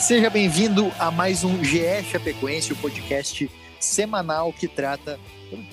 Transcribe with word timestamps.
Seja 0.00 0.30
bem-vindo 0.30 0.92
a 0.96 1.10
mais 1.10 1.42
um 1.42 1.62
GE 1.62 2.04
Chapecoense, 2.04 2.72
o 2.72 2.76
podcast 2.76 3.50
semanal 3.80 4.52
que 4.52 4.68
trata 4.68 5.18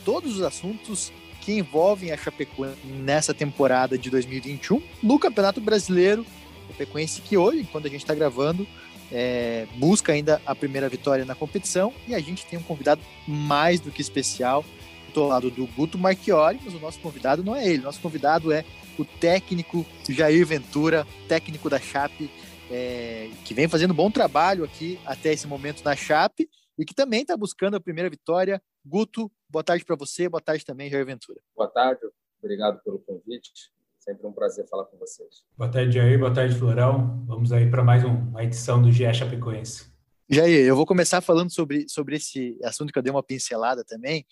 todos 0.03 0.38
os 0.38 0.41
assuntos 0.41 1.13
que 1.41 1.53
envolvem 1.59 2.11
a 2.11 2.17
Chapecoense 2.17 2.77
nessa 2.85 3.35
temporada 3.35 3.98
de 3.99 4.09
2021 4.09 4.81
no 5.03 5.20
Campeonato 5.20 5.61
Brasileiro. 5.61 6.25
Chapecoense 6.70 7.21
que 7.21 7.38
hoje, 7.38 7.67
quando 7.71 7.85
a 7.85 7.89
gente 7.89 8.01
está 8.01 8.15
gravando, 8.15 8.67
é, 9.11 9.67
busca 9.75 10.11
ainda 10.11 10.41
a 10.43 10.55
primeira 10.55 10.89
vitória 10.89 11.23
na 11.23 11.35
competição 11.35 11.93
e 12.07 12.15
a 12.15 12.20
gente 12.20 12.48
tem 12.48 12.57
um 12.57 12.63
convidado 12.63 13.01
mais 13.27 13.79
do 13.79 13.91
que 13.91 14.01
especial. 14.01 14.65
Ao 15.15 15.27
lado 15.29 15.49
do 15.49 15.65
Guto 15.65 15.98
Marchiori, 15.98 16.59
mas 16.65 16.73
o 16.73 16.79
nosso 16.79 16.99
convidado 16.99 17.41
não 17.41 17.55
é 17.55 17.65
ele. 17.65 17.81
Nosso 17.81 18.01
convidado 18.01 18.51
é 18.51 18.65
o 18.98 19.05
técnico 19.05 19.85
Jair 20.10 20.45
Ventura, 20.45 21.07
técnico 21.26 21.70
da 21.70 21.79
Chape, 21.79 22.29
é, 22.70 23.30
que 23.46 23.54
vem 23.54 23.68
fazendo 23.68 23.94
bom 23.94 24.10
trabalho 24.10 24.63
aqui 24.63 24.99
até 25.05 25.34
esse 25.34 25.48
momento 25.48 25.84
na 25.84 25.96
Chape 25.96 26.49
e 26.77 26.85
que 26.85 26.94
também 26.94 27.22
está 27.22 27.38
buscando 27.38 27.76
a 27.76 27.80
primeira 27.80 28.10
vitória. 28.10 28.62
Guto, 28.85 29.32
boa 29.49 29.63
tarde 29.63 29.85
para 29.85 29.96
você, 29.96 30.30
boa 30.30 30.41
tarde 30.41 30.66
também, 30.66 30.90
Jair 30.90 31.05
Ventura. 31.05 31.40
Boa 31.55 31.70
tarde, 31.70 32.02
obrigado 32.41 32.82
pelo 32.84 32.99
convite. 32.99 33.52
Sempre 33.99 34.27
um 34.27 34.32
prazer 34.32 34.68
falar 34.68 34.85
com 34.85 34.98
vocês. 34.98 35.44
Boa 35.57 35.72
tarde, 35.72 35.96
Jair. 35.96 36.20
Boa 36.20 36.32
tarde, 36.32 36.55
Florão. 36.55 37.26
Vamos 37.26 37.52
aí 37.52 37.68
para 37.68 37.84
mais 37.84 38.04
uma 38.04 38.44
edição 38.44 38.79
do 38.79 38.91
GE 38.91 39.12
Chapecoense. 39.12 39.91
Jair, 40.29 40.66
eu 40.66 40.76
vou 40.76 40.85
começar 40.85 41.22
falando 41.22 41.52
sobre, 41.52 41.90
sobre 41.90 42.16
esse 42.16 42.57
assunto 42.63 42.94
que 42.94 43.00
eu 43.00 43.04
dei 43.04 43.12
uma 43.12 43.24
pincelada 43.24 43.84
também, 43.84 44.24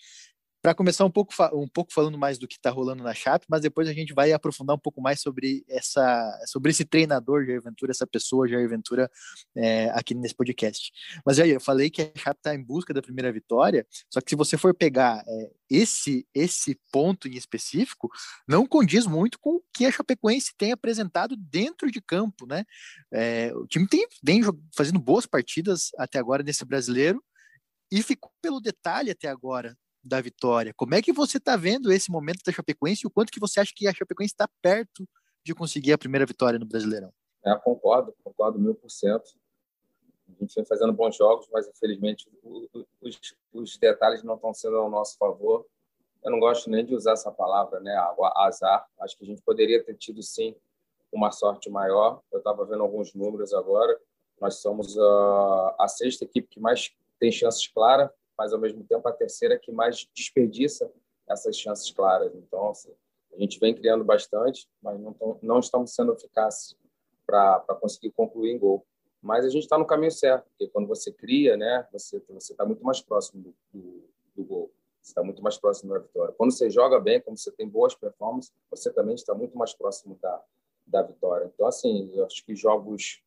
para 0.64 0.74
começar 0.74 1.04
um 1.04 1.10
pouco, 1.10 1.30
um 1.52 1.68
pouco 1.68 1.92
falando 1.92 2.16
mais 2.16 2.38
do 2.38 2.48
que 2.48 2.54
está 2.54 2.70
rolando 2.70 3.02
na 3.02 3.12
Chape, 3.12 3.44
mas 3.50 3.60
depois 3.60 3.86
a 3.86 3.92
gente 3.92 4.14
vai 4.14 4.32
aprofundar 4.32 4.74
um 4.74 4.78
pouco 4.78 4.98
mais 4.98 5.20
sobre 5.20 5.62
essa 5.68 6.42
sobre 6.46 6.70
esse 6.70 6.86
treinador 6.86 7.44
Jair 7.44 7.60
Ventura, 7.60 7.90
essa 7.90 8.06
pessoa 8.06 8.48
Jair 8.48 8.66
Ventura 8.66 9.10
é, 9.54 9.90
aqui 9.90 10.14
nesse 10.14 10.34
podcast. 10.34 10.90
Mas 11.22 11.36
Jair, 11.36 11.52
eu 11.52 11.60
falei 11.60 11.90
que 11.90 12.00
a 12.00 12.18
Chape 12.18 12.40
está 12.40 12.54
em 12.54 12.64
busca 12.64 12.94
da 12.94 13.02
primeira 13.02 13.30
vitória, 13.30 13.86
só 14.08 14.22
que 14.22 14.30
se 14.30 14.36
você 14.36 14.56
for 14.56 14.72
pegar 14.72 15.22
é, 15.28 15.50
esse 15.68 16.26
esse 16.34 16.80
ponto 16.90 17.28
em 17.28 17.36
específico, 17.36 18.10
não 18.48 18.66
condiz 18.66 19.06
muito 19.06 19.38
com 19.38 19.56
o 19.56 19.62
que 19.70 19.84
a 19.84 19.92
Chapecoense 19.92 20.54
tem 20.56 20.72
apresentado 20.72 21.36
dentro 21.36 21.90
de 21.90 22.00
campo, 22.00 22.46
né? 22.46 22.64
É, 23.12 23.52
o 23.54 23.66
time 23.66 23.86
tem 23.86 24.06
vem 24.22 24.40
fazendo 24.74 24.98
boas 24.98 25.26
partidas 25.26 25.90
até 25.98 26.18
agora 26.18 26.42
nesse 26.42 26.64
brasileiro 26.64 27.22
e 27.92 28.02
ficou 28.02 28.32
pelo 28.40 28.62
detalhe 28.62 29.10
até 29.10 29.28
agora 29.28 29.76
da 30.04 30.20
vitória. 30.20 30.74
Como 30.76 30.94
é 30.94 31.00
que 31.00 31.12
você 31.12 31.38
está 31.38 31.56
vendo 31.56 31.90
esse 31.90 32.10
momento 32.10 32.42
da 32.44 32.52
Chapecoense 32.52 33.02
e 33.04 33.06
o 33.06 33.10
quanto 33.10 33.32
que 33.32 33.40
você 33.40 33.60
acha 33.60 33.72
que 33.74 33.88
a 33.88 33.94
Chapecoense 33.94 34.34
está 34.34 34.48
perto 34.60 35.08
de 35.42 35.54
conseguir 35.54 35.92
a 35.92 35.98
primeira 35.98 36.26
vitória 36.26 36.58
no 36.58 36.66
Brasileirão? 36.66 37.12
É, 37.44 37.54
concordo, 37.56 38.14
concordo 38.22 38.58
mil 38.58 38.74
por 38.74 38.90
cento. 38.90 39.30
A 40.28 40.32
gente 40.40 40.54
vem 40.54 40.64
fazendo 40.64 40.92
bons 40.92 41.16
jogos, 41.16 41.48
mas 41.52 41.66
infelizmente 41.68 42.28
os, 43.00 43.18
os 43.52 43.76
detalhes 43.78 44.22
não 44.22 44.34
estão 44.34 44.52
sendo 44.52 44.76
ao 44.76 44.90
nosso 44.90 45.16
favor. 45.16 45.66
Eu 46.22 46.30
não 46.30 46.40
gosto 46.40 46.70
nem 46.70 46.84
de 46.84 46.94
usar 46.94 47.12
essa 47.12 47.30
palavra, 47.30 47.80
né? 47.80 47.94
Azar. 48.36 48.86
Acho 49.00 49.16
que 49.16 49.24
a 49.24 49.26
gente 49.26 49.42
poderia 49.42 49.82
ter 49.84 49.94
tido 49.94 50.22
sim 50.22 50.56
uma 51.12 51.30
sorte 51.30 51.68
maior. 51.68 52.22
Eu 52.32 52.38
estava 52.38 52.64
vendo 52.64 52.82
alguns 52.82 53.14
números 53.14 53.52
agora. 53.52 53.98
Nós 54.40 54.56
somos 54.56 54.98
a, 54.98 55.76
a 55.80 55.88
sexta 55.88 56.24
equipe 56.24 56.48
que 56.48 56.60
mais 56.60 56.90
tem 57.18 57.30
chances 57.30 57.68
claras 57.68 58.10
mas 58.36 58.52
ao 58.52 58.60
mesmo 58.60 58.84
tempo 58.84 59.06
a 59.08 59.12
terceira 59.12 59.58
que 59.58 59.72
mais 59.72 60.08
desperdiça 60.14 60.90
essas 61.28 61.56
chances 61.56 61.90
claras. 61.90 62.34
Então, 62.34 62.70
assim, 62.70 62.92
a 63.32 63.38
gente 63.38 63.58
vem 63.58 63.74
criando 63.74 64.04
bastante, 64.04 64.68
mas 64.82 65.00
não, 65.00 65.12
tão, 65.12 65.38
não 65.42 65.58
estamos 65.58 65.94
sendo 65.94 66.12
eficazes 66.12 66.76
para 67.26 67.60
conseguir 67.80 68.10
concluir 68.12 68.52
em 68.52 68.58
gol. 68.58 68.86
Mas 69.20 69.46
a 69.46 69.48
gente 69.48 69.62
está 69.62 69.78
no 69.78 69.86
caminho 69.86 70.12
certo, 70.12 70.44
porque 70.50 70.68
quando 70.68 70.86
você 70.86 71.10
cria, 71.10 71.56
né, 71.56 71.86
você 71.90 72.22
está 72.38 72.64
muito 72.66 72.84
mais 72.84 73.00
próximo 73.00 73.42
do, 73.42 73.54
do, 73.72 74.04
do 74.36 74.44
gol. 74.44 74.72
Você 75.00 75.10
está 75.10 75.22
muito 75.22 75.42
mais 75.42 75.56
próximo 75.56 75.92
da 75.92 75.98
vitória. 75.98 76.34
Quando 76.36 76.52
você 76.52 76.70
joga 76.70 77.00
bem, 77.00 77.20
quando 77.20 77.38
você 77.38 77.50
tem 77.50 77.68
boas 77.68 77.94
performances, 77.94 78.52
você 78.70 78.92
também 78.92 79.14
está 79.14 79.34
muito 79.34 79.56
mais 79.56 79.74
próximo 79.74 80.18
da, 80.20 80.42
da 80.86 81.02
vitória. 81.02 81.50
Então, 81.52 81.66
assim, 81.66 82.10
eu 82.14 82.24
acho 82.24 82.44
que 82.44 82.54
jogos 82.54 83.22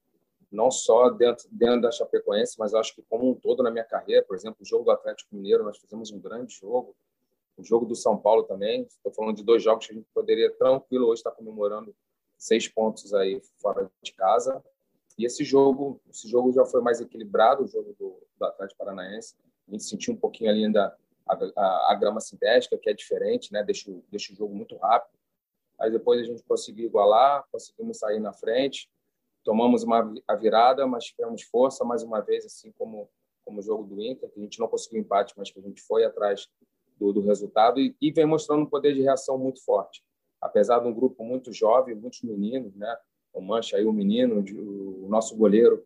não 0.52 0.72
só 0.72 1.10
dentro, 1.10 1.48
dentro 1.52 1.82
da 1.82 1.92
Chapecoense, 1.92 2.58
mas 2.58 2.74
acho 2.74 2.96
que 2.96 3.04
como 3.10 3.30
um 3.30 3.36
todo 3.36 3.62
na 3.62 3.72
minha 3.72 3.84
carreira, 3.84 4.24
por 4.24 4.36
exemplo, 4.36 4.58
o 4.62 4.66
jogo 4.66 4.86
do 4.86 4.92
Atlético 4.92 5.36
Mineiro, 5.36 5.64
nós 5.64 5.78
fizemos 5.78 6.12
um 6.12 6.20
grande 6.20 6.56
jogo, 6.56 6.96
o 7.58 7.64
jogo 7.64 7.86
do 7.86 7.96
São 7.96 8.18
Paulo 8.18 8.44
também, 8.44 8.84
estou 8.84 9.12
falando 9.12 9.36
de 9.36 9.44
dois 9.44 9.64
jogos 9.64 9.86
que 9.86 9.94
a 9.94 9.96
gente 9.96 10.08
poderia 10.14 10.52
tranquilo 10.52 11.08
hoje 11.08 11.20
estar 11.20 11.32
comemorando 11.32 11.94
seis 12.38 12.68
pontos 12.68 13.14
aí 13.14 13.42
fora 13.60 13.90
de 14.02 14.14
casa, 14.14 14.64
e 15.18 15.26
esse 15.26 15.44
jogo, 15.44 16.00
esse 16.10 16.30
jogo 16.30 16.52
já 16.54 16.64
foi 16.66 16.82
mais 16.82 17.02
equilibrado, 17.02 17.64
o 17.64 17.68
jogo 17.68 17.96
do, 17.98 18.22
do 18.38 18.46
Atlético 18.46 18.78
Paranaense, 18.78 19.36
a 19.68 19.72
gente 19.72 19.84
sentiu 19.84 20.14
um 20.14 20.18
pouquinho 20.18 20.52
ali 20.52 20.64
ainda 20.64 20.96
a, 21.26 21.34
a, 21.34 21.92
a 21.92 21.96
grama 21.96 22.22
sintética, 22.22 22.78
que 22.78 22.90
é 22.90 22.94
diferente, 22.94 23.52
né? 23.52 23.64
deixa, 23.64 23.92
deixa 24.10 24.32
o 24.32 24.36
jogo 24.36 24.56
muito 24.56 24.78
rápido, 24.78 25.18
aí 25.80 25.92
depois 25.92 26.22
a 26.22 26.24
gente 26.24 26.44
conseguiu 26.44 26.86
igualar, 26.86 27.44
conseguimos 27.52 27.98
sair 27.98 28.20
na 28.20 28.32
frente, 28.32 28.88
tomamos 29.48 29.82
uma 29.82 30.14
a 30.28 30.36
virada, 30.36 30.86
mas 30.86 31.06
tivemos 31.06 31.42
força 31.44 31.86
mais 31.86 32.04
uma 32.04 32.20
vez, 32.20 32.46
assim 32.46 32.70
como 32.78 33.10
como 33.46 33.62
o 33.62 33.64
jogo 33.64 33.84
do 33.86 34.02
Inter, 34.02 34.30
que 34.30 34.38
a 34.38 34.44
gente 34.44 34.60
não 34.60 34.68
conseguiu 34.68 35.00
empate, 35.00 35.34
mas 35.38 35.50
que 35.50 35.58
a 35.58 35.62
gente 35.62 35.82
foi 35.84 36.04
atrás 36.04 36.50
do, 37.00 37.14
do 37.14 37.22
resultado 37.22 37.80
e, 37.80 37.96
e, 38.02 38.12
vem 38.12 38.26
mostrando 38.26 38.64
um 38.64 38.66
poder 38.66 38.94
de 38.94 39.02
reação 39.02 39.38
muito 39.38 39.64
forte. 39.64 40.04
Apesar 40.42 40.80
de 40.80 40.88
um 40.90 40.94
grupo 40.94 41.24
muito 41.24 41.54
jovem, 41.54 41.96
muitos 41.96 42.22
meninos, 42.24 42.76
né? 42.76 42.94
O 43.34 43.40
Mancha 43.40 43.78
aí, 43.78 43.86
o 43.86 43.94
menino, 43.94 44.44
o 44.44 45.08
nosso 45.08 45.34
goleiro 45.38 45.86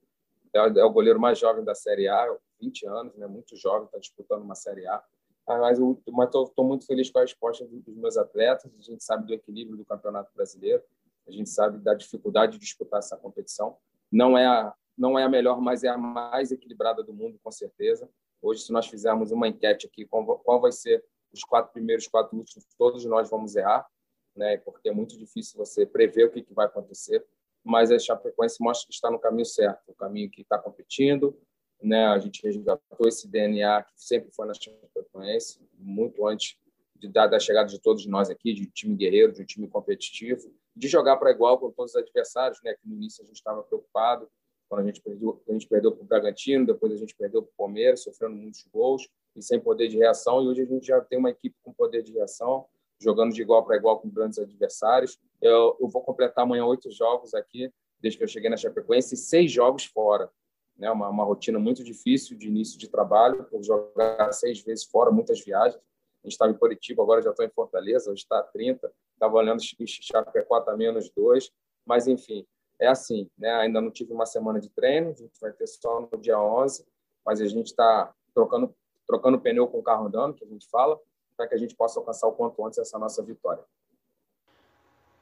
é, 0.56 0.58
é 0.58 0.84
o 0.84 0.90
goleiro 0.90 1.20
mais 1.20 1.38
jovem 1.38 1.64
da 1.64 1.76
Série 1.76 2.08
A, 2.08 2.36
20 2.60 2.88
anos, 2.88 3.16
né? 3.16 3.28
Muito 3.28 3.56
jovem, 3.56 3.86
está 3.86 4.00
disputando 4.00 4.42
uma 4.42 4.56
Série 4.56 4.88
A. 4.88 5.04
Ah, 5.48 5.60
mas 5.60 5.78
estou 5.78 6.66
muito 6.66 6.88
feliz 6.88 7.12
com 7.12 7.20
a 7.20 7.22
resposta 7.22 7.64
dos 7.64 7.96
meus 7.96 8.18
atletas. 8.18 8.72
A 8.76 8.82
gente 8.82 9.04
sabe 9.04 9.28
do 9.28 9.36
equilíbrio 9.36 9.78
do 9.78 9.86
Campeonato 9.86 10.32
Brasileiro. 10.34 10.82
A 11.28 11.32
gente 11.32 11.50
sabe 11.50 11.78
da 11.80 11.94
dificuldade 11.94 12.54
de 12.54 12.60
disputar 12.60 13.00
essa 13.00 13.18
competição. 13.18 13.78
Não 14.12 14.38
é 14.38 14.46
a, 14.46 14.74
não 14.98 15.18
é 15.18 15.24
a 15.24 15.30
melhor, 15.30 15.62
mas 15.62 15.84
é 15.84 15.90
a 15.90 15.98
mais 15.98 16.52
equilibrada 16.52 17.04
do 17.04 17.14
mundo, 17.14 17.40
com 17.44 17.52
certeza. 17.52 18.10
Hoje, 18.42 18.64
se 18.64 18.72
nós 18.72 18.88
fizermos 18.88 19.32
uma 19.32 19.48
enquete 19.48 19.88
aqui, 19.88 20.06
qual, 20.06 20.60
vai 20.60 20.72
ser 20.72 21.04
os 21.32 21.44
quatro 21.44 21.72
primeiros, 21.72 22.08
quatro 22.08 22.38
últimos, 22.38 22.66
todos 22.78 23.06
nós 23.06 23.30
vamos 23.30 23.56
errar, 23.56 23.88
né? 24.36 24.58
Porque 24.58 24.90
é 24.90 24.92
muito 24.92 25.18
difícil 25.18 25.58
você 25.58 25.86
prever 25.86 26.26
o 26.26 26.32
que, 26.32 26.42
que 26.42 26.54
vai 26.54 26.66
acontecer. 26.66 27.26
Mas 27.64 27.92
a 27.92 28.00
Chapecoense 28.00 28.58
mostra 28.60 28.88
que 28.88 28.94
está 28.94 29.12
no 29.12 29.20
caminho 29.20 29.46
certo, 29.46 29.90
o 29.90 29.94
caminho 29.94 30.30
que 30.30 30.42
está 30.42 30.58
competindo, 30.58 31.40
né? 31.82 32.08
A 32.08 32.18
gente 32.18 32.42
resgatou 32.44 33.08
esse 33.08 33.28
DNA 33.28 33.84
que 33.84 33.94
sempre 33.96 34.32
foi 34.32 34.48
na 34.48 34.54
Chapecoense, 34.54 35.60
muito 35.78 36.26
antes 36.28 36.58
de, 36.96 37.08
da, 37.08 37.28
da 37.28 37.40
chegada 37.40 37.70
de 37.70 37.80
todos 37.80 38.06
nós 38.08 38.30
aqui, 38.30 38.54
de 38.54 38.64
um 38.64 38.72
time 38.72 38.96
guerreiro, 38.96 39.32
de 39.32 39.44
um 39.44 39.46
time 39.46 39.68
competitivo 39.68 40.52
de 40.76 40.88
jogar 40.88 41.18
para 41.18 41.32
igual 41.32 41.58
com 41.60 41.72
todos 41.72 41.96
os 41.96 42.02
adversários, 42.02 42.60
né? 42.64 42.74
Que 42.74 42.88
no 42.88 42.96
início 42.96 43.24
a 43.24 43.28
gente 43.28 43.36
estava 43.36 43.64
preocupado 43.64 44.30
quando 44.72 44.84
a 44.84 44.86
gente 44.86 45.02
perdeu, 45.02 45.44
a 45.50 45.52
gente 45.52 45.68
perdeu 45.68 45.92
para 45.92 46.02
o 46.02 46.06
Bragantino, 46.06 46.66
depois 46.66 46.94
a 46.94 46.96
gente 46.96 47.14
perdeu 47.14 47.44
para 47.44 47.52
o 47.52 47.54
Palmeiras, 47.58 48.04
sofrendo 48.04 48.38
muitos 48.38 48.66
gols 48.72 49.06
e 49.36 49.42
sem 49.42 49.60
poder 49.60 49.90
de 49.90 49.98
reação. 49.98 50.42
E 50.42 50.48
hoje 50.48 50.62
a 50.62 50.66
gente 50.66 50.88
já 50.88 51.02
tem 51.02 51.20
uma 51.20 51.30
equipe 51.30 51.54
com 51.62 51.74
poder 51.74 52.02
de 52.02 52.14
reação, 52.14 52.66
jogando 52.98 53.34
de 53.34 53.42
igual 53.42 53.66
para 53.66 53.76
igual 53.76 54.00
com 54.00 54.10
grandes 54.10 54.40
adversários. 54.40 55.20
Eu, 55.42 55.76
eu 55.78 55.90
vou 55.90 56.02
completar 56.02 56.46
amanhã 56.46 56.66
oito 56.66 56.90
jogos 56.90 57.34
aqui, 57.34 57.70
desde 58.00 58.18
que 58.18 58.24
eu 58.24 58.30
cheguei 58.30 58.50
na 58.50 58.56
Chapecoense, 58.56 59.14
e 59.14 59.18
seis 59.18 59.52
jogos 59.52 59.84
fora. 59.84 60.32
Né? 60.78 60.90
Uma, 60.90 61.10
uma 61.10 61.26
rotina 61.26 61.60
muito 61.60 61.84
difícil 61.84 62.38
de 62.38 62.48
início 62.48 62.80
de 62.80 62.88
trabalho, 62.88 63.44
por 63.44 63.62
jogar 63.62 64.32
seis 64.32 64.62
vezes 64.62 64.86
fora, 64.86 65.12
muitas 65.12 65.44
viagens. 65.44 65.84
A 66.24 66.28
gente 66.28 66.32
estava 66.32 66.50
em 66.50 66.58
Curitiba, 66.58 67.04
agora 67.04 67.22
já 67.22 67.32
estou 67.32 67.46
em 67.46 67.50
Fortaleza, 67.50 68.10
hoje 68.10 68.22
está 68.22 68.42
30 68.42 68.90
estava 69.22 69.36
olhando 69.36 69.62
Chapecó 69.62 70.66
menos 70.76 71.12
dois, 71.12 71.52
mas 71.86 72.08
enfim, 72.08 72.44
é 72.80 72.88
assim, 72.88 73.30
né? 73.38 73.52
Ainda 73.52 73.80
não 73.80 73.92
tive 73.92 74.12
uma 74.12 74.26
semana 74.26 74.60
de 74.60 74.70
treino, 74.70 75.12
a 75.12 75.14
gente 75.14 75.40
vai 75.40 75.52
ter 75.52 75.68
só 75.68 76.10
no 76.12 76.18
dia 76.20 76.40
11, 76.40 76.84
mas 77.24 77.40
a 77.40 77.48
gente 77.48 77.68
está 77.68 78.12
trocando 78.34 78.74
trocando 79.08 79.40
pneu 79.40 79.68
com 79.68 79.80
o 79.80 79.84
carro 79.84 80.08
andando, 80.08 80.34
que 80.34 80.46
a 80.46 80.48
gente 80.48 80.66
fala, 80.70 80.98
para 81.36 81.46
que 81.46 81.54
a 81.54 81.58
gente 81.58 81.76
possa 81.76 82.00
alcançar 82.00 82.28
o 82.28 82.32
quanto 82.32 82.66
antes 82.66 82.80
essa 82.80 82.98
nossa 82.98 83.22
vitória. 83.22 83.62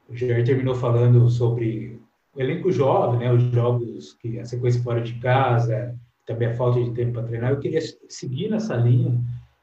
O 0.08 0.14
Jair 0.14 0.46
terminou 0.46 0.76
falando 0.76 1.28
sobre 1.28 2.00
o 2.32 2.40
elenco 2.40 2.70
jovem, 2.70 3.18
né, 3.18 3.32
os 3.32 3.42
jogos 3.42 4.12
que 4.14 4.38
a 4.38 4.44
sequência 4.44 4.80
fora 4.80 5.00
de 5.00 5.18
casa, 5.18 5.98
também 6.24 6.48
a 6.48 6.54
falta 6.54 6.80
de 6.80 6.92
tempo 6.92 7.14
para 7.14 7.24
treinar. 7.24 7.50
Eu 7.50 7.58
queria 7.58 7.80
seguir 8.08 8.48
nessa 8.48 8.76
linha, 8.76 9.20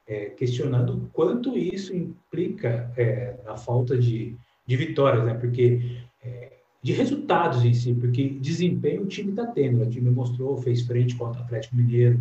é, 0.08 0.30
questionando 0.30 1.10
quanto 1.12 1.56
isso 1.56 1.94
implica 1.94 2.90
é, 2.96 3.36
na 3.44 3.56
falta 3.58 3.96
de, 3.96 4.34
de 4.66 4.76
vitórias, 4.76 5.22
né? 5.22 5.34
Porque 5.34 5.98
é, 6.22 6.52
de 6.82 6.92
resultados 6.92 7.62
em 7.64 7.74
si, 7.74 7.92
porque 7.92 8.30
desempenho 8.30 9.02
o 9.02 9.06
time 9.06 9.30
está 9.30 9.46
tendo. 9.46 9.82
O 9.82 9.86
time 9.86 10.08
mostrou, 10.10 10.56
fez 10.56 10.82
frente 10.82 11.14
contra 11.14 11.42
o 11.42 11.44
Atlético 11.44 11.76
Mineiro. 11.76 12.18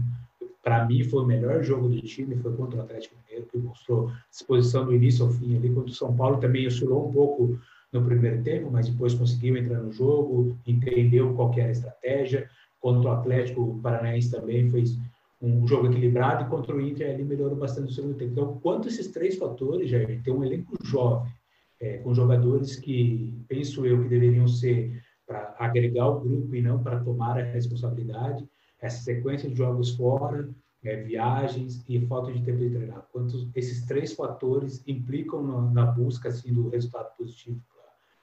Para 0.62 0.86
mim, 0.86 1.02
foi 1.04 1.24
o 1.24 1.26
melhor 1.26 1.64
jogo 1.64 1.88
do 1.88 2.02
time, 2.02 2.36
foi 2.36 2.54
contra 2.54 2.80
o 2.80 2.82
Atlético 2.82 3.16
Mineiro, 3.24 3.48
que 3.50 3.58
mostrou 3.58 4.12
disposição 4.30 4.86
do 4.86 4.94
início 4.94 5.24
ao 5.24 5.32
fim 5.32 5.56
ali. 5.56 5.70
Contra 5.70 5.92
o 5.92 5.96
São 5.96 6.14
Paulo 6.14 6.38
também 6.38 6.68
oscilou 6.68 7.08
um 7.08 7.12
pouco 7.12 7.58
no 7.94 8.04
primeiro 8.04 8.44
tempo, 8.44 8.70
mas 8.70 8.90
depois 8.90 9.14
conseguiu 9.14 9.56
entrar 9.56 9.80
no 9.80 9.94
jogo, 9.94 10.58
entendeu 10.68 11.34
qual 11.36 11.54
era 11.54 11.70
a 11.70 11.72
estratégia. 11.72 12.50
Contra 12.82 13.10
o 13.10 13.14
Atlético 13.14 13.80
Paranaense 13.82 14.30
também 14.30 14.70
fez 14.70 14.98
um 15.42 15.68
jogo 15.68 15.88
equilibrado 15.88 16.44
e 16.44 16.50
contra 16.50 16.76
o 16.76 16.82
Inter 16.82 17.10
ele 17.10 17.24
melhorou 17.24 17.56
bastante 17.56 17.88
no 17.88 17.94
segundo 17.94 18.18
tempo. 18.18 18.32
Então, 18.32 18.60
quanto 18.60 18.88
esses 18.88 19.08
três 19.08 19.38
fatores, 19.38 19.90
Jair, 19.90 20.22
tem 20.24 20.34
um 20.34 20.44
elenco 20.44 20.76
jovem, 20.84 21.32
é, 21.80 21.98
com 22.00 22.14
jogadores 22.14 22.76
que, 22.76 23.40
penso 23.48 23.86
eu, 23.86 24.02
que 24.02 24.10
deveriam 24.10 24.48
ser 24.48 25.02
para 25.28 25.56
agregar 25.60 26.08
o 26.08 26.20
grupo 26.20 26.56
e 26.56 26.62
não 26.62 26.82
para 26.82 27.00
tomar 27.04 27.38
a 27.38 27.44
responsabilidade, 27.44 28.48
essa 28.80 29.04
sequência 29.04 29.50
de 29.50 29.56
jogos 29.56 29.96
fora, 29.96 30.50
é, 30.84 31.04
viagens 31.04 31.84
e 31.88 32.00
falta 32.08 32.32
de 32.32 32.42
tempo 32.42 32.60
de 32.60 32.70
treinar. 32.70 33.08
Quantos 33.12 33.48
esses 33.56 33.86
três 33.86 34.14
fatores 34.14 34.84
implicam 34.88 35.44
na, 35.44 35.62
na 35.72 35.86
busca 35.86 36.30
assim, 36.30 36.54
do 36.54 36.70
resultado 36.70 37.16
positivo 37.18 37.62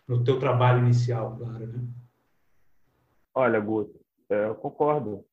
no 0.06 0.22
teu 0.22 0.38
trabalho 0.38 0.80
inicial, 0.80 1.36
claro, 1.36 1.66
né? 1.66 1.82
Olha, 3.34 3.58
Guto, 3.58 3.98
é, 4.28 4.46
eu 4.46 4.54
concordo. 4.54 5.24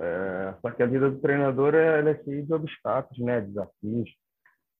É, 0.00 0.54
só 0.62 0.70
que 0.70 0.82
a 0.82 0.86
vida 0.86 1.10
do 1.10 1.20
treinador 1.20 1.74
é, 1.74 2.00
é 2.00 2.24
cheia 2.24 2.42
de 2.42 2.54
obstáculos, 2.54 3.18
né? 3.22 3.42
Desafios. 3.42 4.10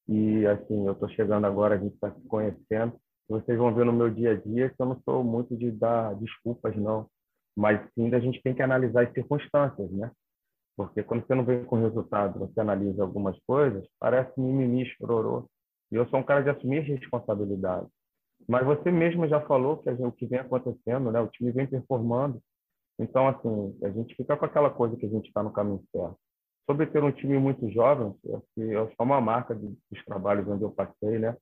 E, 0.09 0.47
assim, 0.47 0.87
eu 0.87 0.93
estou 0.93 1.09
chegando 1.11 1.47
agora, 1.47 1.75
a 1.75 1.79
gente 1.79 1.95
está 1.95 2.11
se 2.11 2.21
conhecendo. 2.27 2.99
Vocês 3.29 3.57
vão 3.59 3.73
ver 3.75 3.85
no 3.85 3.93
meu 3.93 4.11
dia 4.11 4.33
a 4.33 4.35
dia 4.35 4.71
que 4.71 4.81
eu 4.81 4.87
não 4.87 5.01
sou 5.05 5.23
muito 5.23 5.57
de 5.57 5.71
dar 5.71 6.15
desculpas, 6.17 6.75
não. 6.75 7.07
Mas 7.57 7.81
sim, 7.95 8.13
a 8.15 8.19
gente 8.19 8.43
tem 8.43 8.55
que 8.55 8.63
analisar 8.63 9.05
as 9.05 9.13
circunstâncias, 9.13 9.91
né? 9.93 10.11
Porque 10.77 11.03
quando 11.03 11.27
você 11.27 11.35
não 11.35 11.45
vem 11.45 11.63
com 11.65 11.77
resultado, 11.77 12.39
você 12.39 12.59
analisa 12.59 13.03
algumas 13.03 13.39
coisas, 13.47 13.87
parece 13.99 14.33
mimimi, 14.41 14.87
chororô. 14.87 15.47
E 15.93 15.97
eu 15.97 16.09
sou 16.09 16.21
um 16.21 16.23
cara 16.23 16.43
de 16.43 16.51
assumir 16.51 16.81
responsabilidade. 16.81 17.87
Mas 18.49 18.65
você 18.65 18.91
mesmo 18.91 19.29
já 19.29 19.41
falou 19.43 19.77
que 19.77 19.91
o 19.91 20.13
que 20.13 20.27
vem 20.27 20.41
acontecendo, 20.41 21.13
né? 21.13 21.21
O 21.21 21.29
time 21.29 21.53
vem 21.53 21.67
performando. 21.67 22.41
Então, 23.01 23.27
assim, 23.29 23.79
a 23.83 23.89
gente 23.89 24.15
fica 24.15 24.37
com 24.37 24.45
aquela 24.45 24.69
coisa 24.69 24.95
que 24.95 25.07
a 25.07 25.09
gente 25.09 25.29
está 25.29 25.43
no 25.43 25.53
caminho 25.53 25.83
certo. 25.91 26.17
Sobre 26.69 26.87
ter 26.87 27.03
um 27.03 27.11
time 27.11 27.39
muito 27.39 27.69
jovem, 27.71 28.15
é 28.59 28.95
só 28.95 29.03
uma 29.03 29.21
marca 29.21 29.55
dos 29.55 30.05
trabalhos 30.05 30.47
onde 30.47 30.63
eu 30.63 30.71
passei, 30.71 31.19
né? 31.19 31.35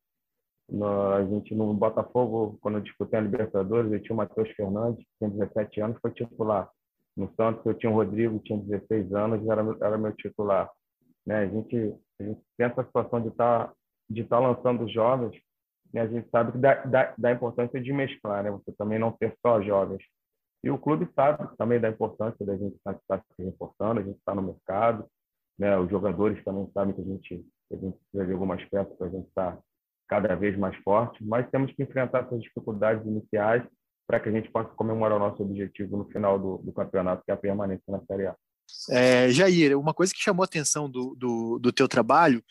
a 1.16 1.24
gente 1.24 1.54
no 1.54 1.72
Botafogo, 1.74 2.58
quando 2.60 2.76
eu 2.76 2.82
disputei 2.82 3.18
a 3.18 3.22
Libertadores, 3.22 3.90
eu 3.90 4.00
tinha 4.00 4.14
o 4.14 4.16
Matheus 4.16 4.50
Fernandes, 4.50 5.02
que 5.02 5.18
tinha 5.18 5.30
17 5.30 5.80
anos, 5.80 5.98
foi 6.00 6.10
titular. 6.12 6.70
No 7.16 7.32
Santos, 7.34 7.64
eu 7.66 7.74
tinha 7.74 7.90
o 7.90 7.94
Rodrigo, 7.94 8.38
tinha 8.40 8.58
16 8.58 9.12
anos, 9.12 9.48
era, 9.48 9.62
era 9.80 9.98
meu 9.98 10.12
titular. 10.12 10.70
Né? 11.26 11.38
A, 11.38 11.46
gente, 11.48 11.94
a 12.20 12.22
gente 12.22 12.40
tem 12.56 12.66
essa 12.66 12.84
situação 12.84 13.20
de 13.20 13.28
estar 13.28 13.68
tá, 13.68 13.74
de 14.08 14.24
tá 14.24 14.38
lançando 14.38 14.88
jovens, 14.88 15.34
né? 15.92 16.02
a 16.02 16.06
gente 16.06 16.28
sabe 16.30 16.52
que 16.52 16.58
dá, 16.58 16.74
dá, 16.84 17.14
dá 17.16 17.32
importância 17.32 17.80
de 17.80 17.92
mesclar, 17.92 18.44
né? 18.44 18.50
você 18.50 18.70
também 18.72 18.98
não 18.98 19.10
ter 19.10 19.34
só 19.40 19.60
jovens. 19.62 20.02
E 20.62 20.70
o 20.70 20.78
clube 20.78 21.08
sabe 21.14 21.48
também 21.56 21.80
da 21.80 21.88
importância 21.88 22.44
da 22.44 22.56
gente 22.56 22.76
estar 22.76 22.94
tá, 23.06 23.22
se 23.36 23.44
reforçando, 23.44 24.00
a 24.00 24.02
gente 24.02 24.18
está 24.18 24.34
no 24.34 24.42
mercado, 24.42 25.06
né? 25.58 25.78
os 25.78 25.90
jogadores 25.90 26.42
também 26.44 26.68
sabem 26.72 26.94
que 26.94 27.00
a 27.00 27.04
gente, 27.04 27.46
a 27.72 27.76
gente 27.76 27.96
precisa 27.98 28.26
de 28.26 28.32
algumas 28.32 28.64
peças 28.64 28.96
para 28.96 29.06
a 29.06 29.10
gente 29.10 29.28
estar 29.28 29.52
tá 29.52 29.62
cada 30.08 30.34
vez 30.34 30.56
mais 30.58 30.76
forte, 30.78 31.22
mas 31.24 31.48
temos 31.50 31.70
que 31.72 31.82
enfrentar 31.82 32.24
essas 32.24 32.42
dificuldades 32.42 33.06
iniciais 33.06 33.62
para 34.06 34.18
que 34.18 34.28
a 34.30 34.32
gente 34.32 34.50
possa 34.50 34.70
comemorar 34.70 35.18
o 35.18 35.20
nosso 35.20 35.42
objetivo 35.42 35.98
no 35.98 36.06
final 36.06 36.38
do, 36.38 36.58
do 36.58 36.72
campeonato, 36.72 37.22
que 37.24 37.30
é 37.30 37.34
a 37.34 37.36
permanência 37.36 37.84
na 37.88 38.00
Série 38.06 38.26
A. 38.26 38.34
É, 38.90 39.30
Jair, 39.30 39.78
uma 39.78 39.94
coisa 39.94 40.12
que 40.12 40.20
chamou 40.20 40.42
a 40.42 40.46
atenção 40.46 40.90
do, 40.90 41.14
do, 41.14 41.58
do 41.58 41.72
teu 41.72 41.88
trabalho 41.88 42.42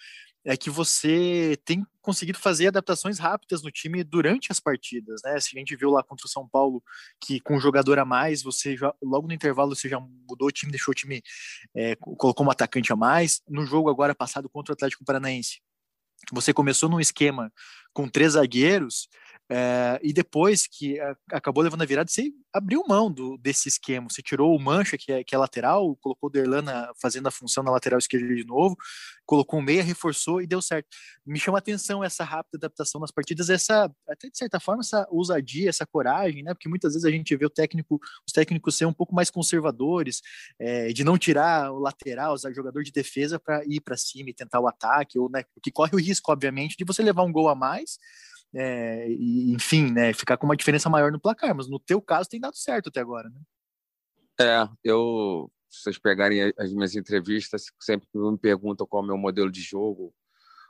é 0.48 0.56
que 0.56 0.70
você 0.70 1.60
tem 1.66 1.86
conseguido 2.02 2.40
fazer 2.40 2.68
adaptações 2.68 3.20
rápidas 3.20 3.62
no 3.62 3.70
time 3.70 4.02
durante 4.02 4.50
as 4.50 4.62
partidas, 4.62 5.22
né? 5.22 5.38
Se 5.42 5.50
a 5.54 5.60
gente 5.60 5.76
viu 5.76 5.90
lá 5.90 6.02
contra 6.02 6.26
o 6.26 6.30
São 6.30 6.48
Paulo 6.48 6.82
que 7.20 7.42
com 7.42 7.58
um 7.58 7.60
jogador 7.60 8.00
a 8.00 8.06
mais, 8.06 8.42
você 8.42 8.78
já, 8.78 8.96
logo 9.04 9.28
no 9.28 9.34
intervalo 9.34 9.76
você 9.76 9.90
já 9.90 10.00
mudou 10.00 10.48
o 10.48 10.52
time, 10.52 10.72
deixou 10.72 10.94
o 10.94 10.96
time, 10.96 11.22
é, 11.76 11.98
colocou 11.98 12.46
um 12.46 12.50
atacante 12.50 12.94
a 12.94 12.96
mais. 12.96 13.42
No 13.46 13.66
jogo 13.66 13.90
agora 13.90 14.16
passado 14.16 14.48
contra 14.48 14.72
o 14.72 14.74
Atlético 14.74 15.04
Paranaense, 15.04 15.60
você 16.32 16.54
começou 16.54 16.88
num 16.88 17.02
esquema 17.02 17.52
com 17.92 18.08
três 18.08 18.34
zagueiros 18.34 19.10
é, 19.50 20.00
e 20.04 20.12
depois 20.12 20.68
que 20.68 21.00
a, 21.00 21.16
acabou 21.32 21.64
levando 21.64 21.82
a 21.82 21.86
virada, 21.86 22.10
você 22.10 22.32
abriu 22.54 22.84
mão 22.88 23.12
do, 23.12 23.38
desse 23.38 23.70
esquema. 23.70 24.10
Você 24.10 24.22
tirou 24.22 24.54
o 24.54 24.60
Mancha, 24.60 24.98
que 24.98 25.12
é, 25.12 25.24
que 25.24 25.34
é 25.34 25.38
lateral, 25.38 25.96
colocou 25.98 26.28
o 26.28 26.32
Derlana 26.32 26.92
fazendo 27.02 27.28
a 27.28 27.32
função 27.32 27.64
na 27.64 27.72
lateral 27.72 27.98
esquerda 27.98 28.28
de 28.28 28.44
novo, 28.44 28.76
colocou 29.26 29.60
o 29.60 29.64
meia, 29.64 29.82
reforçou 29.84 30.42
e 30.42 30.48
deu 30.48 30.62
certo. 30.62 30.90
Me 31.26 31.40
chama 31.40 31.60
atenção 31.60 32.04
essa 32.04 32.26
rápida 32.26 32.58
adaptação 32.58 33.00
nas 33.00 33.12
partidas, 33.12 33.50
essa, 33.50 33.90
até 34.10 34.30
de 34.30 34.38
certa 34.38 34.60
forma, 34.60 34.82
essa 34.82 35.08
ousadia, 35.10 35.70
essa 35.70 35.86
coragem, 35.86 36.44
né? 36.44 36.54
Porque 36.54 36.68
muitas 36.68 36.94
vezes 36.94 37.06
a 37.06 37.12
gente 37.12 37.36
vê 37.36 37.46
o 37.46 37.50
técnico, 37.50 38.00
os 38.26 38.34
técnicos 38.34 38.76
ser 38.76 38.86
um 38.86 38.94
pouco 38.94 39.16
mais 39.16 39.30
conservadores, 39.30 40.22
é, 40.60 40.90
de 40.90 41.06
não 41.06 41.18
tirar 41.18 41.72
o 41.72 41.80
lateral, 41.80 42.34
o 42.34 42.54
jogador 42.54 42.84
de 42.84 42.92
defesa 42.92 43.40
para 43.40 43.64
ir 43.66 43.80
para 43.80 43.96
cima 43.96 44.30
e 44.30 44.34
tentar 44.34 44.60
o 44.60 44.68
ataque, 44.68 45.18
ou 45.18 45.30
né, 45.30 45.44
que 45.62 45.72
corre 45.72 45.92
o 45.94 46.00
risco, 46.00 46.32
obviamente, 46.32 46.76
de 46.78 46.84
você 46.84 47.02
levar 47.02 47.24
um 47.24 47.32
gol 47.32 47.48
a 47.48 47.56
mais 47.56 47.98
é, 48.60 49.08
e, 49.08 49.54
enfim, 49.54 49.92
né, 49.92 50.12
ficar 50.14 50.36
com 50.36 50.48
uma 50.48 50.58
diferença 50.58 50.90
maior 50.90 51.12
no 51.12 51.20
placar. 51.20 51.56
Mas 51.56 51.70
no 51.70 51.80
teu 51.80 52.02
caso 52.02 52.28
tem 52.28 52.40
dado 52.40 52.58
certo 52.58 52.90
até 52.90 53.00
agora, 53.00 53.30
né? 53.30 53.40
É, 54.40 54.68
eu, 54.84 55.52
se 55.70 55.84
vocês 55.84 56.00
pegarem 56.00 56.52
as 56.58 56.74
minhas 56.74 56.96
entrevistas, 56.96 57.66
sempre 57.80 58.08
me 58.14 58.38
perguntam 58.38 58.88
qual 58.88 59.04
é 59.04 59.06
o 59.06 59.08
meu 59.08 59.18
modelo 59.18 59.52
de 59.52 59.62
jogo, 59.62 60.14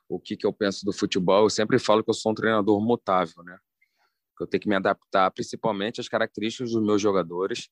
o 0.10 0.20
que, 0.20 0.36
que 0.36 0.46
eu 0.46 0.52
penso 0.52 0.86
do 0.86 0.92
futebol, 0.92 1.46
eu 1.46 1.50
sempre 1.50 1.80
falo 1.80 2.04
que 2.04 2.10
eu 2.10 2.14
sou 2.14 2.34
um 2.34 2.36
treinador 2.36 2.82
mutável, 2.82 3.42
né? 3.44 3.58
Que 4.38 4.44
eu 4.44 4.48
tenho 4.48 4.62
que 4.62 4.70
me 4.70 4.76
adaptar 4.76 5.32
principalmente 5.32 6.02
às 6.02 6.10
características 6.10 6.72
dos 6.72 6.84
meus 6.84 7.02
jogadores. 7.02 7.70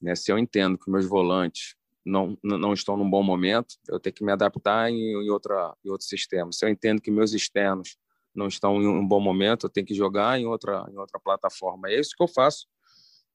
Né? 0.00 0.14
Se 0.14 0.32
eu 0.32 0.38
entendo 0.38 0.78
que 0.78 0.90
meus 0.90 1.06
volantes 1.06 1.76
não, 2.04 2.36
não 2.42 2.72
estão 2.72 2.96
num 2.96 3.08
bom 3.08 3.22
momento, 3.22 3.76
eu 3.88 3.98
tenho 4.00 4.14
que 4.14 4.24
me 4.24 4.32
adaptar 4.32 4.90
em, 4.90 4.96
em, 4.96 5.30
outra, 5.30 5.74
em 5.84 5.90
outro 5.90 6.06
sistema. 6.06 6.52
Se 6.52 6.64
eu 6.64 6.68
entendo 6.68 7.00
que 7.00 7.10
meus 7.10 7.32
externos 7.32 7.96
não 8.34 8.46
estão 8.46 8.80
em 8.82 8.86
um 8.86 9.06
bom 9.06 9.20
momento, 9.20 9.68
tenho 9.68 9.86
que 9.86 9.94
jogar 9.94 10.38
em 10.38 10.46
outra, 10.46 10.86
em 10.90 10.96
outra 10.96 11.18
plataforma. 11.18 11.88
É 11.90 11.98
isso 11.98 12.14
que 12.16 12.22
eu 12.22 12.28
faço. 12.28 12.66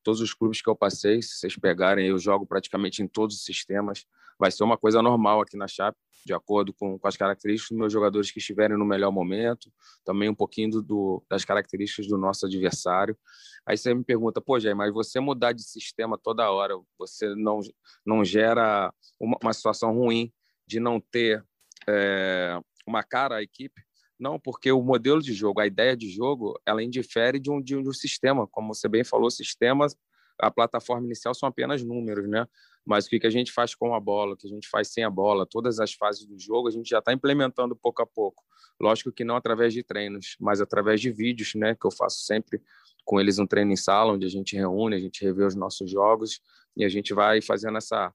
Todos 0.04 0.22
os 0.22 0.34
clubes 0.34 0.62
que 0.62 0.70
eu 0.70 0.76
passei, 0.76 1.22
se 1.22 1.38
vocês 1.38 1.56
pegarem, 1.56 2.08
eu 2.08 2.18
jogo 2.18 2.46
praticamente 2.46 3.02
em 3.02 3.08
todos 3.08 3.38
os 3.38 3.44
sistemas. 3.44 4.06
Vai 4.40 4.52
ser 4.52 4.64
uma 4.64 4.78
coisa 4.78 5.02
normal 5.02 5.42
aqui 5.42 5.56
na 5.56 5.68
Chape, 5.68 5.98
de 6.26 6.34
acordo 6.34 6.74
com, 6.74 6.98
com 6.98 7.08
as 7.08 7.18
características 7.18 7.70
dos 7.70 7.78
meus 7.78 7.94
jogadores 7.94 8.32
que 8.32 8.40
estiverem 8.40 8.78
no 8.78 8.86
melhor 8.86 9.12
momento, 9.12 9.72
também 10.04 10.30
um 10.30 10.36
pouquinho 10.36 10.72
do, 10.72 10.82
do, 10.82 11.24
das 11.30 11.46
características 11.46 12.08
do 12.08 12.18
nosso 12.18 12.46
adversário. 12.46 13.18
Aí 13.66 13.78
você 13.78 13.94
me 13.94 14.04
pergunta, 14.04 14.42
pô, 14.42 14.60
Jair, 14.60 14.76
mas 14.76 14.94
você 14.94 15.20
mudar 15.20 15.54
de 15.54 15.64
sistema 15.64 16.18
toda 16.18 16.50
hora, 16.50 16.74
você 16.98 17.34
não, 17.36 17.60
não 18.06 18.24
gera 18.24 18.94
uma, 19.20 19.38
uma 19.42 19.54
situação 19.54 19.94
ruim 19.94 20.32
de 20.68 20.80
não 20.80 21.00
ter 21.00 21.46
é, 21.88 22.60
uma 22.88 23.04
cara 23.04 23.38
à 23.38 23.44
equipe? 23.44 23.82
Não, 24.24 24.40
porque 24.40 24.72
o 24.72 24.82
modelo 24.82 25.22
de 25.22 25.34
jogo, 25.34 25.60
a 25.60 25.68
ideia 25.68 25.98
de 25.98 26.10
jogo, 26.10 26.58
ela 26.66 26.82
indifere 26.82 27.38
de 27.42 27.52
um, 27.52 27.62
de 27.62 27.76
um 27.76 27.92
sistema. 27.92 28.48
Como 28.48 28.74
você 28.74 28.88
bem 28.88 29.04
falou, 29.04 29.30
sistemas, 29.30 29.98
a 30.40 30.50
plataforma 30.50 31.06
inicial 31.06 31.34
são 31.34 31.50
apenas 31.50 31.84
números, 31.84 32.26
né? 32.30 32.48
Mas 32.86 33.06
o 33.06 33.10
que 33.10 33.28
a 33.28 33.30
gente 33.30 33.52
faz 33.52 33.76
com 33.76 33.94
a 33.94 34.00
bola, 34.00 34.34
o 34.34 34.38
que 34.38 34.48
a 34.48 34.50
gente 34.50 34.70
faz 34.70 34.88
sem 34.94 35.04
a 35.04 35.10
bola, 35.10 35.46
todas 35.46 35.78
as 35.78 35.92
fases 35.92 36.26
do 36.26 36.40
jogo, 36.40 36.70
a 36.70 36.72
gente 36.72 36.88
já 36.88 37.00
está 37.00 37.12
implementando 37.12 37.76
pouco 37.76 38.02
a 38.02 38.06
pouco. 38.06 38.42
Lógico 38.80 39.12
que 39.12 39.26
não 39.26 39.36
através 39.36 39.74
de 39.74 39.84
treinos, 39.84 40.38
mas 40.40 40.62
através 40.62 41.02
de 41.02 41.12
vídeos, 41.12 41.54
né? 41.56 41.76
Que 41.76 41.86
eu 41.86 41.92
faço 41.92 42.22
sempre 42.22 42.62
com 43.04 43.20
eles 43.20 43.40
um 43.40 43.46
treino 43.46 43.74
em 43.74 43.76
sala, 43.76 44.14
onde 44.14 44.26
a 44.26 44.30
gente 44.30 44.56
reúne, 44.56 44.96
a 44.96 45.00
gente 45.00 45.22
revê 45.22 45.44
os 45.44 45.54
nossos 45.54 45.92
jogos 45.92 46.40
e 46.78 46.86
a 46.86 46.90
gente 46.90 47.14
vai 47.14 47.42
fazendo 47.42 47.78
essa 47.78 48.14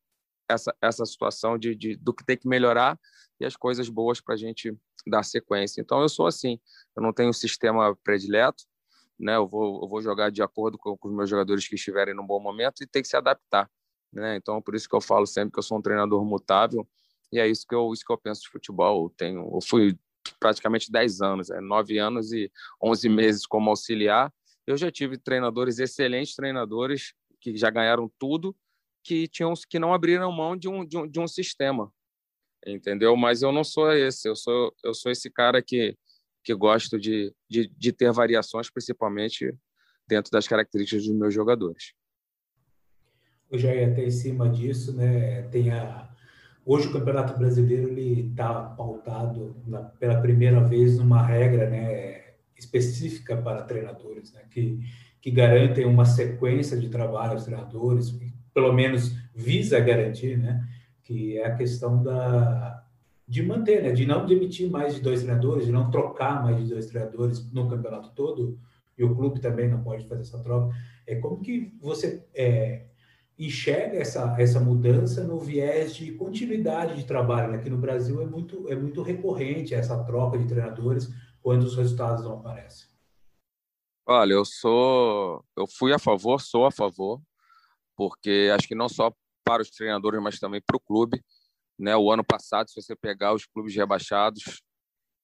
essa, 0.49 0.75
essa 0.81 1.05
situação 1.05 1.59
de, 1.59 1.75
de 1.75 1.97
do 1.97 2.15
que 2.15 2.25
tem 2.25 2.39
que 2.39 2.49
melhorar 2.49 2.99
e 3.39 3.45
as 3.45 3.55
coisas 3.55 3.91
boas 3.91 4.23
para 4.23 4.35
a 4.35 4.39
gente 4.39 4.75
dar 5.09 5.23
sequência. 5.23 5.81
Então, 5.81 6.01
eu 6.01 6.09
sou 6.09 6.27
assim, 6.27 6.61
eu 6.97 7.03
não 7.03 7.13
tenho 7.13 7.31
um 7.31 7.33
sistema 7.33 7.97
predileto, 8.03 8.65
né? 9.19 9.37
eu, 9.37 9.47
vou, 9.47 9.83
eu 9.83 9.89
vou 9.89 10.03
jogar 10.03 10.31
de 10.31 10.43
acordo 10.43 10.79
com, 10.79 10.97
com 10.97 11.09
os 11.09 11.15
meus 11.15 11.29
jogadores 11.29 11.67
que 11.67 11.75
estiverem 11.75 12.15
num 12.15 12.27
bom 12.27 12.41
momento 12.41 12.83
e 12.83 12.87
tem 12.87 13.03
que 13.03 13.09
se 13.09 13.17
adaptar. 13.17 13.71
Né? 14.13 14.37
Então, 14.37 14.61
por 14.63 14.75
isso 14.75 14.89
que 14.89 14.95
eu 14.95 15.01
falo 15.01 15.27
sempre 15.27 15.53
que 15.53 15.59
eu 15.59 15.63
sou 15.63 15.79
um 15.79 15.83
treinador 15.83 16.25
mutável 16.25 16.87
e 17.33 17.39
é 17.39 17.47
isso 17.47 17.67
que 17.67 17.75
eu, 17.75 17.93
isso 17.93 18.05
que 18.05 18.13
eu 18.13 18.19
penso 18.19 18.43
de 18.43 18.49
futebol. 18.49 19.05
Eu, 19.05 19.15
tenho, 19.17 19.51
eu 19.55 19.61
fui 19.61 19.99
praticamente 20.41 20.91
10 20.91 21.21
anos, 21.21 21.51
é, 21.51 21.61
9 21.61 21.99
anos 21.99 22.33
e 22.33 22.51
11 22.83 23.09
meses 23.09 23.47
como 23.47 23.71
auxiliar. 23.71 24.33
Eu 24.67 24.77
já 24.77 24.91
tive 24.91 25.19
treinadores, 25.19 25.79
excelentes 25.79 26.35
treinadores, 26.35 27.15
que 27.41 27.57
já 27.57 27.71
ganharam 27.71 28.11
tudo, 28.19 28.57
que 29.03 29.29
tinham 29.29 29.55
que 29.69 29.79
não 29.79 29.95
abriram 29.95 30.31
mão 30.33 30.57
de 30.57 30.69
um, 30.69 30.85
de 30.85 30.99
um, 30.99 31.07
de 31.07 31.21
um 31.21 31.29
sistema, 31.29 31.93
entendeu? 32.67 33.17
Mas 33.17 33.43
eu 33.43 33.53
não 33.53 33.65
sou 33.65 33.93
esse, 33.93 34.29
eu 34.29 34.37
sou, 34.37 34.75
eu 34.85 34.95
sou 34.95 35.11
esse 35.11 35.31
cara 35.31 35.63
que, 35.63 35.97
que 36.43 36.55
gosto 36.55 36.99
de, 36.99 37.35
de, 37.49 37.69
de 37.77 37.93
ter 37.93 38.13
variações, 38.13 38.71
principalmente 38.71 39.55
dentro 40.07 40.31
das 40.31 40.49
características 40.49 41.07
dos 41.07 41.17
meus 41.17 41.35
jogadores. 41.35 41.93
Já 43.53 43.75
ia 43.75 43.89
até 43.89 44.05
em 44.05 44.11
cima 44.11 44.49
disso, 44.49 44.95
né? 44.95 45.43
Tem 45.51 45.71
a... 45.71 46.09
Hoje 46.65 46.89
o 46.89 46.93
Campeonato 46.93 47.39
Brasileiro 47.39 47.99
está 47.99 48.53
pautado 48.53 49.57
na, 49.67 49.81
pela 49.81 50.21
primeira 50.21 50.63
vez 50.63 50.99
numa 50.99 51.23
regra, 51.23 51.71
né, 51.71 52.35
específica 52.59 53.37
para 53.39 53.63
treinadores, 53.63 54.35
né, 54.35 54.43
que, 54.51 54.79
que 55.19 55.31
garantem 55.31 55.87
uma 55.87 56.05
sequência 56.05 56.77
de 56.77 56.91
trabalho 56.91 57.33
aos 57.33 57.45
treinadores, 57.45 58.15
pelo 58.53 58.71
menos 58.73 59.17
visa 59.35 59.81
garantir, 59.81 60.37
né, 60.37 60.63
que 61.09 61.39
é 61.39 61.47
a 61.47 61.57
questão 61.57 62.03
da 62.03 62.85
de 63.27 63.43
manter, 63.43 63.83
né, 63.83 63.93
de 63.93 64.07
não 64.07 64.25
demitir 64.25 64.71
mais 64.71 64.95
de 64.95 65.01
dois 65.03 65.23
treinadores, 65.23 65.67
de 65.67 65.73
não 65.73 65.91
trocar 65.91 66.43
mais 66.43 66.59
de 66.59 66.73
dois 66.73 66.87
treinadores 66.87 67.51
no 67.53 67.69
campeonato 67.69 68.11
todo, 68.15 68.59
e 68.97 69.05
o 69.05 69.15
clube 69.15 69.41
também 69.41 69.69
não 69.69 69.83
pode 69.83 70.07
fazer 70.07 70.23
essa 70.23 70.39
troca. 70.39 70.75
É 71.07 71.17
como 71.17 71.41
que 71.41 71.75
você 71.79 72.27
é, 72.35 72.87
enxerga 73.39 73.99
essa, 73.99 74.35
essa 74.39 74.61
mudança 74.61 75.25
no 75.25 75.39
viés 75.39 75.95
de 75.95 76.13
continuidade 76.13 76.97
de 76.97 77.05
trabalho. 77.05 77.55
Aqui 77.55 77.69
né? 77.69 77.77
no 77.77 77.81
Brasil 77.81 78.23
é 78.23 78.27
muito, 78.27 78.67
é 78.69 78.75
muito 78.75 79.03
recorrente 79.03 79.75
essa 79.75 80.03
troca 80.05 80.39
de 80.39 80.47
treinadores 80.47 81.13
quando 81.43 81.65
os 81.65 81.77
resultados 81.77 82.25
não 82.25 82.35
aparecem. 82.35 82.89
Olha, 84.07 84.33
eu 84.33 84.45
sou, 84.45 85.45
eu 85.55 85.67
fui 85.67 85.93
a 85.93 85.99
favor, 85.99 86.41
sou 86.41 86.65
a 86.65 86.71
favor, 86.71 87.21
porque 87.95 88.51
acho 88.55 88.67
que 88.67 88.75
não 88.75 88.89
só 88.89 89.13
para 89.49 89.63
os 89.63 89.71
treinadores, 89.71 90.23
mas 90.23 90.39
também 90.39 90.61
para 90.61 90.77
o 90.77 90.81
clube. 90.81 91.25
Né? 91.79 91.97
O 91.97 92.13
ano 92.13 92.23
passado, 92.23 92.69
se 92.69 92.77
você 92.77 92.95
pegar 92.95 93.33
os 93.33 93.47
clubes 93.47 93.75
rebaixados, 93.75 94.63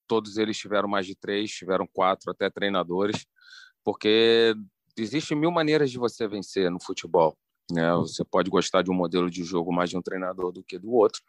todos 0.09 0.38
eles 0.38 0.57
tiveram 0.57 0.88
mais 0.88 1.04
de 1.04 1.14
três, 1.14 1.50
tiveram 1.50 1.87
quatro, 1.87 2.31
até 2.31 2.49
treinadores, 2.49 3.26
porque 3.85 4.54
existem 4.97 5.37
mil 5.37 5.50
maneiras 5.50 5.90
de 5.90 5.99
você 5.99 6.26
vencer 6.26 6.71
no 6.71 6.83
futebol. 6.83 7.37
Né? 7.71 7.93
Você 7.97 8.25
pode 8.25 8.49
gostar 8.49 8.81
de 8.81 8.90
um 8.90 8.95
modelo 8.95 9.31
de 9.31 9.45
jogo 9.45 9.71
mais 9.71 9.90
de 9.90 9.99
um 9.99 10.02
treinador 10.02 10.52
do 10.52 10.64
que 10.64 10.78
do 10.78 10.90
outro, 10.93 11.21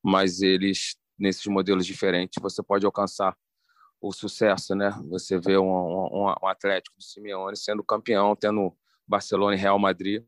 mas 0.00 0.40
eles, 0.40 0.96
nesses 1.18 1.46
modelos 1.46 1.84
diferentes, 1.84 2.40
você 2.40 2.62
pode 2.62 2.86
alcançar 2.86 3.36
o 4.00 4.12
sucesso. 4.12 4.76
Né? 4.76 4.90
Você 5.08 5.40
vê 5.40 5.58
um, 5.58 5.64
um, 5.64 6.34
um 6.40 6.46
Atlético 6.46 6.96
do 6.96 7.02
Simeone 7.02 7.56
sendo 7.56 7.82
campeão, 7.82 8.36
tendo 8.36 8.72
Barcelona 9.08 9.56
e 9.56 9.58
Real 9.58 9.78
Madrid 9.78 10.24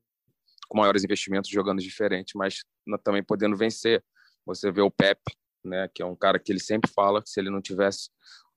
com 0.68 0.78
maiores 0.78 1.04
investimentos 1.04 1.50
jogando 1.50 1.80
diferente, 1.80 2.36
mas 2.36 2.64
também 3.02 3.22
podendo 3.22 3.56
vencer. 3.56 4.02
Você 4.44 4.70
vê 4.70 4.80
o 4.80 4.90
Pepe, 4.90 5.32
né, 5.64 5.88
que 5.94 6.02
é 6.02 6.06
um 6.06 6.16
cara 6.16 6.38
que 6.38 6.52
ele 6.52 6.60
sempre 6.60 6.90
fala 6.90 7.22
que 7.22 7.28
se 7.28 7.40
ele 7.40 7.50
não 7.50 7.60
tivesse 7.60 8.10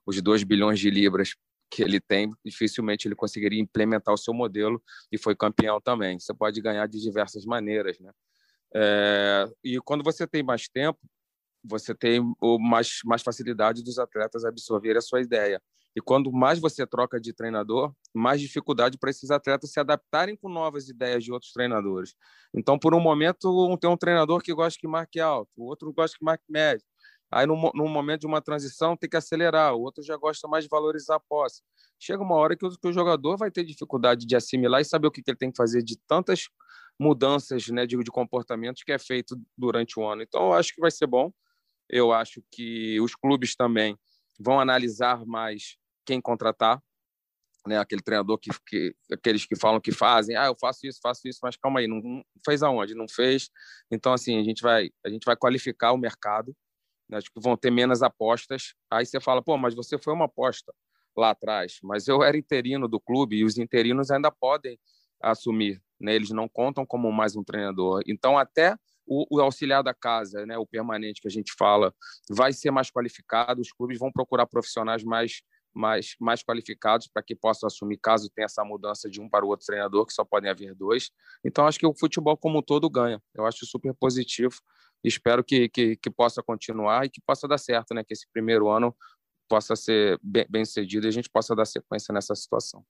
os 0.05 0.21
2 0.21 0.43
bilhões 0.43 0.79
de 0.79 0.89
libras 0.89 1.35
que 1.69 1.83
ele 1.83 1.99
tem, 1.99 2.31
dificilmente 2.43 3.07
ele 3.07 3.15
conseguiria 3.15 3.61
implementar 3.61 4.13
o 4.13 4.17
seu 4.17 4.33
modelo 4.33 4.81
e 5.11 5.17
foi 5.17 5.35
campeão 5.35 5.79
também. 5.79 6.19
Você 6.19 6.33
pode 6.33 6.59
ganhar 6.61 6.87
de 6.87 6.99
diversas 6.99 7.45
maneiras, 7.45 7.99
né? 7.99 8.11
É, 8.73 9.47
e 9.63 9.79
quando 9.79 10.03
você 10.03 10.27
tem 10.27 10.43
mais 10.43 10.67
tempo, 10.67 10.99
você 11.63 11.93
tem 11.93 12.21
mais, 12.59 12.99
mais 13.05 13.21
facilidade 13.21 13.83
dos 13.83 13.99
atletas 13.99 14.45
absorver 14.45 14.97
a 14.97 15.01
sua 15.01 15.21
ideia. 15.21 15.61
E 15.95 16.01
quando 16.01 16.31
mais 16.31 16.59
você 16.59 16.85
troca 16.85 17.19
de 17.19 17.33
treinador, 17.33 17.93
mais 18.13 18.39
dificuldade 18.39 18.97
para 18.97 19.09
esses 19.09 19.31
atletas 19.31 19.71
se 19.71 19.79
adaptarem 19.79 20.35
com 20.35 20.47
novas 20.47 20.87
ideias 20.87 21.23
de 21.23 21.31
outros 21.31 21.51
treinadores. 21.51 22.13
Então, 22.53 22.77
por 22.77 22.93
um 22.93 22.99
momento, 22.99 23.77
tem 23.77 23.89
um 23.89 23.97
treinador 23.97 24.41
que 24.41 24.53
gosta 24.53 24.79
que 24.79 24.87
marque 24.87 25.19
alto, 25.19 25.49
o 25.57 25.65
outro 25.65 25.91
gosta 25.91 26.17
que 26.17 26.23
marque 26.23 26.43
médio. 26.47 26.85
Aí, 27.31 27.45
no, 27.45 27.55
no 27.75 27.87
momento 27.87 28.21
de 28.21 28.27
uma 28.27 28.41
transição, 28.41 28.97
tem 28.97 29.09
que 29.09 29.17
acelerar. 29.17 29.75
O 29.75 29.81
outro 29.81 30.03
já 30.03 30.17
gosta 30.17 30.47
mais 30.47 30.63
de 30.63 30.69
valorizar 30.69 31.15
a 31.15 31.19
posse. 31.19 31.61
Chega 31.99 32.23
uma 32.23 32.35
hora 32.35 32.55
que 32.55 32.65
o, 32.65 32.71
que 32.71 32.87
o 32.87 32.93
jogador 32.93 33.37
vai 33.37 33.51
ter 33.51 33.63
dificuldade 33.63 34.25
de 34.25 34.35
assimilar 34.35 34.81
e 34.81 34.85
saber 34.85 35.07
o 35.07 35.11
que, 35.11 35.21
que 35.21 35.29
ele 35.29 35.37
tem 35.37 35.51
que 35.51 35.57
fazer 35.57 35.83
de 35.83 35.95
tantas 36.07 36.49
mudanças 36.99 37.67
né, 37.67 37.85
de, 37.85 37.97
de 37.97 38.11
comportamentos 38.11 38.83
que 38.83 38.91
é 38.91 38.97
feito 38.97 39.39
durante 39.55 39.99
o 39.99 40.05
ano. 40.07 40.23
Então, 40.23 40.47
eu 40.47 40.53
acho 40.53 40.73
que 40.73 40.81
vai 40.81 40.89
ser 40.89 41.05
bom. 41.05 41.31
Eu 41.87 42.11
acho 42.11 42.43
que 42.51 42.99
os 42.99 43.15
clubes 43.15 43.55
também 43.55 43.95
vão 44.39 44.59
analisar 44.59 45.25
mais 45.25 45.77
quem 46.09 46.21
contratar, 46.21 46.81
né? 47.67 47.77
Aquele 47.77 48.01
treinador 48.01 48.37
que, 48.39 48.49
que 48.65 48.95
aqueles 49.11 49.45
que 49.45 49.55
falam 49.55 49.79
que 49.79 49.91
fazem, 49.91 50.35
ah, 50.35 50.47
eu 50.47 50.55
faço 50.59 50.87
isso, 50.87 50.99
faço 51.01 51.27
isso, 51.27 51.39
mas 51.43 51.55
calma 51.55 51.79
aí, 51.79 51.87
não, 51.87 52.01
não 52.01 52.23
fez 52.43 52.63
aonde? 52.63 52.95
Não 52.95 53.07
fez. 53.07 53.49
Então 53.91 54.13
assim, 54.13 54.39
a 54.39 54.43
gente 54.43 54.61
vai 54.61 54.89
a 55.05 55.09
gente 55.09 55.25
vai 55.25 55.35
qualificar 55.35 55.91
o 55.91 55.97
mercado 55.97 56.55
né? 57.09 57.17
Acho 57.17 57.31
que 57.31 57.41
vão 57.41 57.57
ter 57.57 57.71
menos 57.71 58.03
apostas. 58.03 58.75
Aí 58.89 59.05
você 59.05 59.19
fala, 59.19 59.41
pô, 59.41 59.57
mas 59.57 59.73
você 59.73 59.97
foi 59.97 60.13
uma 60.13 60.25
aposta 60.25 60.71
lá 61.17 61.31
atrás. 61.31 61.79
Mas 61.83 62.07
eu 62.07 62.23
era 62.23 62.37
interino 62.37 62.87
do 62.87 62.99
clube 62.99 63.37
e 63.37 63.43
os 63.43 63.57
interinos 63.57 64.11
ainda 64.11 64.31
podem 64.31 64.79
assumir. 65.21 65.81
Né? 65.99 66.13
Eles 66.15 66.29
não 66.29 66.47
contam 66.47 66.85
como 66.85 67.11
mais 67.11 67.35
um 67.35 67.43
treinador. 67.43 68.01
Então, 68.05 68.37
até 68.37 68.75
o, 69.05 69.25
o, 69.37 69.41
auxiliar 69.41 69.83
da 69.83 69.93
casa, 69.93 70.45
né, 70.45 70.55
o 70.57 70.67
permanente 70.67 71.19
que 71.19 71.27
a 71.27 71.31
gente 71.31 71.51
fala, 71.57 71.93
vai 72.29 72.53
ser 72.53 72.69
mais 72.69 72.91
qualificado. 72.91 73.59
Os 73.59 73.71
clubes 73.71 73.97
vão 73.97 74.11
procurar 74.11 74.45
profissionais 74.45 75.03
mais 75.03 75.41
mais, 75.73 76.15
mais 76.19 76.43
qualificados 76.43 77.07
para 77.07 77.23
que 77.23 77.35
possam 77.35 77.67
assumir 77.67 77.97
caso 77.97 78.29
tenha 78.29 78.45
essa 78.45 78.63
mudança 78.63 79.09
de 79.09 79.21
um 79.21 79.29
para 79.29 79.45
o 79.45 79.49
outro 79.49 79.65
treinador, 79.65 80.05
que 80.05 80.13
só 80.13 80.25
podem 80.25 80.49
haver 80.49 80.75
dois. 80.75 81.11
Então, 81.43 81.65
acho 81.67 81.79
que 81.79 81.85
o 81.85 81.93
futebol 81.93 82.35
como 82.37 82.59
um 82.59 82.61
todo 82.61 82.89
ganha. 82.89 83.21
Eu 83.33 83.45
acho 83.45 83.65
super 83.65 83.93
positivo 83.93 84.55
espero 85.03 85.43
que, 85.43 85.69
que, 85.69 85.95
que, 85.95 86.09
possa 86.09 86.43
continuar 86.43 87.05
e 87.05 87.09
que 87.09 87.21
possa 87.21 87.47
dar 87.47 87.57
certo, 87.57 87.93
né? 87.93 88.03
Que 88.03 88.13
esse 88.13 88.27
primeiro 88.31 88.69
ano 88.69 88.95
possa 89.47 89.75
ser 89.75 90.19
bem, 90.21 90.45
bem 90.49 90.65
sucedido 90.65 91.07
e 91.07 91.09
a 91.09 91.11
gente 91.11 91.29
possa 91.29 91.55
dar 91.55 91.65
sequência 91.65 92.13
nessa 92.13 92.35
situação. 92.35 92.83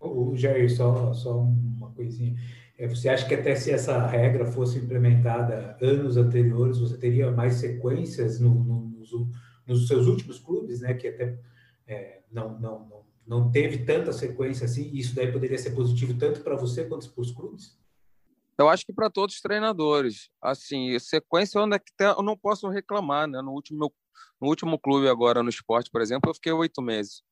O 0.00 0.34
Jair, 0.34 0.74
só, 0.74 1.12
só 1.12 1.38
uma 1.38 1.92
coisinha. 1.92 2.34
É, 2.78 2.88
você 2.88 3.10
acha 3.10 3.28
que 3.28 3.34
até 3.34 3.54
se 3.54 3.70
essa 3.70 4.06
regra 4.06 4.46
fosse 4.46 4.78
implementada 4.78 5.76
anos 5.82 6.16
anteriores, 6.16 6.78
você 6.78 6.96
teria 6.96 7.30
mais 7.30 7.54
sequências 7.54 8.40
no, 8.40 8.64
no, 8.64 8.80
nos, 8.98 9.12
nos, 9.70 9.86
seus 9.86 10.06
últimos 10.06 10.38
clubes, 10.38 10.80
né? 10.80 10.94
Que 10.94 11.08
até 11.08 11.38
é, 11.86 12.22
não, 12.30 12.58
não, 12.58 12.88
não, 12.88 13.04
não 13.26 13.50
teve 13.50 13.84
tanta 13.84 14.12
sequência 14.12 14.64
assim. 14.64 14.90
Isso 14.92 15.14
daí 15.14 15.30
poderia 15.30 15.58
ser 15.58 15.70
positivo 15.70 16.18
tanto 16.18 16.40
para 16.40 16.56
você 16.56 16.84
quanto 16.84 17.10
para 17.10 17.22
os 17.22 17.30
clubes? 17.30 17.78
Eu 18.58 18.68
acho 18.68 18.84
que 18.84 18.92
para 18.92 19.08
todos 19.08 19.36
os 19.36 19.40
treinadores. 19.40 20.28
Assim, 20.42 20.98
sequência 20.98 21.60
onde 21.60 21.76
é 21.76 21.80
eu 22.16 22.22
não 22.22 22.36
posso 22.36 22.68
reclamar, 22.68 23.26
né? 23.26 23.40
No 23.40 23.52
último, 23.52 23.92
no 24.40 24.48
último 24.48 24.78
clube 24.78 25.08
agora 25.08 25.42
no 25.42 25.48
esporte, 25.48 25.90
por 25.90 26.02
exemplo, 26.02 26.30
eu 26.30 26.34
fiquei 26.34 26.52
oito 26.52 26.82
meses. 26.82 27.22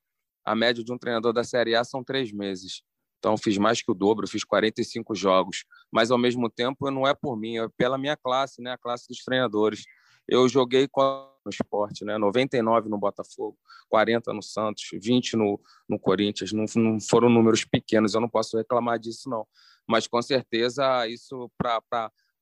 A 0.45 0.54
média 0.54 0.83
de 0.83 0.92
um 0.92 0.97
treinador 0.97 1.33
da 1.33 1.45
Série 1.45 1.75
A 1.75 1.85
são 1.85 2.02
três 2.02 2.33
meses. 2.33 2.83
Então, 3.18 3.37
fiz 3.37 3.59
mais 3.59 3.83
que 3.83 3.90
o 3.90 3.95
dobro, 3.95 4.28
fiz 4.28 4.45
45 4.45 5.14
jogos. 5.14 5.64
Mas, 5.90 6.11
ao 6.11 6.18
mesmo 6.18 6.49
tempo, 6.49 6.90
não 6.90 7.07
é 7.07 7.12
por 7.12 7.37
mim, 7.37 7.59
é 7.59 7.68
pela 7.76 7.99
minha 7.99 8.16
classe, 8.16 8.62
né? 8.62 8.73
a 8.73 8.78
classe 8.78 9.09
dos 9.09 9.18
treinadores. 9.25 9.85
Eu 10.28 10.49
joguei 10.49 10.88
no 10.97 11.50
esporte, 11.50 12.04
né? 12.04 12.18
99 12.18 12.88
no 12.88 12.99
Botafogo, 12.99 13.56
40 13.88 14.32
no 14.32 14.42
Santos, 14.42 14.85
20 14.92 15.37
no, 15.37 15.61
no 15.88 15.99
Corinthians. 15.99 16.52
Não, 16.52 16.64
não 16.76 17.00
foram 17.00 17.28
números 17.28 17.64
pequenos, 17.64 18.14
eu 18.14 18.20
não 18.20 18.28
posso 18.28 18.56
reclamar 18.56 18.99
disso, 18.99 19.28
não 19.30 19.47
mas 19.88 20.06
com 20.06 20.20
certeza 20.20 21.06
isso 21.08 21.50
pra, 21.56 21.80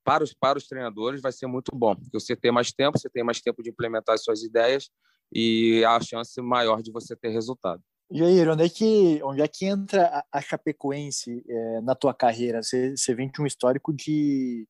para, 0.04 0.24
os, 0.24 0.34
para 0.34 0.58
os 0.58 0.66
treinadores 0.66 1.22
vai 1.22 1.30
ser 1.30 1.46
muito 1.46 1.74
bom, 1.74 1.94
porque 1.94 2.18
você 2.18 2.34
tem 2.34 2.50
mais 2.50 2.72
tempo, 2.72 2.98
você 2.98 3.08
tem 3.08 3.22
mais 3.22 3.40
tempo 3.40 3.62
de 3.62 3.70
implementar 3.70 4.16
as 4.16 4.24
suas 4.24 4.42
ideias 4.42 4.90
e 5.32 5.84
a 5.84 6.00
chance 6.00 6.40
maior 6.42 6.82
de 6.82 6.90
você 6.90 7.14
ter 7.14 7.28
resultado. 7.28 7.80
Jair, 8.10 8.48
onde 8.48 8.64
é 8.64 8.68
que, 8.68 9.20
onde 9.22 9.42
é 9.42 9.48
que 9.48 9.66
entra 9.66 10.06
a, 10.06 10.38
a 10.38 10.40
Chapecoense 10.40 11.44
é, 11.48 11.80
na 11.80 11.94
tua 11.94 12.14
carreira? 12.14 12.62
Você, 12.62 12.96
você 12.96 13.14
vem 13.14 13.30
de 13.30 13.40
um 13.40 13.46
histórico 13.46 13.92
de 13.92 14.66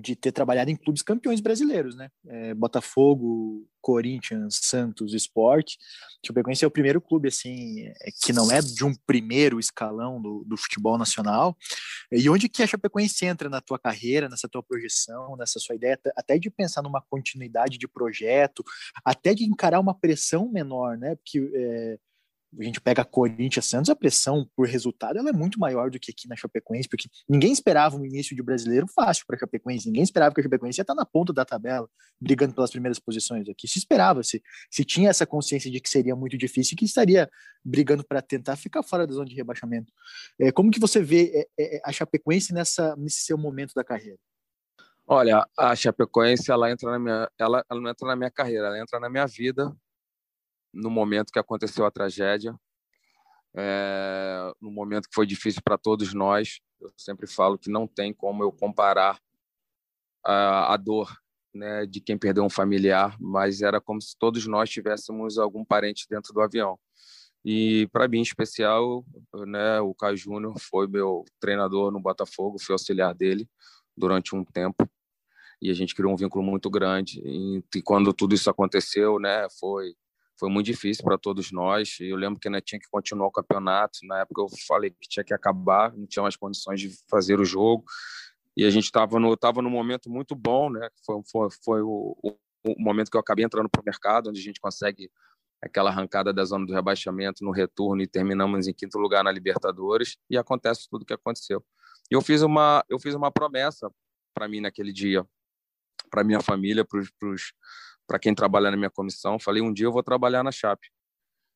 de 0.00 0.14
ter 0.14 0.32
trabalhado 0.32 0.70
em 0.70 0.76
clubes 0.76 1.02
campeões 1.02 1.40
brasileiros, 1.40 1.96
né? 1.96 2.10
É, 2.26 2.54
Botafogo, 2.54 3.66
Corinthians, 3.80 4.60
Santos, 4.62 5.14
Sport. 5.14 5.74
Chapecoense 6.24 6.64
é 6.64 6.68
o 6.68 6.70
primeiro 6.70 7.00
clube, 7.00 7.28
assim, 7.28 7.86
é, 7.86 8.10
que 8.22 8.32
não 8.32 8.50
é 8.50 8.60
de 8.60 8.84
um 8.84 8.94
primeiro 8.94 9.58
escalão 9.58 10.20
do, 10.20 10.44
do 10.46 10.56
futebol 10.56 10.96
nacional. 10.96 11.56
E 12.12 12.28
onde 12.28 12.48
que 12.48 12.62
a 12.62 12.66
Chapecoense 12.66 13.26
entra 13.26 13.48
na 13.48 13.60
tua 13.60 13.78
carreira, 13.78 14.28
nessa 14.28 14.48
tua 14.48 14.62
projeção, 14.62 15.36
nessa 15.36 15.58
sua 15.58 15.74
ideia, 15.74 15.98
até 16.16 16.38
de 16.38 16.50
pensar 16.50 16.82
numa 16.82 17.02
continuidade 17.08 17.78
de 17.78 17.88
projeto, 17.88 18.62
até 19.04 19.34
de 19.34 19.44
encarar 19.44 19.80
uma 19.80 19.94
pressão 19.94 20.50
menor, 20.50 20.96
né? 20.96 21.16
Porque 21.16 21.50
é, 21.54 21.98
a 22.58 22.62
gente 22.62 22.80
pega 22.80 23.04
Corinthians 23.04 23.66
Santos, 23.66 23.90
a 23.90 23.96
pressão 23.96 24.48
por 24.56 24.66
resultado 24.66 25.18
ela 25.18 25.28
é 25.28 25.32
muito 25.32 25.58
maior 25.58 25.90
do 25.90 25.98
que 25.98 26.10
aqui 26.10 26.26
na 26.26 26.34
Chapecoense, 26.34 26.88
porque 26.88 27.08
ninguém 27.28 27.52
esperava 27.52 27.96
um 27.96 28.04
início 28.04 28.34
de 28.34 28.42
brasileiro 28.42 28.86
fácil 28.88 29.26
para 29.26 29.36
a 29.36 29.38
Chapecoense, 29.38 29.86
ninguém 29.86 30.02
esperava 30.02 30.34
que 30.34 30.40
a 30.40 30.44
Chapecoense 30.44 30.80
ia 30.80 30.82
estar 30.82 30.94
na 30.94 31.04
ponta 31.04 31.32
da 31.32 31.44
tabela, 31.44 31.88
brigando 32.18 32.54
pelas 32.54 32.70
primeiras 32.70 32.98
posições 32.98 33.48
aqui. 33.48 33.68
Se 33.68 33.78
esperava, 33.78 34.22
se, 34.22 34.42
se 34.70 34.84
tinha 34.84 35.10
essa 35.10 35.26
consciência 35.26 35.70
de 35.70 35.78
que 35.80 35.90
seria 35.90 36.16
muito 36.16 36.38
difícil 36.38 36.74
e 36.74 36.76
que 36.76 36.84
estaria 36.86 37.28
brigando 37.62 38.02
para 38.02 38.22
tentar 38.22 38.56
ficar 38.56 38.82
fora 38.82 39.06
da 39.06 39.12
zona 39.12 39.26
de 39.26 39.34
rebaixamento. 39.34 39.92
É, 40.40 40.50
como 40.50 40.70
que 40.70 40.80
você 40.80 41.02
vê 41.02 41.48
é, 41.58 41.76
é, 41.76 41.80
a 41.84 41.92
Chapecoense 41.92 42.54
nessa, 42.54 42.96
nesse 42.96 43.20
seu 43.20 43.36
momento 43.36 43.74
da 43.74 43.84
carreira? 43.84 44.18
Olha, 45.06 45.46
a 45.56 45.76
Chapecoense 45.76 46.50
ela 46.50 46.70
entra 46.70 46.90
na 46.90 46.98
minha, 46.98 47.30
ela, 47.38 47.64
ela 47.70 47.80
não 47.80 47.90
entra 47.90 48.08
na 48.08 48.16
minha 48.16 48.30
carreira, 48.30 48.66
ela 48.66 48.80
entra 48.80 48.98
na 48.98 49.08
minha 49.08 49.26
vida 49.26 49.74
no 50.72 50.90
momento 50.90 51.32
que 51.32 51.38
aconteceu 51.38 51.84
a 51.84 51.90
tragédia, 51.90 52.54
é, 53.56 54.52
no 54.60 54.70
momento 54.70 55.08
que 55.08 55.14
foi 55.14 55.26
difícil 55.26 55.62
para 55.62 55.78
todos 55.78 56.14
nós. 56.14 56.60
Eu 56.80 56.92
sempre 56.96 57.26
falo 57.26 57.58
que 57.58 57.70
não 57.70 57.86
tem 57.86 58.12
como 58.12 58.42
eu 58.42 58.52
comparar 58.52 59.20
a, 60.24 60.74
a 60.74 60.76
dor 60.76 61.12
né, 61.54 61.86
de 61.86 62.00
quem 62.00 62.16
perdeu 62.16 62.44
um 62.44 62.50
familiar, 62.50 63.16
mas 63.18 63.62
era 63.62 63.80
como 63.80 64.00
se 64.00 64.16
todos 64.18 64.46
nós 64.46 64.70
tivéssemos 64.70 65.38
algum 65.38 65.64
parente 65.64 66.06
dentro 66.08 66.32
do 66.32 66.40
avião. 66.40 66.78
E 67.44 67.88
para 67.92 68.06
mim, 68.06 68.18
em 68.18 68.22
especial, 68.22 69.04
né, 69.46 69.80
o 69.80 69.94
Caio 69.94 70.16
Júnior 70.16 70.54
foi 70.60 70.86
meu 70.86 71.24
treinador 71.40 71.90
no 71.90 72.00
Botafogo, 72.00 72.58
fui 72.60 72.74
auxiliar 72.74 73.14
dele 73.14 73.48
durante 73.96 74.36
um 74.36 74.44
tempo 74.44 74.88
e 75.60 75.70
a 75.70 75.74
gente 75.74 75.94
criou 75.94 76.12
um 76.12 76.16
vínculo 76.16 76.44
muito 76.44 76.70
grande. 76.70 77.20
E, 77.24 77.62
e 77.74 77.82
quando 77.82 78.12
tudo 78.12 78.34
isso 78.34 78.48
aconteceu, 78.48 79.18
né, 79.18 79.46
foi 79.58 79.94
foi 80.38 80.48
muito 80.48 80.66
difícil 80.66 81.04
para 81.04 81.18
todos 81.18 81.50
nós. 81.50 81.96
Eu 82.00 82.16
lembro 82.16 82.38
que 82.38 82.46
ainda 82.46 82.60
tinha 82.60 82.78
que 82.78 82.88
continuar 82.88 83.26
o 83.26 83.32
campeonato. 83.32 83.98
Na 84.04 84.20
época 84.20 84.42
eu 84.42 84.48
falei 84.66 84.90
que 84.90 85.08
tinha 85.08 85.24
que 85.24 85.34
acabar, 85.34 85.92
não 85.96 86.06
tinha 86.06 86.22
mais 86.22 86.36
condições 86.36 86.80
de 86.80 86.90
fazer 87.10 87.40
o 87.40 87.44
jogo. 87.44 87.84
E 88.56 88.64
a 88.64 88.70
gente 88.70 88.84
estava 88.84 89.18
no 89.18 89.36
tava 89.36 89.60
num 89.60 89.70
momento 89.70 90.08
muito 90.08 90.34
bom, 90.34 90.70
né? 90.70 90.88
Foi 91.04 91.20
foi, 91.30 91.48
foi 91.64 91.82
o, 91.82 92.16
o, 92.22 92.36
o 92.64 92.82
momento 92.82 93.10
que 93.10 93.16
eu 93.16 93.20
acabei 93.20 93.44
entrando 93.44 93.68
para 93.68 93.80
o 93.80 93.84
mercado, 93.84 94.30
onde 94.30 94.40
a 94.40 94.42
gente 94.42 94.60
consegue 94.60 95.10
aquela 95.60 95.90
arrancada 95.90 96.32
da 96.32 96.44
zona 96.44 96.64
do 96.64 96.72
rebaixamento 96.72 97.44
no 97.44 97.50
retorno 97.50 98.00
e 98.00 98.06
terminamos 98.06 98.68
em 98.68 98.72
quinto 98.72 98.96
lugar 98.98 99.24
na 99.24 99.32
Libertadores 99.32 100.16
e 100.30 100.38
acontece 100.38 100.88
tudo 100.88 101.02
o 101.02 101.04
que 101.04 101.12
aconteceu. 101.12 101.64
E 102.10 102.14
eu 102.14 102.22
fiz 102.22 102.42
uma 102.42 102.84
eu 102.88 102.98
fiz 102.98 103.14
uma 103.14 103.30
promessa 103.30 103.90
para 104.32 104.46
mim 104.48 104.60
naquele 104.60 104.92
dia, 104.92 105.26
para 106.10 106.22
minha 106.22 106.40
família, 106.40 106.84
para 106.84 107.00
os 107.00 107.52
para 108.08 108.18
quem 108.18 108.34
trabalha 108.34 108.70
na 108.70 108.76
minha 108.76 108.90
comissão, 108.90 109.38
falei 109.38 109.62
um 109.62 109.72
dia 109.72 109.86
eu 109.86 109.92
vou 109.92 110.02
trabalhar 110.02 110.42
na 110.42 110.50
Chape. 110.50 110.88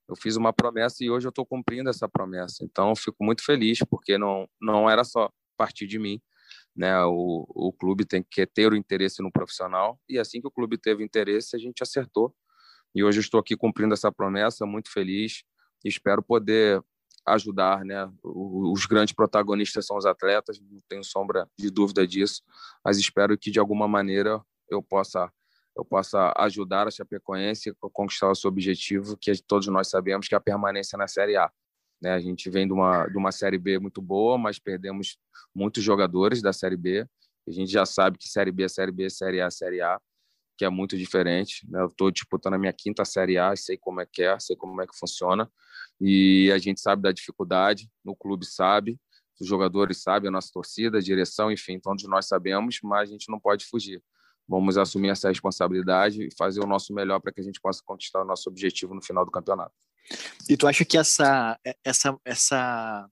Eu 0.08 0.14
fiz 0.14 0.36
uma 0.36 0.52
promessa 0.52 1.02
e 1.02 1.10
hoje 1.10 1.26
eu 1.26 1.30
estou 1.30 1.46
cumprindo 1.46 1.90
essa 1.90 2.08
promessa. 2.08 2.64
Então 2.64 2.94
fico 2.94 3.24
muito 3.24 3.44
feliz 3.44 3.78
porque 3.90 4.18
não 4.18 4.48
não 4.60 4.88
era 4.88 5.02
só 5.02 5.30
partir 5.56 5.86
de 5.86 5.98
mim, 5.98 6.20
né? 6.76 7.02
O, 7.04 7.46
o 7.48 7.72
clube 7.72 8.04
tem 8.04 8.22
que 8.22 8.46
ter 8.46 8.70
o 8.72 8.76
interesse 8.76 9.22
no 9.22 9.32
profissional 9.32 9.98
e 10.08 10.18
assim 10.18 10.40
que 10.40 10.46
o 10.46 10.50
clube 10.50 10.78
teve 10.78 11.02
interesse 11.02 11.56
a 11.56 11.58
gente 11.58 11.82
acertou. 11.82 12.34
E 12.94 13.02
hoje 13.02 13.18
eu 13.18 13.22
estou 13.22 13.40
aqui 13.40 13.56
cumprindo 13.56 13.94
essa 13.94 14.12
promessa, 14.12 14.66
muito 14.66 14.92
feliz 14.92 15.44
espero 15.88 16.22
poder 16.22 16.82
ajudar, 17.26 17.84
né? 17.84 18.10
Os 18.22 18.84
grandes 18.86 19.14
protagonistas 19.14 19.86
são 19.86 19.96
os 19.96 20.06
atletas, 20.06 20.60
não 20.60 20.80
tenho 20.88 21.04
sombra 21.04 21.48
de 21.58 21.70
dúvida 21.70 22.06
disso, 22.06 22.42
mas 22.84 22.98
espero 22.98 23.38
que 23.38 23.50
de 23.50 23.60
alguma 23.60 23.86
maneira 23.86 24.40
eu 24.68 24.82
possa 24.82 25.32
eu 25.76 25.84
possa 25.84 26.32
ajudar 26.36 26.86
a 26.86 26.90
Chapecoense 26.90 27.70
a 27.70 27.74
conquistar 27.90 28.30
o 28.30 28.34
seu 28.34 28.48
objetivo, 28.48 29.16
que 29.16 29.32
todos 29.42 29.66
nós 29.68 29.88
sabemos 29.88 30.28
que 30.28 30.34
é 30.34 30.38
a 30.38 30.40
permanência 30.40 30.98
na 30.98 31.08
Série 31.08 31.36
A. 31.36 31.50
Né? 32.00 32.12
A 32.12 32.20
gente 32.20 32.50
vem 32.50 32.66
de 32.66 32.72
uma, 32.72 33.06
de 33.06 33.16
uma 33.16 33.32
Série 33.32 33.58
B 33.58 33.78
muito 33.78 34.02
boa, 34.02 34.36
mas 34.36 34.58
perdemos 34.58 35.18
muitos 35.54 35.82
jogadores 35.82 36.42
da 36.42 36.52
Série 36.52 36.76
B. 36.76 37.06
A 37.48 37.50
gente 37.50 37.70
já 37.70 37.86
sabe 37.86 38.18
que 38.18 38.28
Série 38.28 38.52
B 38.52 38.64
é 38.64 38.68
Série 38.68 38.92
B, 38.92 39.08
Série 39.08 39.40
A 39.40 39.46
é 39.46 39.50
Série 39.50 39.80
A, 39.80 40.00
que 40.58 40.64
é 40.64 40.68
muito 40.68 40.96
diferente. 40.96 41.66
Né? 41.68 41.80
Eu 41.80 41.86
estou 41.86 42.10
disputando 42.10 42.54
a 42.54 42.58
minha 42.58 42.72
quinta 42.72 43.04
Série 43.04 43.38
A, 43.38 43.56
sei 43.56 43.78
como 43.78 44.00
é 44.00 44.06
que 44.06 44.22
é, 44.22 44.38
sei 44.38 44.56
como 44.56 44.80
é 44.82 44.86
que 44.86 44.96
funciona. 44.96 45.50
E 46.00 46.50
a 46.52 46.58
gente 46.58 46.80
sabe 46.80 47.02
da 47.02 47.12
dificuldade, 47.12 47.88
no 48.04 48.14
clube 48.14 48.44
sabe, 48.44 48.98
os 49.40 49.48
jogadores 49.48 50.02
sabem, 50.02 50.28
a 50.28 50.30
nossa 50.30 50.50
torcida, 50.52 50.98
a 50.98 51.00
direção, 51.00 51.50
enfim, 51.50 51.80
todos 51.80 52.04
nós 52.04 52.26
sabemos, 52.26 52.78
mas 52.82 53.08
a 53.08 53.12
gente 53.12 53.30
não 53.30 53.40
pode 53.40 53.64
fugir 53.64 54.02
vamos 54.48 54.76
assumir 54.76 55.08
essa 55.08 55.28
responsabilidade 55.28 56.26
e 56.26 56.34
fazer 56.36 56.60
o 56.60 56.66
nosso 56.66 56.92
melhor 56.92 57.20
para 57.20 57.32
que 57.32 57.40
a 57.40 57.44
gente 57.44 57.60
possa 57.60 57.82
conquistar 57.84 58.22
o 58.22 58.24
nosso 58.24 58.48
objetivo 58.48 58.94
no 58.94 59.02
final 59.02 59.24
do 59.24 59.30
campeonato. 59.30 59.74
E 60.48 60.56
tu 60.56 60.66
acha 60.66 60.84
que 60.84 60.98
essa, 60.98 61.58
essa, 61.84 62.18
essa, 62.24 63.08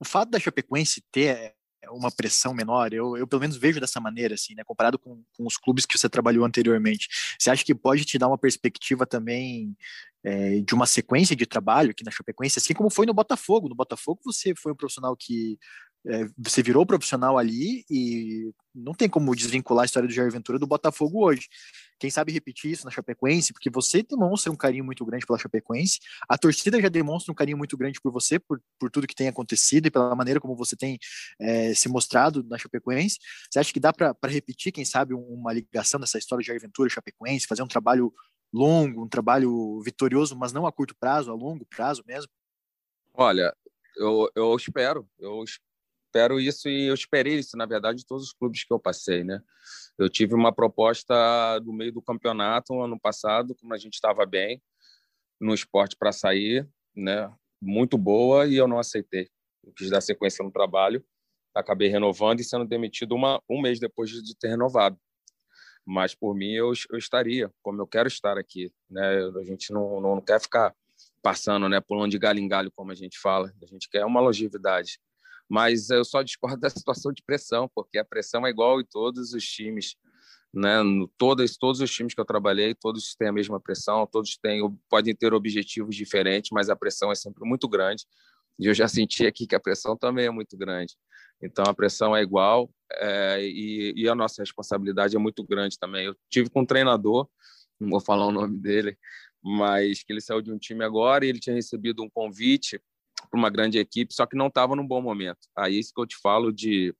o 0.00 0.04
fato 0.04 0.30
da 0.30 0.40
Chapecoense 0.40 1.02
ter 1.10 1.54
uma 1.90 2.10
pressão 2.10 2.52
menor, 2.52 2.92
eu, 2.92 3.16
eu 3.16 3.26
pelo 3.26 3.40
menos 3.40 3.56
vejo 3.56 3.80
dessa 3.80 4.00
maneira, 4.00 4.34
assim, 4.34 4.54
né, 4.54 4.62
comparado 4.64 4.98
com, 4.98 5.22
com 5.32 5.46
os 5.46 5.56
clubes 5.56 5.86
que 5.86 5.96
você 5.96 6.08
trabalhou 6.08 6.44
anteriormente, 6.44 7.08
você 7.38 7.50
acha 7.50 7.64
que 7.64 7.74
pode 7.74 8.04
te 8.04 8.18
dar 8.18 8.28
uma 8.28 8.38
perspectiva 8.38 9.06
também 9.06 9.76
é, 10.24 10.60
de 10.60 10.74
uma 10.74 10.86
sequência 10.86 11.36
de 11.36 11.46
trabalho 11.46 11.90
aqui 11.90 12.04
na 12.04 12.10
Chapecoense, 12.10 12.58
assim 12.58 12.74
como 12.74 12.90
foi 12.90 13.06
no 13.06 13.14
Botafogo, 13.14 13.68
no 13.68 13.74
Botafogo 13.74 14.20
você 14.24 14.54
foi 14.56 14.72
um 14.72 14.76
profissional 14.76 15.16
que 15.16 15.58
é, 16.06 16.26
você 16.38 16.62
virou 16.62 16.86
profissional 16.86 17.36
ali 17.36 17.84
e 17.90 18.50
não 18.74 18.94
tem 18.94 19.08
como 19.08 19.34
desvincular 19.34 19.82
a 19.82 19.86
história 19.86 20.08
do 20.08 20.14
Jair 20.14 20.30
Ventura 20.30 20.58
do 20.58 20.66
Botafogo 20.66 21.24
hoje. 21.24 21.48
Quem 21.98 22.10
sabe 22.10 22.32
repetir 22.32 22.70
isso 22.70 22.84
na 22.84 22.90
Chapecoense, 22.90 23.52
porque 23.52 23.68
você 23.68 24.02
demonstra 24.02 24.52
um 24.52 24.56
carinho 24.56 24.84
muito 24.84 25.04
grande 25.04 25.26
pela 25.26 25.38
Chapecoense, 25.38 25.98
a 26.28 26.38
torcida 26.38 26.80
já 26.80 26.88
demonstra 26.88 27.32
um 27.32 27.34
carinho 27.34 27.58
muito 27.58 27.76
grande 27.76 28.00
por 28.00 28.12
você, 28.12 28.38
por, 28.38 28.60
por 28.78 28.90
tudo 28.90 29.06
que 29.06 29.14
tem 29.14 29.28
acontecido 29.28 29.86
e 29.86 29.90
pela 29.90 30.14
maneira 30.14 30.40
como 30.40 30.54
você 30.54 30.76
tem 30.76 30.98
é, 31.40 31.74
se 31.74 31.88
mostrado 31.88 32.44
na 32.48 32.56
Chapecoense. 32.56 33.18
Você 33.50 33.58
acha 33.58 33.72
que 33.72 33.80
dá 33.80 33.92
para 33.92 34.14
repetir, 34.28 34.72
quem 34.72 34.84
sabe, 34.84 35.12
uma 35.12 35.52
ligação 35.52 35.98
dessa 35.98 36.18
história 36.18 36.42
de 36.42 36.46
Jair 36.46 36.60
Ventura 36.60 36.88
e 36.88 36.92
Chapecoense, 36.92 37.46
fazer 37.46 37.62
um 37.62 37.68
trabalho 37.68 38.12
longo, 38.52 39.04
um 39.04 39.08
trabalho 39.08 39.80
vitorioso, 39.82 40.36
mas 40.36 40.52
não 40.52 40.66
a 40.66 40.72
curto 40.72 40.96
prazo, 40.98 41.30
a 41.30 41.34
longo 41.34 41.66
prazo 41.66 42.02
mesmo? 42.06 42.30
Olha, 43.14 43.54
eu, 43.96 44.30
eu 44.34 44.56
espero, 44.56 45.08
eu 45.18 45.44
espero 45.44 46.40
isso 46.40 46.68
e 46.68 46.86
eu 46.86 46.94
esperei 46.94 47.38
isso, 47.38 47.56
na 47.56 47.66
verdade, 47.66 47.98
de 47.98 48.06
todos 48.06 48.24
os 48.24 48.32
clubes 48.32 48.64
que 48.64 48.72
eu 48.72 48.78
passei, 48.78 49.24
né? 49.24 49.42
Eu 49.98 50.08
tive 50.08 50.34
uma 50.34 50.52
proposta 50.52 51.60
no 51.60 51.72
meio 51.72 51.92
do 51.92 52.02
campeonato 52.02 52.80
ano 52.80 52.98
passado, 52.98 53.54
como 53.56 53.74
a 53.74 53.78
gente 53.78 53.94
estava 53.94 54.24
bem 54.24 54.62
no 55.40 55.54
esporte 55.54 55.96
para 55.96 56.12
sair, 56.12 56.68
né? 56.94 57.32
Muito 57.60 57.98
boa 57.98 58.46
e 58.46 58.56
eu 58.56 58.68
não 58.68 58.78
aceitei. 58.78 59.28
Eu 59.64 59.72
quis 59.72 59.90
dar 59.90 60.00
sequência 60.00 60.44
no 60.44 60.50
trabalho, 60.50 61.04
acabei 61.54 61.88
renovando 61.88 62.40
e 62.40 62.44
sendo 62.44 62.64
demitido 62.64 63.14
uma, 63.14 63.42
um 63.48 63.60
mês 63.60 63.78
depois 63.80 64.10
de 64.10 64.36
ter 64.36 64.48
renovado. 64.48 64.98
Mas 65.88 66.14
por 66.14 66.34
mim 66.34 66.52
eu, 66.52 66.72
eu 66.90 66.98
estaria, 66.98 67.52
como 67.62 67.80
eu 67.80 67.86
quero 67.86 68.08
estar 68.08 68.36
aqui, 68.36 68.72
né? 68.90 69.24
A 69.40 69.44
gente 69.44 69.72
não, 69.72 70.00
não 70.00 70.20
quer 70.20 70.40
ficar 70.40 70.74
passando, 71.22 71.68
né, 71.68 71.80
pulando 71.80 72.10
de 72.10 72.18
galho 72.18 72.38
em 72.38 72.48
galho, 72.48 72.70
como 72.74 72.92
a 72.92 72.94
gente 72.94 73.18
fala. 73.18 73.52
A 73.62 73.66
gente 73.66 73.88
quer 73.88 74.04
uma 74.04 74.20
longevidade 74.20 74.98
mas 75.48 75.88
eu 75.88 76.04
só 76.04 76.22
discordo 76.22 76.60
da 76.60 76.70
situação 76.70 77.12
de 77.12 77.22
pressão, 77.22 77.68
porque 77.74 77.98
a 77.98 78.04
pressão 78.04 78.46
é 78.46 78.50
igual 78.50 78.80
em 78.80 78.84
todos 78.84 79.32
os 79.32 79.44
times, 79.44 79.96
né? 80.52 80.76
Todos, 81.16 81.56
todos 81.56 81.80
os 81.80 81.90
times 81.90 82.14
que 82.14 82.20
eu 82.20 82.24
trabalhei, 82.24 82.74
todos 82.74 83.14
têm 83.14 83.28
a 83.28 83.32
mesma 83.32 83.58
pressão, 83.58 84.06
todos 84.06 84.36
têm, 84.36 84.60
podem 84.88 85.14
ter 85.14 85.32
objetivos 85.32 85.96
diferentes, 85.96 86.50
mas 86.52 86.68
a 86.68 86.76
pressão 86.76 87.10
é 87.10 87.14
sempre 87.14 87.48
muito 87.48 87.68
grande. 87.68 88.04
E 88.58 88.66
eu 88.66 88.74
já 88.74 88.88
senti 88.88 89.26
aqui 89.26 89.46
que 89.46 89.54
a 89.54 89.60
pressão 89.60 89.96
também 89.96 90.26
é 90.26 90.30
muito 90.30 90.56
grande. 90.56 90.96
Então 91.40 91.64
a 91.66 91.74
pressão 91.74 92.16
é 92.16 92.22
igual 92.22 92.70
é, 92.92 93.40
e, 93.42 93.92
e, 93.96 94.08
a 94.08 94.14
nossa 94.14 94.42
responsabilidade 94.42 95.14
é 95.14 95.18
muito 95.18 95.44
grande 95.44 95.78
também. 95.78 96.06
Eu 96.06 96.16
tive 96.28 96.50
com 96.50 96.62
um 96.62 96.66
treinador, 96.66 97.28
não 97.78 97.90
vou 97.90 98.00
falar 98.00 98.26
o 98.26 98.32
nome 98.32 98.58
dele, 98.58 98.98
mas 99.42 100.02
que 100.02 100.12
ele 100.12 100.20
saiu 100.20 100.40
de 100.40 100.52
um 100.52 100.58
time 100.58 100.84
agora 100.84 101.24
e 101.24 101.28
ele 101.28 101.38
tinha 101.38 101.54
recebido 101.54 102.02
um 102.02 102.10
convite 102.10 102.80
para 103.30 103.38
uma 103.38 103.50
grande 103.50 103.78
equipe, 103.78 104.14
só 104.14 104.26
que 104.26 104.36
não 104.36 104.46
estava 104.46 104.74
num 104.74 104.86
bom 104.86 105.02
momento. 105.02 105.48
Aí 105.56 105.76
é 105.76 105.78
isso 105.78 105.92
que 105.94 106.00
eu 106.00 106.06
te 106.06 106.16
falo 106.16 106.52
de, 106.52 106.94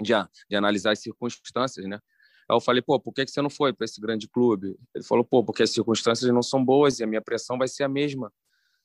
de, 0.00 0.12
de 0.48 0.56
analisar 0.56 0.92
as 0.92 1.00
circunstâncias, 1.00 1.86
né? 1.86 2.00
Aí 2.50 2.56
eu 2.56 2.60
falei, 2.60 2.82
pô, 2.82 3.00
por 3.00 3.12
que, 3.12 3.24
que 3.24 3.30
você 3.30 3.40
não 3.40 3.48
foi 3.48 3.72
para 3.72 3.84
esse 3.84 4.00
grande 4.00 4.28
clube? 4.28 4.76
Ele 4.94 5.04
falou, 5.04 5.24
pô, 5.24 5.42
porque 5.42 5.62
as 5.62 5.70
circunstâncias 5.70 6.30
não 6.30 6.42
são 6.42 6.62
boas 6.62 6.98
e 6.98 7.04
a 7.04 7.06
minha 7.06 7.22
pressão 7.22 7.56
vai 7.56 7.68
ser 7.68 7.84
a 7.84 7.88
mesma, 7.88 8.32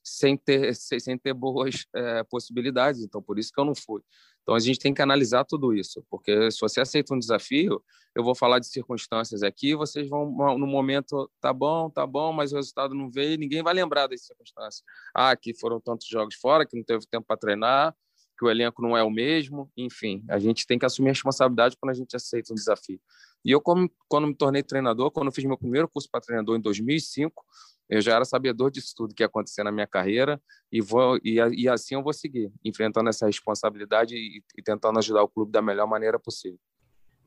sem 0.04 0.38
ter, 0.38 0.74
sem 0.76 1.18
ter 1.18 1.34
boas 1.34 1.86
é, 1.96 2.24
possibilidades. 2.24 3.02
Então, 3.02 3.22
por 3.22 3.40
isso 3.40 3.52
que 3.52 3.60
eu 3.60 3.66
não 3.66 3.76
fui. 3.76 4.02
Então, 4.42 4.56
a 4.56 4.60
gente 4.60 4.80
tem 4.80 4.94
que 4.94 5.02
analisar 5.02 5.46
tudo 5.46 5.74
isso, 5.76 6.04
porque 6.10 6.50
se 6.50 6.60
você 6.60 6.82
aceita 6.82 7.14
um 7.14 7.20
desafio, 7.20 7.84
eu 8.16 8.24
vou 8.24 8.34
falar 8.34 8.58
de 8.58 8.68
circunstâncias 8.68 9.44
aqui, 9.44 9.76
vocês 9.76 10.10
vão, 10.10 10.26
no 10.58 10.66
momento, 10.66 11.30
tá 11.40 11.54
bom, 11.54 11.90
tá 11.90 12.08
bom, 12.08 12.34
mas 12.34 12.52
o 12.52 12.56
resultado 12.56 12.96
não 12.96 13.12
veio, 13.12 13.38
ninguém 13.38 13.62
vai 13.62 13.74
lembrar 13.74 14.08
das 14.08 14.26
circunstâncias. 14.26 14.84
Ah, 15.14 15.36
que 15.36 15.54
foram 15.54 15.80
tantos 15.80 16.08
jogos 16.08 16.36
fora, 16.36 16.66
que 16.66 16.76
não 16.76 16.84
teve 16.84 17.06
tempo 17.06 17.28
para 17.28 17.38
treinar, 17.38 17.96
que 18.40 18.46
o 18.46 18.50
elenco 18.50 18.82
não 18.82 18.98
é 18.98 19.04
o 19.04 19.12
mesmo, 19.12 19.70
enfim, 19.76 20.24
a 20.30 20.40
gente 20.40 20.66
tem 20.66 20.80
que 20.80 20.86
assumir 20.86 21.10
a 21.10 21.12
responsabilidade 21.12 21.76
quando 21.80 21.92
a 21.92 21.94
gente 21.94 22.16
aceita 22.16 22.54
um 22.54 22.56
desafio. 22.56 23.00
E 23.44 23.52
eu, 23.52 23.62
como, 23.62 23.92
quando 24.08 24.28
me 24.28 24.34
tornei 24.34 24.64
treinador, 24.64 25.12
quando 25.12 25.32
fiz 25.32 25.44
meu 25.44 25.58
primeiro 25.58 25.88
curso 25.90 26.10
para 26.10 26.22
treinador 26.22 26.58
em 26.58 26.62
2005, 26.62 27.46
Eu 27.90 28.02
já 28.02 28.16
era 28.16 28.26
sabedor 28.26 28.70
disso 28.70 28.94
tudo 28.96 29.16
que 29.16 29.24
ia 29.24 29.28
acontecer 29.28 29.64
na 29.64 29.72
minha 29.72 29.88
carreira 29.88 30.40
e 30.72 30.80
vou 30.80 31.18
e, 31.24 31.40
e 31.58 31.68
assim 31.68 31.96
eu 31.96 32.04
vou 32.04 32.14
seguir, 32.14 32.52
enfrentando 32.64 33.10
essa 33.10 33.26
responsabilidade 33.26 34.16
e, 34.16 34.44
e, 34.58 34.62
tentando 34.62 35.00
ajudar 35.00 35.24
o 35.24 35.28
clube 35.28 35.52
da 35.52 35.62
melhor 35.62 35.88
maneira 35.88 36.20
possível. 36.20 36.60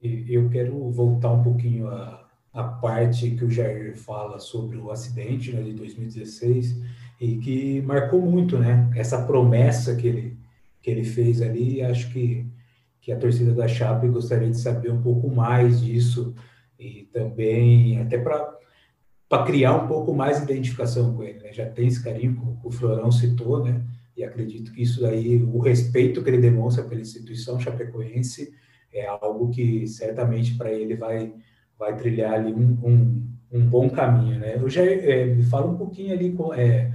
Eu 0.02 0.48
quero 0.50 0.90
voltar 0.90 1.32
um 1.32 1.42
pouquinho 1.42 1.88
a 2.52 2.64
parte 2.64 3.30
que 3.30 3.44
o 3.44 3.50
Jair 3.50 3.96
fala 3.96 4.38
sobre 4.38 4.76
o 4.76 4.90
acidente 4.90 5.52
né, 5.52 5.62
de 5.62 5.72
2016 5.72 6.82
e 7.20 7.38
que 7.38 7.80
marcou 7.82 8.20
muito, 8.20 8.58
né? 8.58 8.90
Essa 8.94 9.24
promessa 9.24 9.96
que 9.96 10.06
ele 10.06 10.42
que 10.80 10.90
ele 10.90 11.04
fez 11.04 11.40
ali, 11.40 11.80
acho 11.82 12.12
que 12.12 12.46
que 13.00 13.10
a 13.10 13.18
torcida 13.18 13.52
da 13.52 13.66
Chape 13.66 14.06
gostaria 14.08 14.48
de 14.48 14.58
saber 14.58 14.92
um 14.92 15.02
pouco 15.02 15.28
mais 15.28 15.80
disso 15.80 16.34
e 16.78 17.08
também 17.12 18.00
até 18.00 18.16
para 18.16 18.58
para 19.32 19.44
criar 19.44 19.74
um 19.74 19.86
pouco 19.86 20.12
mais 20.12 20.36
de 20.36 20.52
identificação 20.52 21.14
com 21.14 21.22
ele. 21.22 21.38
Né? 21.38 21.54
Já 21.54 21.64
tem 21.64 21.86
esse 21.86 22.04
carinho 22.04 22.34
que 22.60 22.68
o 22.68 22.70
Florão 22.70 23.10
citou, 23.10 23.64
né? 23.64 23.80
E 24.14 24.22
acredito 24.22 24.70
que 24.74 24.82
isso 24.82 25.06
aí, 25.06 25.42
o 25.42 25.58
respeito 25.58 26.22
que 26.22 26.28
ele 26.28 26.36
demonstra 26.36 26.84
pela 26.84 27.00
instituição 27.00 27.58
chapecoense 27.58 28.52
é 28.92 29.06
algo 29.06 29.48
que 29.48 29.86
certamente 29.86 30.54
para 30.54 30.70
ele 30.70 30.96
vai 30.96 31.32
vai 31.78 31.96
trilhar 31.96 32.34
ali 32.34 32.52
um, 32.52 32.76
um, 32.84 33.26
um 33.50 33.66
bom 33.66 33.88
caminho, 33.88 34.38
né? 34.38 34.56
Eu 34.60 34.68
já 34.68 34.84
é, 34.84 35.24
me 35.24 35.42
fala 35.44 35.66
um 35.70 35.78
pouquinho 35.78 36.12
ali 36.12 36.32
com 36.32 36.52
é, 36.52 36.92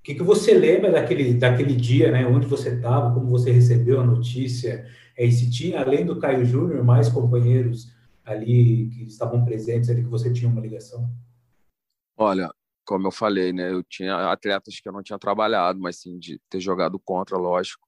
o 0.00 0.02
que, 0.02 0.14
que 0.14 0.22
você 0.22 0.54
lembra 0.54 0.90
daquele 0.90 1.34
daquele 1.34 1.76
dia, 1.76 2.10
né? 2.10 2.26
Onde 2.26 2.46
você 2.46 2.70
estava, 2.70 3.12
como 3.12 3.26
você 3.26 3.52
recebeu 3.52 4.00
a 4.00 4.06
notícia, 4.06 4.86
é, 5.18 5.26
e 5.26 5.30
se 5.30 5.50
tinha 5.50 5.82
além 5.82 6.06
do 6.06 6.18
Caio 6.18 6.46
Júnior 6.46 6.82
mais 6.82 7.10
companheiros 7.10 7.92
ali 8.24 8.88
que 8.88 9.04
estavam 9.04 9.44
presentes 9.44 9.90
ali 9.90 10.02
que 10.02 10.08
você 10.08 10.32
tinha 10.32 10.50
uma 10.50 10.62
ligação? 10.62 11.12
Olha, 12.16 12.52
como 12.84 13.06
eu 13.08 13.10
falei, 13.12 13.52
né? 13.52 13.70
Eu 13.72 13.82
tinha 13.82 14.30
atletas 14.30 14.78
que 14.80 14.88
eu 14.88 14.92
não 14.92 15.02
tinha 15.02 15.18
trabalhado, 15.18 15.80
mas 15.80 16.00
sim 16.00 16.18
de 16.18 16.40
ter 16.48 16.60
jogado 16.60 16.98
contra, 16.98 17.36
lógico. 17.36 17.86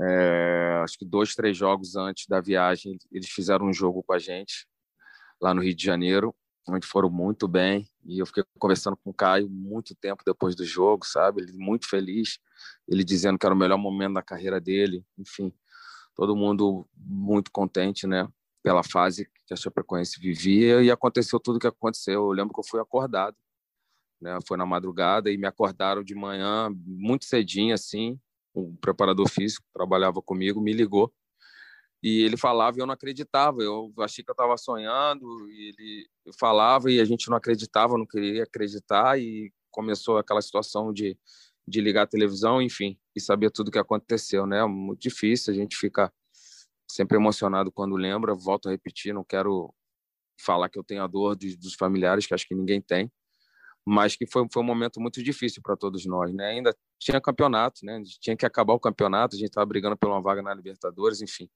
É, 0.00 0.80
acho 0.82 0.98
que 0.98 1.04
dois, 1.04 1.34
três 1.34 1.56
jogos 1.56 1.96
antes 1.96 2.26
da 2.26 2.40
viagem, 2.40 2.98
eles 3.12 3.28
fizeram 3.30 3.66
um 3.66 3.72
jogo 3.72 4.02
com 4.02 4.12
a 4.14 4.18
gente 4.18 4.66
lá 5.40 5.54
no 5.54 5.62
Rio 5.62 5.74
de 5.74 5.84
Janeiro, 5.84 6.34
onde 6.68 6.86
foram 6.86 7.10
muito 7.10 7.48
bem. 7.48 7.88
E 8.06 8.18
eu 8.18 8.26
fiquei 8.26 8.44
conversando 8.58 8.96
com 8.96 9.10
o 9.10 9.14
Caio 9.14 9.48
muito 9.50 9.94
tempo 9.94 10.22
depois 10.26 10.54
do 10.56 10.64
jogo, 10.64 11.06
sabe? 11.06 11.42
Ele 11.42 11.52
muito 11.54 11.88
feliz, 11.88 12.38
ele 12.88 13.04
dizendo 13.04 13.38
que 13.38 13.46
era 13.46 13.54
o 13.54 13.58
melhor 13.58 13.78
momento 13.78 14.14
da 14.14 14.22
carreira 14.22 14.60
dele. 14.60 15.04
Enfim, 15.18 15.52
todo 16.14 16.36
mundo 16.36 16.88
muito 16.96 17.50
contente, 17.52 18.06
né? 18.06 18.28
Pela 18.62 18.82
fase 18.82 19.28
que 19.46 19.54
a 19.54 19.56
Chapecoense 19.56 20.20
vivia 20.20 20.82
e 20.82 20.90
aconteceu 20.90 21.40
tudo 21.40 21.56
o 21.56 21.58
que 21.58 21.66
aconteceu. 21.66 22.24
Eu 22.24 22.30
lembro 22.30 22.52
que 22.52 22.60
eu 22.60 22.64
fui 22.64 22.80
acordado, 22.80 23.36
né? 24.20 24.38
Foi 24.46 24.56
na 24.56 24.66
madrugada 24.66 25.30
e 25.30 25.36
me 25.36 25.46
acordaram 25.46 26.02
de 26.02 26.14
manhã 26.14 26.68
muito 26.84 27.24
cedinho 27.24 27.74
assim. 27.74 28.18
O 28.52 28.76
preparador 28.76 29.28
físico 29.28 29.66
trabalhava 29.72 30.20
comigo 30.20 30.60
me 30.60 30.72
ligou 30.72 31.12
e 32.02 32.22
ele 32.22 32.36
falava 32.36 32.78
e 32.78 32.80
eu 32.80 32.86
não 32.86 32.94
acreditava. 32.94 33.62
Eu 33.62 33.92
achei 33.98 34.24
que 34.24 34.30
eu 34.30 34.34
estava 34.34 34.56
sonhando 34.56 35.26
e 35.50 35.68
ele 35.68 36.08
falava 36.38 36.90
e 36.90 37.00
a 37.00 37.04
gente 37.04 37.28
não 37.28 37.36
acreditava, 37.36 37.98
não 37.98 38.06
queria 38.06 38.42
acreditar 38.42 39.18
e 39.18 39.52
começou 39.70 40.18
aquela 40.18 40.42
situação 40.42 40.92
de 40.92 41.16
de 41.70 41.80
ligar 41.80 42.02
a 42.02 42.06
televisão, 42.06 42.60
enfim, 42.60 42.98
e 43.14 43.20
saber 43.20 43.50
tudo 43.50 43.68
o 43.68 43.70
que 43.70 43.78
aconteceu, 43.78 44.46
né? 44.46 44.64
Muito 44.66 45.00
difícil, 45.00 45.52
a 45.52 45.56
gente 45.56 45.76
fica 45.76 46.12
sempre 46.94 47.16
emocionado 47.16 47.72
quando 47.72 47.96
lembra. 47.96 48.34
Volto 48.34 48.68
a 48.68 48.72
repetir, 48.72 49.14
não 49.14 49.24
quero 49.24 49.72
falar 50.40 50.68
que 50.68 50.78
eu 50.78 50.84
tenho 50.84 51.02
a 51.02 51.06
dor 51.06 51.36
de, 51.36 51.56
dos 51.56 51.74
familiares, 51.74 52.26
que 52.26 52.34
acho 52.34 52.46
que 52.46 52.54
ninguém 52.54 52.80
tem, 52.80 53.10
mas 53.86 54.16
que 54.16 54.26
foi, 54.26 54.46
foi 54.52 54.62
um 54.62 54.66
momento 54.66 55.00
muito 55.00 55.22
difícil 55.22 55.62
para 55.62 55.76
todos 55.76 56.04
nós, 56.06 56.32
né? 56.32 56.50
Ainda 56.50 56.74
tinha 56.98 57.20
campeonato, 57.20 57.84
né? 57.84 58.02
Tinha 58.20 58.36
que 58.36 58.46
acabar 58.46 58.74
o 58.74 58.80
campeonato, 58.80 59.36
a 59.36 59.38
gente 59.38 59.48
estava 59.48 59.66
brigando 59.66 59.96
por 59.96 60.08
uma 60.08 60.20
vaga 60.20 60.42
na 60.42 60.54
Libertadores, 60.54 61.20
enfim. 61.20 61.48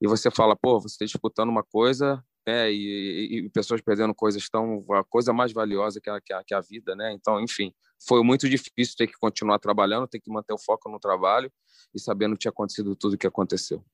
E 0.00 0.06
você 0.08 0.30
fala, 0.30 0.56
pô, 0.56 0.80
você 0.80 0.94
está 0.94 1.04
disputando 1.04 1.48
uma 1.48 1.62
coisa, 1.62 2.22
né? 2.46 2.72
E, 2.72 2.76
e, 2.76 3.46
e, 3.46 3.50
pessoas 3.50 3.80
perdendo 3.80 4.14
coisas 4.14 4.48
tão 4.48 4.84
a 4.92 5.04
coisa 5.04 5.32
mais 5.32 5.52
valiosa 5.52 6.00
que 6.00 6.10
a, 6.10 6.20
que 6.20 6.32
a, 6.32 6.44
que 6.44 6.54
a 6.54 6.60
vida, 6.60 6.96
né? 6.96 7.12
Então, 7.12 7.40
enfim, 7.40 7.72
foi 8.06 8.22
muito 8.22 8.48
difícil 8.48 8.96
ter 8.96 9.06
que 9.06 9.14
continuar 9.18 9.58
trabalhando, 9.58 10.08
ter 10.08 10.20
que 10.20 10.30
manter 10.30 10.52
o 10.52 10.58
foco 10.58 10.90
no 10.90 10.98
trabalho 10.98 11.52
e 11.94 12.00
sabendo 12.00 12.34
que 12.34 12.40
tinha 12.40 12.50
acontecido 12.50 12.96
tudo 12.96 13.14
o 13.14 13.18
que 13.18 13.26
aconteceu. 13.26 13.84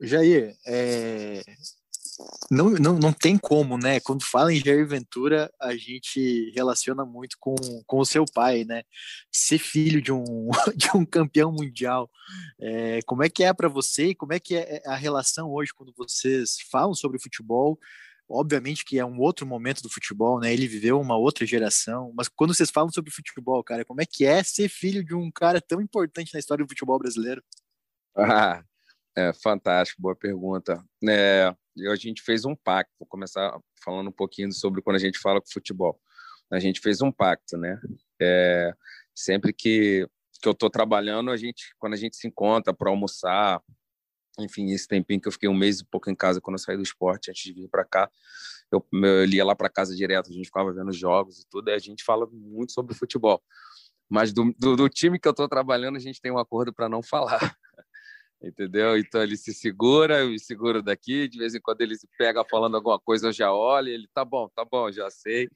Jair, 0.00 0.56
é... 0.66 1.42
não, 2.50 2.70
não, 2.70 2.98
não 2.98 3.12
tem 3.12 3.38
como, 3.38 3.78
né? 3.78 4.00
Quando 4.00 4.24
fala 4.24 4.52
em 4.52 4.62
Jair 4.62 4.86
Ventura, 4.86 5.50
a 5.60 5.74
gente 5.76 6.50
relaciona 6.54 7.04
muito 7.04 7.36
com, 7.40 7.54
com 7.86 7.98
o 7.98 8.04
seu 8.04 8.24
pai, 8.24 8.64
né? 8.64 8.82
Ser 9.32 9.58
filho 9.58 10.02
de 10.02 10.12
um, 10.12 10.50
de 10.76 10.88
um 10.94 11.04
campeão 11.04 11.50
mundial. 11.50 12.10
É... 12.60 13.00
Como 13.02 13.22
é 13.22 13.28
que 13.28 13.42
é 13.42 13.52
para 13.52 13.68
você? 13.68 14.14
Como 14.14 14.32
é 14.32 14.40
que 14.40 14.56
é 14.56 14.82
a 14.86 14.96
relação 14.96 15.50
hoje 15.50 15.72
quando 15.74 15.94
vocês 15.96 16.56
falam 16.70 16.94
sobre 16.94 17.18
futebol? 17.18 17.78
Obviamente 18.28 18.84
que 18.84 18.98
é 18.98 19.04
um 19.04 19.20
outro 19.20 19.46
momento 19.46 19.82
do 19.82 19.88
futebol, 19.88 20.40
né? 20.40 20.52
Ele 20.52 20.66
viveu 20.66 21.00
uma 21.00 21.16
outra 21.16 21.46
geração, 21.46 22.12
mas 22.14 22.28
quando 22.28 22.52
vocês 22.52 22.70
falam 22.70 22.90
sobre 22.90 23.10
futebol, 23.10 23.62
cara, 23.62 23.84
como 23.84 24.02
é 24.02 24.06
que 24.06 24.24
é 24.24 24.42
ser 24.42 24.68
filho 24.68 25.04
de 25.04 25.14
um 25.14 25.30
cara 25.30 25.60
tão 25.60 25.80
importante 25.80 26.34
na 26.34 26.40
história 26.40 26.64
do 26.64 26.68
futebol 26.68 26.98
brasileiro? 26.98 27.42
Ah, 28.18 28.64
é, 29.16 29.32
fantástico, 29.32 30.02
boa 30.02 30.14
pergunta. 30.14 30.84
É, 31.08 31.50
a 31.90 31.96
gente 31.96 32.22
fez 32.22 32.44
um 32.44 32.54
pacto, 32.54 32.92
vou 33.00 33.08
começar 33.08 33.58
falando 33.82 34.08
um 34.08 34.12
pouquinho 34.12 34.52
sobre 34.52 34.82
quando 34.82 34.96
a 34.96 35.00
gente 35.00 35.18
fala 35.18 35.40
com 35.40 35.48
futebol. 35.50 35.98
A 36.52 36.58
gente 36.58 36.80
fez 36.80 37.00
um 37.00 37.10
pacto, 37.10 37.56
né? 37.56 37.80
É, 38.20 38.72
sempre 39.14 39.52
que, 39.52 40.06
que 40.40 40.46
eu 40.46 40.52
estou 40.52 40.68
trabalhando, 40.68 41.30
a 41.30 41.36
gente, 41.36 41.74
quando 41.78 41.94
a 41.94 41.96
gente 41.96 42.14
se 42.16 42.28
encontra 42.28 42.74
para 42.74 42.90
almoçar, 42.90 43.60
enfim, 44.38 44.70
esse 44.70 44.86
tempinho 44.86 45.20
que 45.20 45.28
eu 45.28 45.32
fiquei 45.32 45.48
um 45.48 45.56
mês 45.56 45.80
e 45.80 45.84
pouco 45.86 46.10
em 46.10 46.14
casa 46.14 46.40
quando 46.40 46.56
eu 46.56 46.62
saí 46.62 46.76
do 46.76 46.82
esporte, 46.82 47.30
antes 47.30 47.42
de 47.42 47.54
vir 47.54 47.68
para 47.68 47.84
cá, 47.84 48.10
eu, 48.70 48.86
eu 48.92 49.26
ia 49.26 49.44
lá 49.44 49.56
para 49.56 49.70
casa 49.70 49.96
direto, 49.96 50.30
a 50.30 50.32
gente 50.32 50.46
ficava 50.46 50.72
vendo 50.72 50.92
jogos 50.92 51.40
e 51.40 51.48
tudo, 51.48 51.70
e 51.70 51.72
a 51.72 51.78
gente 51.78 52.04
fala 52.04 52.28
muito 52.30 52.72
sobre 52.72 52.94
futebol. 52.94 53.42
Mas 54.08 54.32
do, 54.32 54.54
do, 54.58 54.76
do 54.76 54.88
time 54.88 55.18
que 55.18 55.26
eu 55.26 55.30
estou 55.30 55.48
trabalhando, 55.48 55.96
a 55.96 56.00
gente 56.00 56.20
tem 56.20 56.30
um 56.30 56.38
acordo 56.38 56.72
para 56.72 56.88
não 56.88 57.02
falar 57.02 57.56
entendeu? 58.46 58.96
Então 58.96 59.22
ele 59.22 59.36
se 59.36 59.52
segura, 59.52 60.20
eu 60.20 60.30
me 60.30 60.38
seguro 60.38 60.82
daqui, 60.82 61.28
de 61.28 61.38
vez 61.38 61.54
em 61.54 61.60
quando 61.60 61.80
ele 61.80 61.96
se 61.96 62.08
pega 62.18 62.44
falando 62.44 62.76
alguma 62.76 62.98
coisa, 62.98 63.28
eu 63.28 63.32
já 63.32 63.52
olho, 63.52 63.88
ele 63.88 64.08
tá 64.14 64.24
bom, 64.24 64.48
tá 64.48 64.64
bom, 64.64 64.90
já 64.90 65.10
sei. 65.10 65.48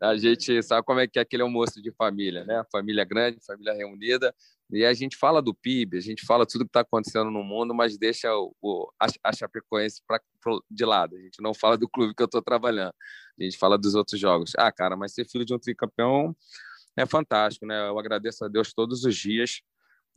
A 0.00 0.16
gente 0.16 0.62
sabe 0.62 0.84
como 0.84 1.00
é 1.00 1.06
que 1.06 1.18
é 1.18 1.22
aquele 1.22 1.42
almoço 1.42 1.80
de 1.80 1.90
família, 1.90 2.44
né? 2.44 2.62
Família 2.70 3.02
grande, 3.04 3.38
família 3.44 3.72
reunida, 3.72 4.34
e 4.70 4.84
a 4.84 4.92
gente 4.92 5.16
fala 5.16 5.40
do 5.40 5.54
PIB, 5.54 5.96
a 5.96 6.00
gente 6.00 6.26
fala 6.26 6.44
tudo 6.44 6.64
que 6.64 6.70
está 6.70 6.80
acontecendo 6.80 7.30
no 7.30 7.42
mundo, 7.42 7.72
mas 7.74 7.96
deixa 7.96 8.34
o, 8.34 8.54
o 8.60 8.90
a, 9.00 9.06
a 9.24 9.32
Chapecoense 9.32 10.02
pra, 10.06 10.20
de 10.70 10.84
lado. 10.84 11.16
A 11.16 11.20
gente 11.20 11.40
não 11.40 11.54
fala 11.54 11.78
do 11.78 11.88
clube 11.88 12.14
que 12.14 12.22
eu 12.22 12.26
estou 12.26 12.42
trabalhando, 12.42 12.94
a 13.40 13.42
gente 13.42 13.56
fala 13.56 13.78
dos 13.78 13.94
outros 13.94 14.20
jogos. 14.20 14.52
Ah, 14.58 14.70
cara, 14.70 14.96
mas 14.96 15.14
ser 15.14 15.26
filho 15.26 15.44
de 15.44 15.54
um 15.54 15.58
tricampeão 15.58 16.36
é 16.96 17.06
fantástico, 17.06 17.64
né? 17.64 17.88
Eu 17.88 17.98
agradeço 17.98 18.44
a 18.44 18.48
Deus 18.48 18.74
todos 18.74 19.04
os 19.04 19.16
dias 19.16 19.62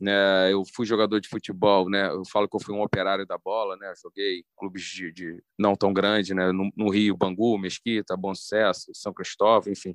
né? 0.00 0.50
Eu 0.50 0.64
fui 0.74 0.86
jogador 0.86 1.20
de 1.20 1.28
futebol, 1.28 1.90
né? 1.90 2.08
Eu 2.08 2.22
falo 2.24 2.48
que 2.48 2.56
eu 2.56 2.60
fui 2.60 2.74
um 2.74 2.82
operário 2.82 3.26
da 3.26 3.36
bola, 3.36 3.76
né? 3.76 3.92
Joguei 4.02 4.44
clubes 4.56 4.82
de, 4.82 5.12
de 5.12 5.42
não 5.58 5.76
tão 5.76 5.92
grande, 5.92 6.32
né? 6.32 6.50
No, 6.50 6.70
no, 6.74 6.88
Rio, 6.88 7.16
Bangu, 7.16 7.58
Mesquita, 7.58 8.16
Bom 8.16 8.34
Sucesso, 8.34 8.90
São 8.94 9.12
Cristóvão, 9.12 9.70
enfim. 9.70 9.94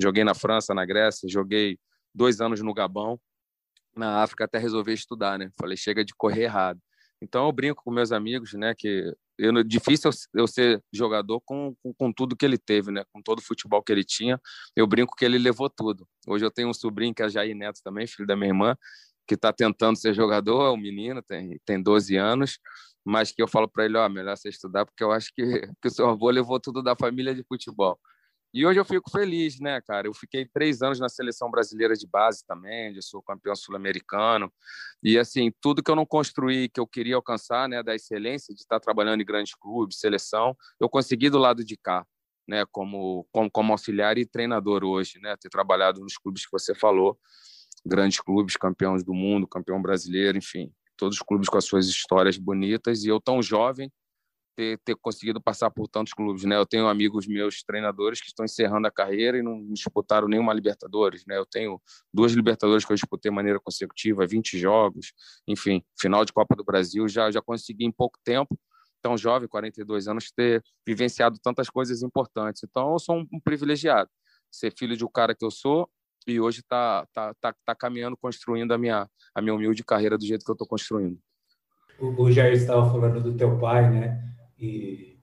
Joguei 0.00 0.22
na 0.22 0.34
França, 0.34 0.72
na 0.72 0.86
Grécia, 0.86 1.28
joguei 1.28 1.78
dois 2.14 2.40
anos 2.40 2.60
no 2.62 2.72
Gabão, 2.72 3.18
na 3.96 4.22
África 4.22 4.44
até 4.44 4.56
resolver 4.58 4.92
estudar, 4.92 5.36
né? 5.36 5.50
Falei 5.58 5.76
chega 5.76 6.04
de 6.04 6.14
correr 6.14 6.44
errado. 6.44 6.80
Então 7.20 7.44
eu 7.46 7.52
brinco 7.52 7.82
com 7.82 7.90
meus 7.90 8.12
amigos, 8.12 8.54
né? 8.54 8.72
Que 8.76 9.12
eu, 9.36 9.64
difícil 9.64 10.10
eu 10.32 10.46
ser 10.46 10.82
jogador 10.92 11.40
com, 11.40 11.74
com, 11.82 11.92
com, 11.92 12.12
tudo 12.12 12.36
que 12.36 12.44
ele 12.44 12.56
teve, 12.56 12.92
né? 12.92 13.02
Com 13.12 13.20
todo 13.20 13.40
o 13.40 13.42
futebol 13.42 13.82
que 13.82 13.90
ele 13.90 14.04
tinha. 14.04 14.40
Eu 14.76 14.86
brinco 14.86 15.14
que 15.16 15.24
ele 15.24 15.38
levou 15.38 15.68
tudo. 15.68 16.06
Hoje 16.26 16.44
eu 16.44 16.50
tenho 16.50 16.68
um 16.68 16.74
sobrinho 16.74 17.14
que 17.14 17.22
é 17.22 17.28
Jair 17.28 17.56
Neto 17.56 17.80
também, 17.82 18.06
filho 18.06 18.26
da 18.26 18.36
minha 18.36 18.48
irmã, 18.48 18.76
que 19.30 19.36
está 19.36 19.52
tentando 19.52 19.96
ser 19.96 20.12
jogador, 20.12 20.66
é 20.66 20.70
um 20.72 20.76
menino, 20.76 21.22
tem, 21.22 21.56
tem 21.64 21.80
12 21.80 22.16
anos, 22.16 22.58
mas 23.04 23.30
que 23.30 23.40
eu 23.40 23.46
falo 23.46 23.68
para 23.68 23.84
ele, 23.84 23.96
ó, 23.96 24.08
melhor 24.08 24.36
você 24.36 24.48
estudar, 24.48 24.84
porque 24.84 25.04
eu 25.04 25.12
acho 25.12 25.32
que, 25.32 25.42
que 25.80 25.86
o 25.86 25.90
seu 25.90 26.08
avô 26.08 26.28
levou 26.30 26.58
tudo 26.58 26.82
da 26.82 26.96
família 26.96 27.32
de 27.32 27.44
futebol. 27.44 27.96
E 28.52 28.66
hoje 28.66 28.80
eu 28.80 28.84
fico 28.84 29.08
feliz, 29.08 29.60
né, 29.60 29.80
cara? 29.82 30.08
Eu 30.08 30.12
fiquei 30.12 30.44
três 30.44 30.82
anos 30.82 30.98
na 30.98 31.08
seleção 31.08 31.48
brasileira 31.48 31.94
de 31.94 32.08
base 32.08 32.44
também, 32.44 32.92
eu 32.92 33.02
sou 33.02 33.22
campeão 33.22 33.54
sul-americano. 33.54 34.52
E, 35.00 35.16
assim, 35.16 35.52
tudo 35.60 35.80
que 35.80 35.88
eu 35.92 35.94
não 35.94 36.04
construí, 36.04 36.68
que 36.68 36.80
eu 36.80 36.86
queria 36.86 37.14
alcançar, 37.14 37.68
né, 37.68 37.84
da 37.84 37.94
excelência 37.94 38.52
de 38.52 38.62
estar 38.62 38.80
trabalhando 38.80 39.20
em 39.20 39.24
grandes 39.24 39.54
clubes, 39.54 40.00
seleção, 40.00 40.56
eu 40.80 40.88
consegui 40.88 41.30
do 41.30 41.38
lado 41.38 41.64
de 41.64 41.76
cá, 41.76 42.04
né, 42.48 42.64
como, 42.72 43.28
como, 43.30 43.48
como 43.48 43.72
auxiliar 43.72 44.18
e 44.18 44.26
treinador 44.26 44.82
hoje, 44.82 45.20
né, 45.20 45.36
ter 45.40 45.48
trabalhado 45.48 46.00
nos 46.00 46.18
clubes 46.18 46.44
que 46.44 46.50
você 46.50 46.74
falou 46.74 47.16
grandes 47.84 48.20
clubes, 48.20 48.56
campeões 48.56 49.02
do 49.02 49.14
mundo, 49.14 49.46
campeão 49.46 49.80
brasileiro, 49.80 50.38
enfim, 50.38 50.72
todos 50.96 51.16
os 51.16 51.22
clubes 51.22 51.48
com 51.48 51.58
as 51.58 51.64
suas 51.64 51.86
histórias 51.86 52.36
bonitas. 52.36 53.04
E 53.04 53.08
eu, 53.08 53.20
tão 53.20 53.42
jovem, 53.42 53.90
ter, 54.60 54.78
ter 54.84 54.94
conseguido 54.96 55.40
passar 55.40 55.70
por 55.70 55.88
tantos 55.88 56.12
clubes, 56.12 56.44
né? 56.44 56.56
Eu 56.56 56.66
tenho 56.66 56.86
amigos 56.86 57.26
meus 57.26 57.62
treinadores 57.62 58.20
que 58.20 58.26
estão 58.26 58.44
encerrando 58.44 58.86
a 58.86 58.90
carreira 58.90 59.38
e 59.38 59.42
não 59.42 59.72
disputaram 59.72 60.28
nenhuma 60.28 60.52
Libertadores, 60.52 61.24
né? 61.26 61.38
Eu 61.38 61.46
tenho 61.46 61.80
duas 62.12 62.32
Libertadores 62.32 62.84
que 62.84 62.92
eu 62.92 62.96
disputei 62.96 63.30
de 63.30 63.34
maneira 63.34 63.58
consecutiva, 63.58 64.26
20 64.26 64.58
jogos, 64.58 65.12
enfim, 65.48 65.82
final 65.98 66.24
de 66.24 66.32
Copa 66.32 66.54
do 66.54 66.64
Brasil, 66.64 67.08
já 67.08 67.30
já 67.30 67.40
consegui 67.40 67.84
em 67.86 67.92
pouco 67.92 68.18
tempo, 68.22 68.58
tão 69.00 69.16
jovem, 69.16 69.48
42 69.48 70.08
anos, 70.08 70.30
ter 70.30 70.62
vivenciado 70.86 71.38
tantas 71.42 71.70
coisas 71.70 72.02
importantes. 72.02 72.62
Então, 72.62 72.92
eu 72.92 72.98
sou 72.98 73.16
um, 73.16 73.40
privilegiado, 73.42 74.10
ser 74.50 74.72
filho 74.76 74.96
de 74.96 75.04
um 75.04 75.10
cara 75.10 75.34
que 75.34 75.44
eu 75.44 75.50
sou 75.50 75.88
e 76.26 76.40
hoje 76.40 76.60
está 76.60 77.06
tá, 77.12 77.34
tá, 77.40 77.54
tá 77.64 77.74
caminhando, 77.74 78.16
construindo 78.16 78.72
a 78.72 78.78
minha, 78.78 79.08
a 79.34 79.42
minha 79.42 79.54
humilde 79.54 79.84
carreira 79.84 80.18
do 80.18 80.24
jeito 80.24 80.44
que 80.44 80.50
eu 80.50 80.54
estou 80.54 80.66
construindo. 80.66 81.18
O, 81.98 82.22
o 82.22 82.32
Jair 82.32 82.54
estava 82.54 82.90
falando 82.90 83.20
do 83.20 83.36
teu 83.36 83.58
pai, 83.58 83.90
né? 83.90 84.24
E, 84.58 85.18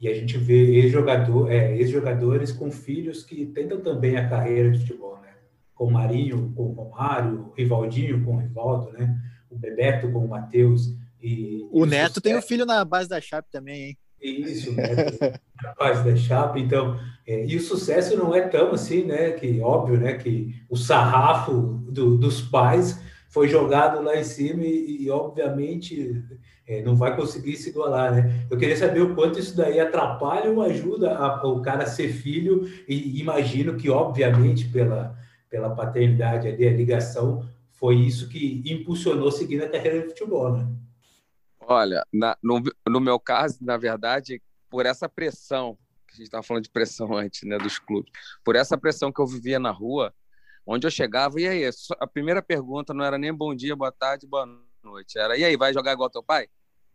e 0.00 0.08
a 0.08 0.14
gente 0.14 0.36
vê 0.38 0.76
ex-jogador, 0.76 1.50
é, 1.50 1.76
ex-jogadores 1.76 2.52
com 2.52 2.70
filhos 2.70 3.22
que 3.22 3.46
tentam 3.46 3.80
também 3.80 4.16
a 4.16 4.28
carreira 4.28 4.70
de 4.70 4.80
futebol, 4.80 5.18
né? 5.20 5.34
Com 5.74 5.86
o 5.86 5.92
Marinho, 5.92 6.52
com 6.54 6.70
o 6.70 6.72
Romário, 6.72 7.48
o 7.48 7.52
Rivaldinho 7.52 8.24
com 8.24 8.36
o 8.36 8.38
Rivaldo, 8.38 8.92
né? 8.92 9.20
O 9.50 9.56
Bebeto 9.56 10.10
com 10.10 10.24
o 10.24 10.28
Matheus. 10.28 10.96
E, 11.20 11.66
o 11.70 11.86
Neto 11.86 12.20
tem 12.20 12.36
um 12.36 12.42
filho 12.42 12.66
na 12.66 12.84
base 12.84 13.08
da 13.08 13.20
Chape 13.20 13.48
também, 13.50 13.88
hein? 13.88 13.98
Isso, 14.22 14.72
Neto 14.72 15.18
na 15.62 15.74
base 15.74 16.04
da 16.04 16.16
Chape. 16.16 16.60
Então, 16.60 16.98
é, 17.26 17.46
e 17.46 17.56
o 17.56 17.60
sucesso 17.60 18.16
não 18.16 18.34
é 18.34 18.42
tão 18.42 18.72
assim, 18.72 19.04
né? 19.04 19.30
Que 19.32 19.60
óbvio, 19.60 19.98
né? 19.98 20.14
Que 20.14 20.54
o 20.68 20.76
sarrafo 20.76 21.80
do, 21.88 22.16
dos 22.16 22.40
pais 22.40 23.00
foi 23.28 23.48
jogado 23.48 24.02
lá 24.02 24.16
em 24.16 24.24
cima 24.24 24.62
e, 24.62 25.04
e 25.04 25.10
obviamente 25.10 26.22
é, 26.66 26.82
não 26.82 26.94
vai 26.96 27.16
conseguir 27.16 27.56
se 27.56 27.70
igualar, 27.70 28.14
né? 28.14 28.46
Eu 28.50 28.58
queria 28.58 28.76
saber 28.76 29.00
o 29.00 29.14
quanto 29.14 29.38
isso 29.38 29.56
daí 29.56 29.80
atrapalha 29.80 30.50
ou 30.50 30.62
ajuda 30.62 31.16
a, 31.16 31.46
o 31.46 31.60
cara 31.60 31.84
a 31.84 31.86
ser 31.86 32.08
filho, 32.08 32.68
e 32.88 33.20
imagino 33.20 33.74
que, 33.74 33.90
obviamente, 33.90 34.68
pela, 34.68 35.16
pela 35.48 35.70
paternidade 35.70 36.48
ali, 36.48 36.66
a 36.66 36.72
ligação, 36.72 37.44
foi 37.72 37.96
isso 37.96 38.28
que 38.28 38.62
impulsionou 38.64 39.30
seguindo 39.30 39.64
a 39.64 39.68
carreira 39.68 40.02
de 40.02 40.08
futebol, 40.08 40.52
né? 40.52 40.68
Olha, 41.66 42.06
na, 42.12 42.36
no, 42.42 42.62
no 42.88 43.00
meu 43.00 43.18
caso, 43.18 43.58
na 43.60 43.76
verdade, 43.76 44.42
por 44.68 44.86
essa 44.86 45.08
pressão, 45.08 45.78
que 46.06 46.14
a 46.14 46.16
gente 46.16 46.26
estava 46.26 46.42
falando 46.42 46.64
de 46.64 46.70
pressão 46.70 47.12
antes, 47.16 47.42
né, 47.42 47.58
dos 47.58 47.78
clubes, 47.78 48.12
por 48.44 48.56
essa 48.56 48.76
pressão 48.76 49.12
que 49.12 49.20
eu 49.20 49.26
vivia 49.26 49.58
na 49.58 49.70
rua, 49.70 50.14
onde 50.66 50.86
eu 50.86 50.90
chegava, 50.90 51.40
e 51.40 51.46
aí? 51.46 51.70
A 52.00 52.06
primeira 52.06 52.42
pergunta 52.42 52.94
não 52.94 53.04
era 53.04 53.18
nem 53.18 53.32
bom 53.32 53.54
dia, 53.54 53.76
boa 53.76 53.92
tarde, 53.92 54.26
boa 54.26 54.46
noite, 54.82 55.18
era 55.18 55.36
e 55.36 55.44
aí, 55.44 55.56
vai 55.56 55.72
jogar 55.72 55.92
igual 55.92 56.10
teu 56.10 56.22
pai? 56.22 56.48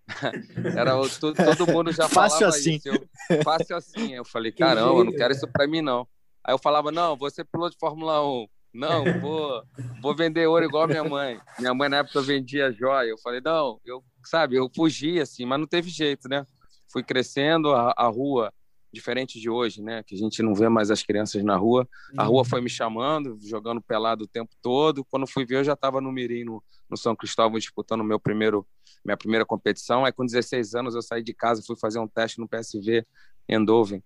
Era 0.77 0.93
todo, 1.19 1.35
todo 1.35 1.71
mundo 1.71 1.91
já 1.91 2.07
fácil 2.09 2.39
falava 2.39 2.57
assim. 2.57 2.75
isso. 2.75 2.87
Eu, 2.87 3.43
fácil 3.43 3.75
assim. 3.75 4.13
Eu 4.13 4.23
falei, 4.23 4.53
caramba, 4.53 4.99
eu 4.99 5.03
não 5.03 5.11
quero 5.11 5.33
isso 5.33 5.45
para 5.47 5.67
mim, 5.67 5.81
não. 5.81 6.07
Aí 6.43 6.53
eu 6.53 6.57
falava, 6.57 6.91
não, 6.93 7.17
você 7.17 7.43
piloto 7.43 7.71
de 7.71 7.77
Fórmula 7.77 8.25
1. 8.25 8.47
Não, 8.73 9.03
vou, 9.19 9.63
vou 10.01 10.15
vender 10.15 10.47
ouro 10.47 10.63
igual 10.63 10.83
a 10.83 10.87
minha 10.87 11.03
mãe. 11.03 11.39
Minha 11.59 11.73
mãe 11.73 11.89
na 11.89 11.97
época 11.97 12.21
vendia 12.21 12.71
joia. 12.71 13.09
Eu 13.09 13.17
falei, 13.17 13.41
não, 13.43 13.81
eu, 13.83 14.03
sabe, 14.27 14.55
eu 14.55 14.69
fugi 14.75 15.19
assim, 15.19 15.45
mas 15.45 15.59
não 15.59 15.67
teve 15.67 15.89
jeito, 15.89 16.27
né? 16.27 16.45
Fui 16.91 17.03
crescendo, 17.03 17.73
a, 17.73 17.93
a 17.97 18.07
rua, 18.07 18.53
diferente 18.91 19.39
de 19.39 19.49
hoje, 19.49 19.81
né? 19.81 20.03
Que 20.03 20.15
a 20.15 20.17
gente 20.17 20.41
não 20.41 20.53
vê 20.53 20.69
mais 20.69 20.89
as 20.89 21.03
crianças 21.03 21.43
na 21.43 21.55
rua. 21.55 21.87
A 22.17 22.23
rua 22.23 22.45
foi 22.45 22.61
me 22.61 22.69
chamando, 22.69 23.37
jogando 23.41 23.81
pelado 23.81 24.23
o 24.23 24.27
tempo 24.27 24.55
todo. 24.61 25.05
Quando 25.05 25.27
fui 25.27 25.45
ver, 25.45 25.57
eu 25.57 25.63
já 25.63 25.73
estava 25.73 25.99
no 26.01 26.11
Mirim, 26.11 26.43
no, 26.43 26.63
no 26.89 26.97
São 26.97 27.15
Cristóvão, 27.15 27.59
disputando 27.59 28.03
meu 28.03 28.19
primeiro 28.19 28.65
minha 29.03 29.17
primeira 29.17 29.45
competição. 29.45 30.05
Aí, 30.05 30.11
com 30.11 30.25
16 30.25 30.75
anos, 30.75 30.95
eu 30.95 31.01
saí 31.01 31.23
de 31.23 31.33
casa, 31.33 31.63
fui 31.65 31.77
fazer 31.77 31.99
um 31.99 32.07
teste 32.07 32.39
no 32.39 32.47
PSV 32.47 33.05
Eindhoven, 33.47 34.03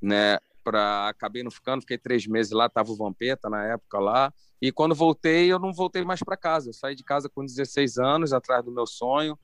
né? 0.00 0.38
Pra... 0.64 1.08
Acabei 1.08 1.42
não 1.42 1.50
ficando, 1.50 1.80
fiquei 1.80 1.98
três 1.98 2.26
meses 2.26 2.52
lá, 2.52 2.68
tava 2.68 2.90
o 2.90 2.96
Vampeta 2.96 3.48
na 3.48 3.64
época 3.64 3.98
lá. 3.98 4.32
E 4.60 4.72
quando 4.72 4.94
voltei, 4.94 5.50
eu 5.50 5.58
não 5.58 5.72
voltei 5.72 6.04
mais 6.04 6.20
para 6.20 6.36
casa. 6.36 6.70
Eu 6.70 6.74
saí 6.74 6.94
de 6.94 7.04
casa 7.04 7.28
com 7.28 7.44
16 7.44 7.98
anos, 7.98 8.32
atrás 8.32 8.64
do 8.64 8.72
meu 8.72 8.86
sonho. 8.86 9.38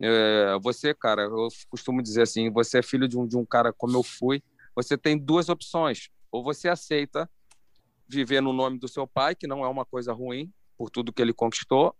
É, 0.00 0.58
você, 0.62 0.94
cara, 0.94 1.22
eu 1.22 1.48
costumo 1.68 2.02
dizer 2.02 2.22
assim: 2.22 2.50
você 2.50 2.78
é 2.78 2.82
filho 2.82 3.06
de 3.06 3.18
um, 3.18 3.26
de 3.26 3.36
um 3.36 3.44
cara 3.44 3.72
como 3.72 3.96
eu 3.96 4.02
fui. 4.02 4.42
Você 4.74 4.96
tem 4.96 5.18
duas 5.18 5.48
opções. 5.48 6.08
Ou 6.32 6.42
você 6.42 6.68
aceita 6.68 7.28
viver 8.08 8.40
no 8.40 8.52
nome 8.52 8.78
do 8.78 8.88
seu 8.88 9.06
pai, 9.06 9.34
que 9.34 9.46
não 9.46 9.64
é 9.64 9.68
uma 9.68 9.84
coisa 9.84 10.12
ruim, 10.12 10.52
por 10.76 10.90
tudo 10.90 11.12
que 11.12 11.20
ele 11.20 11.32
conquistou, 11.32 11.94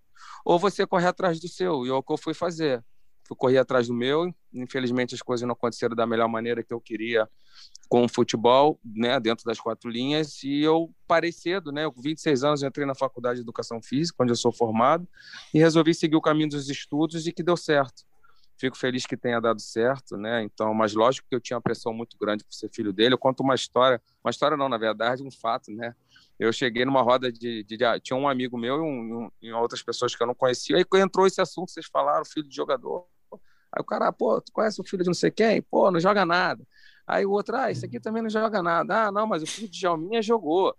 ou 0.44 0.58
você 0.58 0.86
correr 0.86 1.06
atrás 1.06 1.38
do 1.38 1.48
seu. 1.48 1.86
E 1.86 1.90
é 1.90 1.92
o 1.92 2.02
que 2.02 2.12
eu 2.12 2.18
fui 2.18 2.34
fazer. 2.34 2.84
Fui 3.30 3.36
correr 3.36 3.58
atrás 3.58 3.86
do 3.86 3.94
meu. 3.94 4.34
Infelizmente, 4.52 5.14
as 5.14 5.22
coisas 5.22 5.46
não 5.46 5.52
aconteceram 5.52 5.94
da 5.94 6.04
melhor 6.04 6.26
maneira 6.28 6.64
que 6.64 6.74
eu 6.74 6.80
queria 6.80 7.28
com 7.88 8.04
o 8.04 8.08
futebol, 8.08 8.80
né, 8.84 9.20
dentro 9.20 9.44
das 9.44 9.60
quatro 9.60 9.88
linhas. 9.88 10.42
E 10.42 10.62
eu 10.62 10.92
parei 11.06 11.30
cedo, 11.30 11.70
né? 11.70 11.88
Com 11.88 12.02
26 12.02 12.42
anos, 12.42 12.62
entrei 12.64 12.84
na 12.84 12.94
faculdade 12.96 13.36
de 13.36 13.42
educação 13.42 13.80
física, 13.80 14.20
onde 14.20 14.32
eu 14.32 14.36
sou 14.36 14.50
formado, 14.50 15.06
e 15.54 15.60
resolvi 15.60 15.94
seguir 15.94 16.16
o 16.16 16.20
caminho 16.20 16.48
dos 16.48 16.68
estudos 16.68 17.24
e 17.28 17.32
que 17.32 17.40
deu 17.40 17.56
certo. 17.56 18.02
Fico 18.58 18.76
feliz 18.76 19.06
que 19.06 19.16
tenha 19.16 19.38
dado 19.38 19.60
certo, 19.60 20.16
né? 20.16 20.42
Então, 20.42 20.74
mas 20.74 20.92
lógico 20.92 21.28
que 21.28 21.36
eu 21.36 21.40
tinha 21.40 21.56
uma 21.56 21.62
pressão 21.62 21.94
muito 21.94 22.18
grande 22.18 22.42
por 22.42 22.52
ser 22.52 22.68
filho 22.68 22.92
dele. 22.92 23.14
Eu 23.14 23.18
conto 23.18 23.44
uma 23.44 23.54
história, 23.54 24.02
uma 24.24 24.30
história 24.32 24.56
não, 24.56 24.68
na 24.68 24.76
verdade, 24.76 25.22
um 25.22 25.30
fato, 25.30 25.70
né? 25.70 25.94
eu 26.40 26.52
cheguei 26.54 26.86
numa 26.86 27.02
roda 27.02 27.30
de, 27.30 27.62
de, 27.62 27.76
de 27.76 28.00
tinha 28.00 28.16
um 28.16 28.26
amigo 28.26 28.56
meu 28.56 28.76
e, 28.76 28.80
um, 28.80 29.30
e, 29.42 29.52
outras 29.52 29.82
pessoas 29.82 30.16
que 30.16 30.22
eu 30.22 30.26
não 30.26 30.34
conhecia. 30.34 30.74
Aí 30.74 30.84
entrou 30.94 31.26
esse 31.26 31.38
assunto, 31.38 31.70
vocês 31.70 31.84
falaram, 31.86 32.24
filho 32.24 32.48
de 32.48 32.56
jogador. 32.56 33.06
Aí 33.72 33.80
o 33.80 33.84
cara, 33.84 34.12
pô, 34.12 34.40
tu 34.40 34.52
conhece 34.52 34.80
o 34.80 34.84
filho 34.84 35.02
de 35.02 35.08
não 35.08 35.14
sei 35.14 35.30
quem? 35.30 35.62
Pô, 35.62 35.90
não 35.90 36.00
joga 36.00 36.24
nada. 36.26 36.64
Aí 37.06 37.24
o 37.24 37.30
outro, 37.30 37.56
ah, 37.56 37.70
esse 37.70 37.84
aqui 37.84 37.98
também 37.98 38.22
não 38.22 38.30
joga 38.30 38.62
nada. 38.62 39.06
Ah, 39.06 39.12
não, 39.12 39.26
mas 39.26 39.42
o 39.42 39.46
filho 39.46 39.68
de 39.68 39.80
Jalminha 39.80 40.22
jogou. 40.22 40.74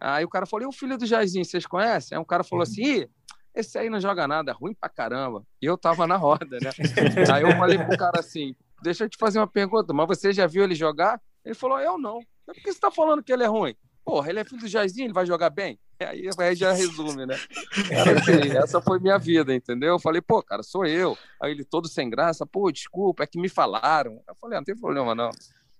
Aí 0.00 0.24
o 0.24 0.28
cara 0.28 0.46
falou, 0.46 0.64
e 0.64 0.68
o 0.68 0.72
filho 0.72 0.96
do 0.96 1.06
Jairzinho, 1.06 1.44
vocês 1.44 1.66
conhecem? 1.66 2.16
Aí 2.16 2.22
um 2.22 2.24
cara 2.24 2.44
falou 2.44 2.62
assim, 2.62 3.06
esse 3.54 3.76
aí 3.76 3.90
não 3.90 4.00
joga 4.00 4.28
nada, 4.28 4.52
é 4.52 4.54
ruim 4.54 4.74
pra 4.74 4.88
caramba. 4.88 5.44
E 5.60 5.66
eu 5.66 5.76
tava 5.76 6.06
na 6.06 6.16
roda, 6.16 6.58
né? 6.60 6.70
Aí 7.34 7.42
eu 7.42 7.56
falei 7.56 7.78
pro 7.78 7.96
cara 7.96 8.20
assim, 8.20 8.54
deixa 8.82 9.04
eu 9.04 9.08
te 9.08 9.18
fazer 9.18 9.40
uma 9.40 9.48
pergunta, 9.48 9.92
mas 9.92 10.06
você 10.06 10.32
já 10.32 10.46
viu 10.46 10.62
ele 10.62 10.74
jogar? 10.74 11.20
Ele 11.44 11.54
falou, 11.54 11.80
eu 11.80 11.98
não. 11.98 12.20
Por 12.46 12.54
que 12.54 12.72
você 12.72 12.78
tá 12.78 12.90
falando 12.90 13.22
que 13.22 13.32
ele 13.32 13.42
é 13.42 13.46
ruim? 13.46 13.74
Porra, 14.04 14.30
ele 14.30 14.38
é 14.38 14.44
filho 14.44 14.60
do 14.60 14.68
Jairzinho, 14.68 15.06
ele 15.06 15.12
vai 15.12 15.26
jogar 15.26 15.50
bem? 15.50 15.78
Aí, 16.08 16.28
aí 16.38 16.54
já 16.54 16.72
resume, 16.72 17.26
né? 17.26 17.34
Assim, 18.16 18.56
essa 18.56 18.80
foi 18.80 19.00
minha 19.00 19.18
vida, 19.18 19.52
entendeu? 19.52 19.94
Eu 19.94 19.98
falei, 19.98 20.20
pô, 20.20 20.42
cara, 20.42 20.62
sou 20.62 20.86
eu. 20.86 21.18
Aí 21.42 21.50
ele 21.50 21.64
todo 21.64 21.88
sem 21.88 22.08
graça, 22.08 22.46
pô, 22.46 22.70
desculpa, 22.70 23.24
é 23.24 23.26
que 23.26 23.40
me 23.40 23.48
falaram. 23.48 24.22
Eu 24.28 24.34
falei, 24.36 24.56
ah, 24.56 24.60
não 24.60 24.64
tem 24.64 24.76
problema 24.76 25.14
não. 25.14 25.30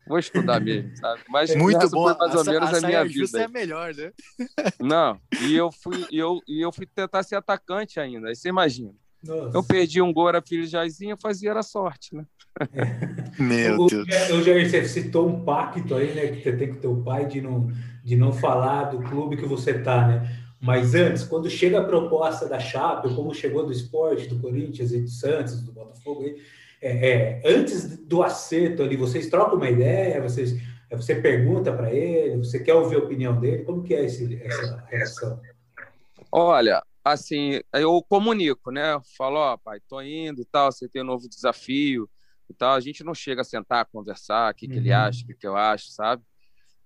Vou 0.09 0.19
estudar 0.19 0.61
mesmo, 0.61 0.91
sabe? 0.99 1.21
Mas 1.29 1.55
muito 1.55 1.89
bom. 1.91 2.13
mais 2.17 2.35
ou 2.35 2.45
menos 2.45 2.73
a, 2.73 2.79
a 2.79 2.81
minha 2.81 3.05
vida. 3.05 3.43
é 3.43 3.49
melhor, 3.49 3.95
né? 3.95 4.13
Não, 4.81 5.21
e 5.43 5.55
eu 5.55 5.71
fui, 5.71 6.07
e 6.11 6.19
eu, 6.19 6.41
e 6.49 6.65
eu 6.65 6.73
fui 6.73 6.87
tentar 6.87 7.23
ser 7.23 7.37
atacante 7.37 8.01
ainda. 8.01 8.29
Aí 8.29 8.35
você 8.35 8.49
imagina. 8.49 8.93
Nossa. 9.23 9.57
Eu 9.57 9.63
perdi 9.63 10.01
um 10.01 10.13
gol, 10.13 10.29
era 10.29 10.41
filho 10.41 10.65
de 10.65 10.71
Jairzinho, 10.71 11.13
eu 11.13 11.19
fazia 11.19 11.51
era 11.51 11.63
sorte, 11.63 12.15
né? 12.15 12.25
Meu 13.39 13.87
Deus. 13.87 14.31
O 14.31 14.43
Jair, 14.43 14.69
você 14.69 14.85
citou 14.85 15.29
um 15.29 15.45
pacto 15.45 15.95
aí, 15.95 16.15
né? 16.15 16.27
Que 16.29 16.43
você 16.43 16.53
tem 16.57 16.69
com 16.69 16.81
teu 16.81 16.97
pai 16.97 17.27
de 17.27 17.41
não 17.41 17.71
de 18.09 18.17
não 18.17 18.33
falar 18.33 18.85
do 18.85 19.01
clube 19.03 19.37
que 19.37 19.45
você 19.45 19.73
está, 19.73 20.09
né? 20.09 20.35
Mas 20.59 20.95
antes, 20.95 21.25
quando 21.25 21.51
chega 21.51 21.79
a 21.79 21.85
proposta 21.85 22.49
da 22.49 22.59
Chape, 22.59 23.15
como 23.15 23.35
chegou 23.35 23.67
do 23.67 23.71
esporte, 23.71 24.27
do 24.27 24.41
Corinthians 24.41 24.93
e 24.93 25.01
do 25.01 25.11
Santos, 25.11 25.61
do 25.61 25.73
Botafogo, 25.73 26.25
é, 26.81 27.11
é, 27.11 27.43
antes 27.45 27.99
do 28.07 28.23
acerto 28.23 28.83
ali, 28.83 28.97
vocês 28.97 29.29
trocam 29.29 29.57
uma 29.57 29.69
ideia, 29.69 30.23
vocês, 30.23 30.59
você 30.91 31.17
pergunta 31.17 31.71
para 31.71 31.93
ele, 31.93 32.39
você 32.39 32.59
quer 32.61 32.75
ouvir 32.75 32.97
a 32.97 33.01
opinião 33.01 33.39
dele, 33.39 33.65
como 33.65 33.83
que 33.83 33.95
é 33.95 34.07
esse, 34.07 34.41
essa 34.43 34.85
reação? 34.89 35.39
Olha, 36.33 36.83
assim, 37.05 37.61
eu 37.75 38.03
comunico, 38.09 38.71
né? 38.71 38.99
Falo, 39.19 39.37
ó, 39.37 39.53
oh, 39.53 39.59
pai, 39.59 39.81
tô 39.87 40.01
indo 40.01 40.41
e 40.41 40.45
tal, 40.47 40.73
você 40.73 40.89
tem 40.89 41.03
um 41.03 41.07
novo 41.07 41.29
desafio 41.29 42.09
e 42.49 42.55
tal. 42.55 42.75
A 42.75 42.81
gente 42.81 43.05
não 43.05 43.15
chega 43.15 43.43
a 43.43 43.45
sentar, 43.45 43.87
conversar, 43.87 44.53
o 44.53 44.55
que, 44.55 44.67
uhum. 44.67 44.73
que 44.73 44.79
ele 44.79 44.91
uhum. 44.91 44.97
acha, 44.97 45.25
o 45.25 45.27
que, 45.27 45.35
que 45.35 45.47
eu 45.47 45.57
acho, 45.57 45.91
sabe? 45.91 46.23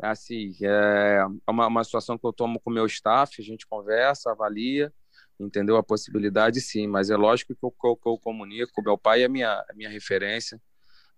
assim, 0.02 0.52
é 0.62 1.24
uma, 1.48 1.68
uma 1.68 1.84
situação 1.84 2.18
que 2.18 2.26
eu 2.26 2.32
tomo 2.32 2.58
com 2.60 2.70
o 2.70 2.72
meu 2.72 2.86
staff, 2.86 3.40
a 3.40 3.44
gente 3.44 3.66
conversa, 3.66 4.32
avalia, 4.32 4.92
entendeu? 5.38 5.76
A 5.76 5.82
possibilidade, 5.82 6.60
sim, 6.60 6.86
mas 6.86 7.08
é 7.08 7.16
lógico 7.16 7.54
que 7.54 7.64
eu, 7.64 7.70
que 7.70 7.86
eu, 7.86 7.96
que 7.96 8.08
eu 8.08 8.18
comunico. 8.18 8.82
Meu 8.82 8.98
pai 8.98 9.22
é 9.22 9.28
minha, 9.28 9.64
minha 9.74 9.88
referência, 9.88 10.60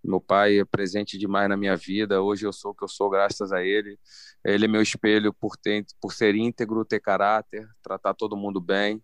meu 0.03 0.21
pai 0.21 0.61
é 0.61 0.65
presente 0.65 1.19
demais 1.19 1.49
na 1.49 1.57
minha 1.57 1.77
vida. 1.77 2.21
Hoje 2.21 2.47
eu 2.47 2.53
sou 2.53 2.73
o 2.73 2.75
que 2.75 2.85
eu 2.85 2.89
sou 2.89 3.09
graças 3.09 3.53
a 3.53 3.63
ele. 3.63 3.99
Ele 4.45 4.67
é 4.67 4.69
meu 4.69 4.83
espelho 4.83 5.33
por, 5.33 5.57
ter, 5.57 5.87
por 6.01 6.13
ser 6.13 6.35
íntegro, 6.35 6.85
ter 6.85 7.01
caráter, 7.01 7.67
tratar 7.83 8.13
todo 8.13 8.37
mundo 8.37 8.61
bem, 8.61 9.03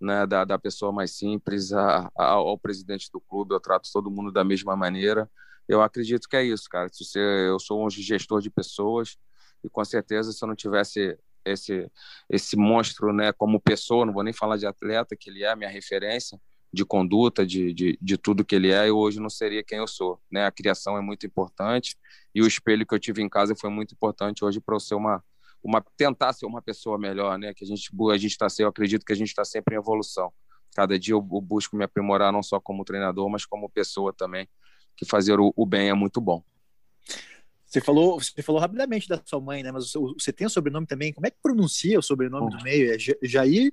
né? 0.00 0.26
da, 0.26 0.44
da 0.44 0.58
pessoa 0.58 0.92
mais 0.92 1.12
simples 1.12 1.72
a, 1.72 2.10
a, 2.16 2.24
ao 2.24 2.58
presidente 2.58 3.10
do 3.12 3.20
clube. 3.20 3.54
Eu 3.54 3.60
trato 3.60 3.88
todo 3.92 4.10
mundo 4.10 4.32
da 4.32 4.44
mesma 4.44 4.76
maneira 4.76 5.28
eu 5.68 5.82
acredito 5.82 6.28
que 6.28 6.36
é 6.36 6.42
isso, 6.42 6.68
cara. 6.68 6.88
Se 6.90 7.04
você, 7.04 7.20
eu 7.20 7.60
sou 7.60 7.86
um 7.86 7.90
gestor 7.90 8.40
de 8.40 8.50
pessoas 8.50 9.18
e 9.62 9.68
com 9.68 9.84
certeza 9.84 10.32
se 10.32 10.42
eu 10.42 10.48
não 10.48 10.56
tivesse 10.56 11.16
esse 11.44 11.90
esse 12.28 12.56
monstro, 12.56 13.12
né, 13.12 13.32
como 13.32 13.60
pessoa, 13.60 14.06
não 14.06 14.12
vou 14.12 14.22
nem 14.22 14.32
falar 14.32 14.56
de 14.56 14.66
atleta, 14.66 15.16
que 15.16 15.30
ele 15.30 15.44
é 15.44 15.54
minha 15.54 15.68
referência, 15.68 16.40
de 16.72 16.84
conduta, 16.84 17.46
de, 17.46 17.72
de, 17.72 17.98
de 18.00 18.18
tudo 18.18 18.44
que 18.44 18.54
ele 18.54 18.70
é, 18.70 18.88
eu 18.88 18.96
hoje 18.96 19.20
não 19.20 19.30
seria 19.30 19.62
quem 19.62 19.78
eu 19.78 19.86
sou. 19.86 20.20
Né? 20.30 20.44
A 20.46 20.50
criação 20.50 20.96
é 20.96 21.00
muito 21.00 21.26
importante 21.26 21.96
e 22.34 22.42
o 22.42 22.46
espelho 22.46 22.86
que 22.86 22.94
eu 22.94 22.98
tive 22.98 23.22
em 23.22 23.28
casa 23.28 23.54
foi 23.54 23.70
muito 23.70 23.92
importante 23.94 24.44
hoje 24.44 24.60
para 24.60 24.74
eu 24.74 24.80
ser 24.80 24.94
uma, 24.94 25.22
uma 25.62 25.84
tentar 25.96 26.32
ser 26.32 26.46
uma 26.46 26.62
pessoa 26.62 26.98
melhor, 26.98 27.38
né? 27.38 27.52
Que 27.54 27.64
a 27.64 27.66
gente 27.66 27.90
a 28.10 28.16
gente 28.16 28.30
está 28.32 28.46
eu 28.58 28.68
acredito 28.68 29.04
que 29.04 29.12
a 29.12 29.16
gente 29.16 29.28
está 29.28 29.44
sempre 29.44 29.74
em 29.74 29.78
evolução. 29.78 30.32
Cada 30.74 30.98
dia 30.98 31.14
eu, 31.14 31.26
eu, 31.32 31.40
busco 31.40 31.76
me 31.76 31.84
aprimorar 31.84 32.32
não 32.32 32.42
só 32.42 32.60
como 32.60 32.84
treinador, 32.84 33.28
mas 33.28 33.44
como 33.44 33.68
pessoa 33.68 34.12
também. 34.12 34.48
Que 34.96 35.04
fazer 35.04 35.38
o, 35.40 35.52
o 35.56 35.66
bem 35.66 35.88
é 35.88 35.94
muito 35.94 36.20
bom. 36.20 36.42
Você 37.64 37.80
falou, 37.80 38.18
você 38.18 38.42
falou 38.42 38.60
rapidamente 38.60 39.08
da 39.08 39.20
sua 39.24 39.40
mãe, 39.40 39.62
né? 39.62 39.70
Mas 39.70 39.92
você 39.92 40.32
tem 40.32 40.46
o 40.46 40.50
sobrenome 40.50 40.86
também. 40.86 41.12
Como 41.12 41.26
é 41.26 41.30
que 41.30 41.36
pronuncia 41.42 41.98
o 41.98 42.02
sobrenome 42.02 42.50
do 42.50 42.62
meio? 42.62 42.94
É 42.94 42.98
Jair? 43.22 43.72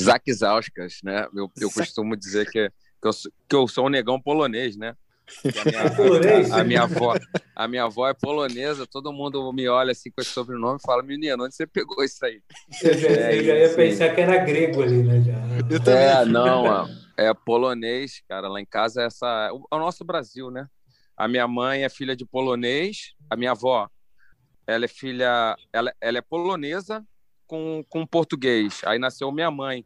Zac 0.00 0.32
Zauskas, 0.32 1.00
né? 1.02 1.26
Eu, 1.34 1.50
eu 1.58 1.70
costumo 1.70 2.16
dizer 2.16 2.50
que, 2.50 2.68
que, 2.70 3.08
eu, 3.08 3.10
que 3.48 3.56
eu 3.56 3.68
sou 3.68 3.86
um 3.86 3.90
negão 3.90 4.20
polonês, 4.20 4.76
né? 4.76 4.96
A 5.44 5.64
minha, 5.64 5.82
a, 6.54 6.60
a, 6.60 6.64
minha 6.64 6.82
avó, 6.82 7.14
a 7.54 7.68
minha 7.68 7.84
avó 7.84 8.08
é 8.08 8.14
polonesa, 8.14 8.86
todo 8.86 9.12
mundo 9.12 9.52
me 9.52 9.68
olha 9.68 9.92
assim 9.92 10.10
com 10.10 10.20
esse 10.20 10.30
sobrenome 10.30 10.78
e 10.78 10.86
fala, 10.86 11.02
menino, 11.02 11.44
onde 11.44 11.54
você 11.54 11.66
pegou 11.66 12.04
isso 12.04 12.24
aí? 12.24 12.40
Eu 12.82 12.98
já, 12.98 13.08
é, 13.08 13.38
eu 13.38 13.44
já 13.44 13.54
ia 13.54 13.74
pensar 13.74 14.14
que 14.14 14.20
era 14.20 14.38
grego 14.38 14.82
ali, 14.82 15.02
né? 15.02 15.20
Já. 15.20 15.90
É, 15.92 16.24
não, 16.24 16.88
é 17.16 17.32
polonês, 17.34 18.22
cara. 18.28 18.48
Lá 18.48 18.60
em 18.60 18.66
casa 18.66 19.02
é 19.02 19.06
essa. 19.06 19.50
É 19.50 19.76
o 19.76 19.78
nosso 19.78 20.04
Brasil, 20.04 20.50
né? 20.50 20.66
A 21.16 21.28
minha 21.28 21.46
mãe 21.46 21.84
é 21.84 21.88
filha 21.88 22.16
de 22.16 22.24
polonês, 22.24 23.14
a 23.30 23.36
minha 23.36 23.52
avó, 23.52 23.88
ela 24.66 24.84
é 24.84 24.88
filha, 24.88 25.56
ela, 25.72 25.92
ela 26.00 26.18
é 26.18 26.22
polonesa 26.22 27.04
com, 27.46 27.84
com 27.88 28.06
português. 28.06 28.80
Aí 28.84 28.98
nasceu 28.98 29.30
minha 29.30 29.50
mãe, 29.50 29.84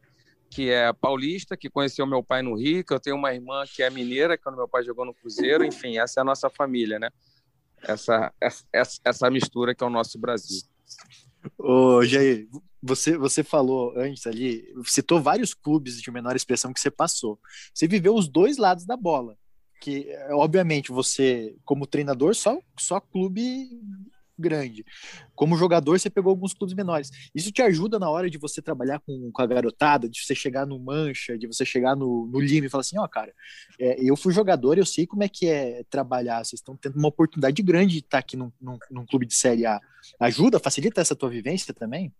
que 0.49 0.69
é 0.69 0.91
paulista, 0.93 1.57
que 1.57 1.69
conheceu 1.69 2.05
meu 2.05 2.23
pai 2.23 2.41
no 2.41 2.55
Rio, 2.55 2.83
que 2.83 2.93
eu 2.93 2.99
tenho 2.99 3.15
uma 3.15 3.33
irmã 3.33 3.63
que 3.65 3.83
é 3.83 3.89
mineira, 3.89 4.37
quando 4.37 4.55
meu 4.55 4.67
pai 4.67 4.83
jogou 4.83 5.05
no 5.05 5.13
Cruzeiro, 5.13 5.63
enfim, 5.63 5.97
essa 5.97 6.19
é 6.19 6.21
a 6.21 6.25
nossa 6.25 6.49
família, 6.49 6.99
né? 6.99 7.09
Essa, 7.81 8.33
essa, 8.71 8.99
essa 9.03 9.29
mistura 9.29 9.75
que 9.75 9.83
é 9.83 9.87
o 9.87 9.89
nosso 9.89 10.17
Brasil. 10.17 10.61
Ô, 11.57 12.03
Jair, 12.03 12.47
você, 12.81 13.17
você 13.17 13.43
falou 13.43 13.93
antes 13.97 14.25
ali, 14.25 14.73
citou 14.85 15.21
vários 15.21 15.53
clubes 15.53 16.01
de 16.01 16.11
menor 16.11 16.35
expressão 16.35 16.73
que 16.73 16.79
você 16.79 16.89
passou. 16.89 17.39
Você 17.73 17.87
viveu 17.87 18.15
os 18.15 18.27
dois 18.27 18.57
lados 18.57 18.85
da 18.85 18.97
bola 18.97 19.37
que 19.79 20.07
obviamente 20.31 20.91
você 20.91 21.55
como 21.63 21.85
treinador 21.85 22.33
só 22.33 22.59
só 22.79 22.99
clube 22.99 23.69
grande. 24.37 24.85
Como 25.35 25.57
jogador, 25.57 25.99
você 25.99 26.09
pegou 26.09 26.29
alguns 26.29 26.53
clubes 26.53 26.75
menores. 26.75 27.09
Isso 27.33 27.51
te 27.51 27.61
ajuda 27.61 27.99
na 27.99 28.09
hora 28.09 28.29
de 28.29 28.37
você 28.37 28.61
trabalhar 28.61 28.99
com, 28.99 29.31
com 29.31 29.41
a 29.41 29.45
garotada, 29.45 30.09
de 30.09 30.23
você 30.23 30.35
chegar 30.35 30.65
no 30.65 30.79
Mancha, 30.79 31.37
de 31.37 31.47
você 31.47 31.65
chegar 31.65 31.95
no, 31.95 32.27
no 32.27 32.39
Lime 32.39 32.67
e 32.67 32.69
falar 32.69 32.81
assim: 32.81 32.97
ó, 32.97 33.05
oh, 33.05 33.09
cara, 33.09 33.33
é, 33.79 33.97
eu 34.01 34.15
fui 34.15 34.33
jogador, 34.33 34.77
eu 34.77 34.85
sei 34.85 35.07
como 35.07 35.23
é 35.23 35.29
que 35.29 35.47
é 35.47 35.83
trabalhar. 35.89 36.43
Vocês 36.43 36.59
estão 36.59 36.75
tendo 36.75 36.97
uma 36.97 37.07
oportunidade 37.07 37.61
grande 37.61 37.93
de 37.93 37.99
estar 37.99 38.19
aqui 38.19 38.37
num, 38.37 38.51
num, 38.59 38.77
num 38.91 39.05
clube 39.05 39.25
de 39.25 39.33
Série 39.33 39.65
A. 39.65 39.79
Ajuda, 40.19 40.59
facilita 40.59 41.01
essa 41.01 41.15
tua 41.15 41.29
vivência 41.29 41.73
também? 41.73 42.13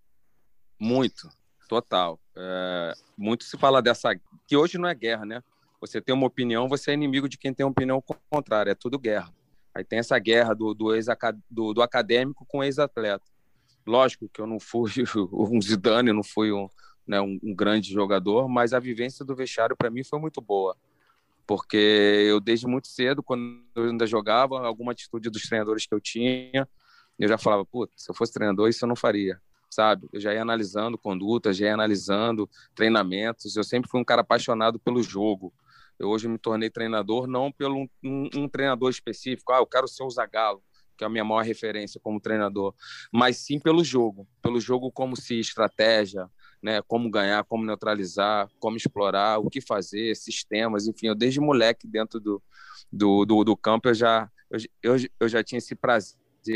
Muito, 0.80 1.30
total. 1.67 2.19
É, 2.36 2.93
muito 3.17 3.43
se 3.43 3.58
fala 3.58 3.82
dessa. 3.82 4.10
que 4.47 4.56
hoje 4.56 4.77
não 4.77 4.88
é 4.88 4.95
guerra, 4.95 5.25
né? 5.25 5.43
Você 5.80 6.01
tem 6.01 6.13
uma 6.13 6.25
opinião, 6.25 6.67
você 6.67 6.91
é 6.91 6.93
inimigo 6.93 7.30
de 7.30 7.38
quem 7.38 7.53
tem 7.53 7.65
uma 7.65 7.71
opinião 7.71 8.03
contrária, 8.30 8.71
é 8.71 8.75
tudo 8.75 8.97
guerra. 8.97 9.32
Aí 9.77 9.83
tem 9.83 9.99
essa 9.99 10.17
guerra 10.17 10.55
do, 10.55 10.73
do, 10.73 10.95
ex 10.95 11.05
do, 11.47 11.71
do 11.71 11.83
acadêmico 11.83 12.43
com 12.47 12.63
ex-atleta. 12.63 13.23
Lógico 13.85 14.27
que 14.27 14.41
eu 14.41 14.47
não 14.47 14.59
fui 14.59 14.91
um 15.31 15.61
Zidane, 15.61 16.11
não 16.11 16.23
fui 16.23 16.51
um, 16.51 16.67
né, 17.05 17.21
um, 17.21 17.39
um 17.43 17.53
grande 17.53 17.93
jogador, 17.93 18.49
mas 18.49 18.73
a 18.73 18.79
vivência 18.79 19.23
do 19.23 19.35
vestiário 19.35 19.77
para 19.77 19.91
mim 19.91 20.03
foi 20.03 20.19
muito 20.19 20.41
boa. 20.41 20.75
Porque 21.45 21.77
eu, 21.77 22.39
desde 22.39 22.65
muito 22.65 22.87
cedo, 22.87 23.21
quando 23.21 23.61
eu 23.75 23.83
ainda 23.83 24.07
jogava, 24.07 24.65
alguma 24.65 24.93
atitude 24.93 25.29
dos 25.29 25.43
treinadores 25.43 25.85
que 25.85 25.93
eu 25.93 26.01
tinha, 26.01 26.67
eu 27.19 27.27
já 27.29 27.37
falava, 27.37 27.65
se 27.95 28.09
eu 28.09 28.15
fosse 28.15 28.33
treinador, 28.33 28.67
isso 28.67 28.83
eu 28.83 28.89
não 28.89 28.95
faria 28.95 29.39
sabe? 29.69 30.07
Eu 30.11 30.19
já 30.19 30.33
ia 30.33 30.41
analisando 30.41 30.97
conduta, 30.97 31.53
já 31.53 31.67
ia 31.67 31.73
analisando 31.73 32.49
treinamentos. 32.73 33.55
Eu 33.55 33.63
sempre 33.63 33.89
fui 33.89 33.99
um 33.99 34.03
cara 34.03 34.21
apaixonado 34.21 34.79
pelo 34.79 35.03
jogo. 35.03 35.53
Eu 35.99 36.10
hoje 36.10 36.27
me 36.27 36.38
tornei 36.38 36.69
treinador 36.69 37.27
não 37.27 37.51
pelo 37.51 37.88
um, 38.03 38.29
um, 38.36 38.47
treinador 38.47 38.89
específico, 38.89 39.51
ah, 39.51 39.57
eu 39.57 39.65
quero 39.65 39.88
ser 39.88 40.03
o 40.03 40.10
Zagallo, 40.10 40.62
que 40.97 41.03
é 41.03 41.07
a 41.07 41.10
minha 41.10 41.23
maior 41.23 41.43
referência 41.43 41.99
como 41.99 42.19
treinador, 42.19 42.73
mas 43.12 43.38
sim 43.38 43.60
pelo 43.60 43.83
jogo, 43.83 44.27
pelo 44.41 44.60
jogo 44.60 44.91
como 44.91 45.15
se 45.15 45.39
estratégia, 45.39 46.29
né, 46.62 46.81
como 46.81 47.10
ganhar, 47.10 47.43
como 47.43 47.65
neutralizar, 47.65 48.49
como 48.60 48.77
explorar, 48.77 49.39
o 49.39 49.49
que 49.49 49.62
fazer, 49.62 50.15
sistemas, 50.15 50.88
enfim, 50.88 51.07
eu 51.07 51.15
desde 51.15 51.39
moleque 51.39 51.88
dentro 51.88 52.19
do, 52.19 52.41
do, 52.91 53.25
do, 53.25 53.43
do 53.43 53.57
campo 53.57 53.89
eu 53.89 53.93
já 53.93 54.29
eu, 54.81 54.95
eu, 55.19 55.27
já 55.27 55.43
tinha 55.43 55.57
esse 55.57 55.75
prazer 55.75 56.15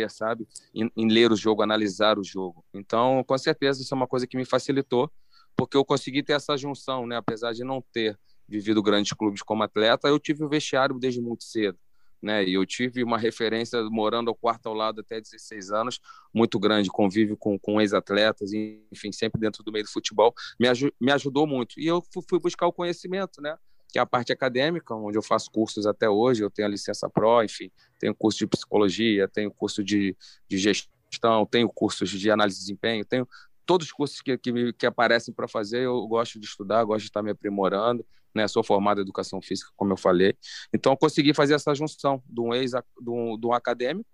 sabe, 0.09 0.47
em, 0.73 0.89
em, 0.95 1.09
ler 1.09 1.31
o 1.31 1.35
jogo, 1.35 1.61
analisar 1.61 2.17
o 2.17 2.23
jogo. 2.23 2.63
Então, 2.73 3.23
com 3.25 3.37
certeza, 3.37 3.81
isso 3.81 3.93
é 3.93 3.97
uma 3.97 4.07
coisa 4.07 4.25
que 4.25 4.37
me 4.37 4.45
facilitou, 4.45 5.11
porque 5.55 5.75
eu 5.75 5.83
consegui 5.83 6.23
ter 6.23 6.33
essa 6.33 6.55
junção, 6.55 7.05
né? 7.05 7.17
Apesar 7.17 7.51
de 7.51 7.63
não 7.63 7.81
ter 7.91 8.17
vivido 8.51 8.83
grandes 8.83 9.13
clubes 9.13 9.41
como 9.41 9.63
atleta, 9.63 10.07
eu 10.07 10.19
tive 10.19 10.43
o 10.43 10.49
vestiário 10.49 10.99
desde 10.99 11.21
muito 11.21 11.43
cedo. 11.43 11.79
Né? 12.21 12.43
E 12.47 12.53
eu 12.53 12.65
tive 12.65 13.03
uma 13.03 13.17
referência 13.17 13.81
morando 13.89 14.29
ao 14.29 14.35
quarto 14.35 14.67
ao 14.67 14.75
lado 14.75 15.01
até 15.01 15.19
16 15.19 15.71
anos, 15.71 15.99
muito 16.31 16.59
grande, 16.59 16.89
convívio 16.89 17.35
com, 17.35 17.57
com 17.57 17.81
ex-atletas, 17.81 18.51
enfim, 18.53 19.11
sempre 19.11 19.41
dentro 19.41 19.63
do 19.63 19.71
meio 19.71 19.85
do 19.85 19.91
futebol, 19.91 20.33
me, 20.59 20.67
aj 20.67 20.91
me 20.99 21.11
ajudou 21.11 21.47
muito. 21.47 21.79
E 21.79 21.87
eu 21.87 22.03
fui 22.29 22.39
buscar 22.39 22.67
o 22.67 22.73
conhecimento, 22.73 23.41
né? 23.41 23.57
Que 23.91 23.97
é 23.97 24.01
a 24.01 24.05
parte 24.05 24.31
acadêmica, 24.31 24.93
onde 24.93 25.17
eu 25.17 25.23
faço 25.23 25.49
cursos 25.49 25.87
até 25.87 26.07
hoje, 26.07 26.43
eu 26.43 26.51
tenho 26.51 26.67
a 26.67 26.71
licença 26.71 27.09
PRO, 27.09 27.43
enfim, 27.43 27.71
tenho 27.99 28.13
curso 28.13 28.37
de 28.37 28.47
psicologia, 28.47 29.27
tenho 29.27 29.51
curso 29.51 29.83
de, 29.83 30.15
de 30.47 30.57
gestão, 30.59 31.45
tenho 31.45 31.67
cursos 31.67 32.09
de 32.09 32.29
análise 32.29 32.57
de 32.59 32.65
desempenho, 32.65 33.03
tenho 33.03 33.27
todos 33.71 33.87
os 33.87 33.93
cursos 33.93 34.21
que, 34.21 34.37
que, 34.37 34.73
que 34.73 34.85
aparecem 34.85 35.33
para 35.33 35.47
fazer, 35.47 35.83
eu 35.83 36.05
gosto 36.05 36.37
de 36.37 36.45
estudar, 36.45 36.83
gosto 36.83 37.03
de 37.03 37.07
estar 37.07 37.23
me 37.23 37.31
aprimorando, 37.31 38.05
né? 38.35 38.45
Sou 38.45 38.61
formado 38.61 38.99
em 38.99 39.01
educação 39.01 39.41
física, 39.41 39.71
como 39.77 39.93
eu 39.93 39.97
falei. 39.97 40.35
Então, 40.73 40.91
eu 40.91 40.97
consegui 40.97 41.33
fazer 41.33 41.53
essa 41.53 41.73
junção 41.73 42.21
de 42.27 42.41
um 42.41 42.53
ex 42.53 42.71
de 42.71 43.09
um 43.09 43.53
acadêmico, 43.53 44.09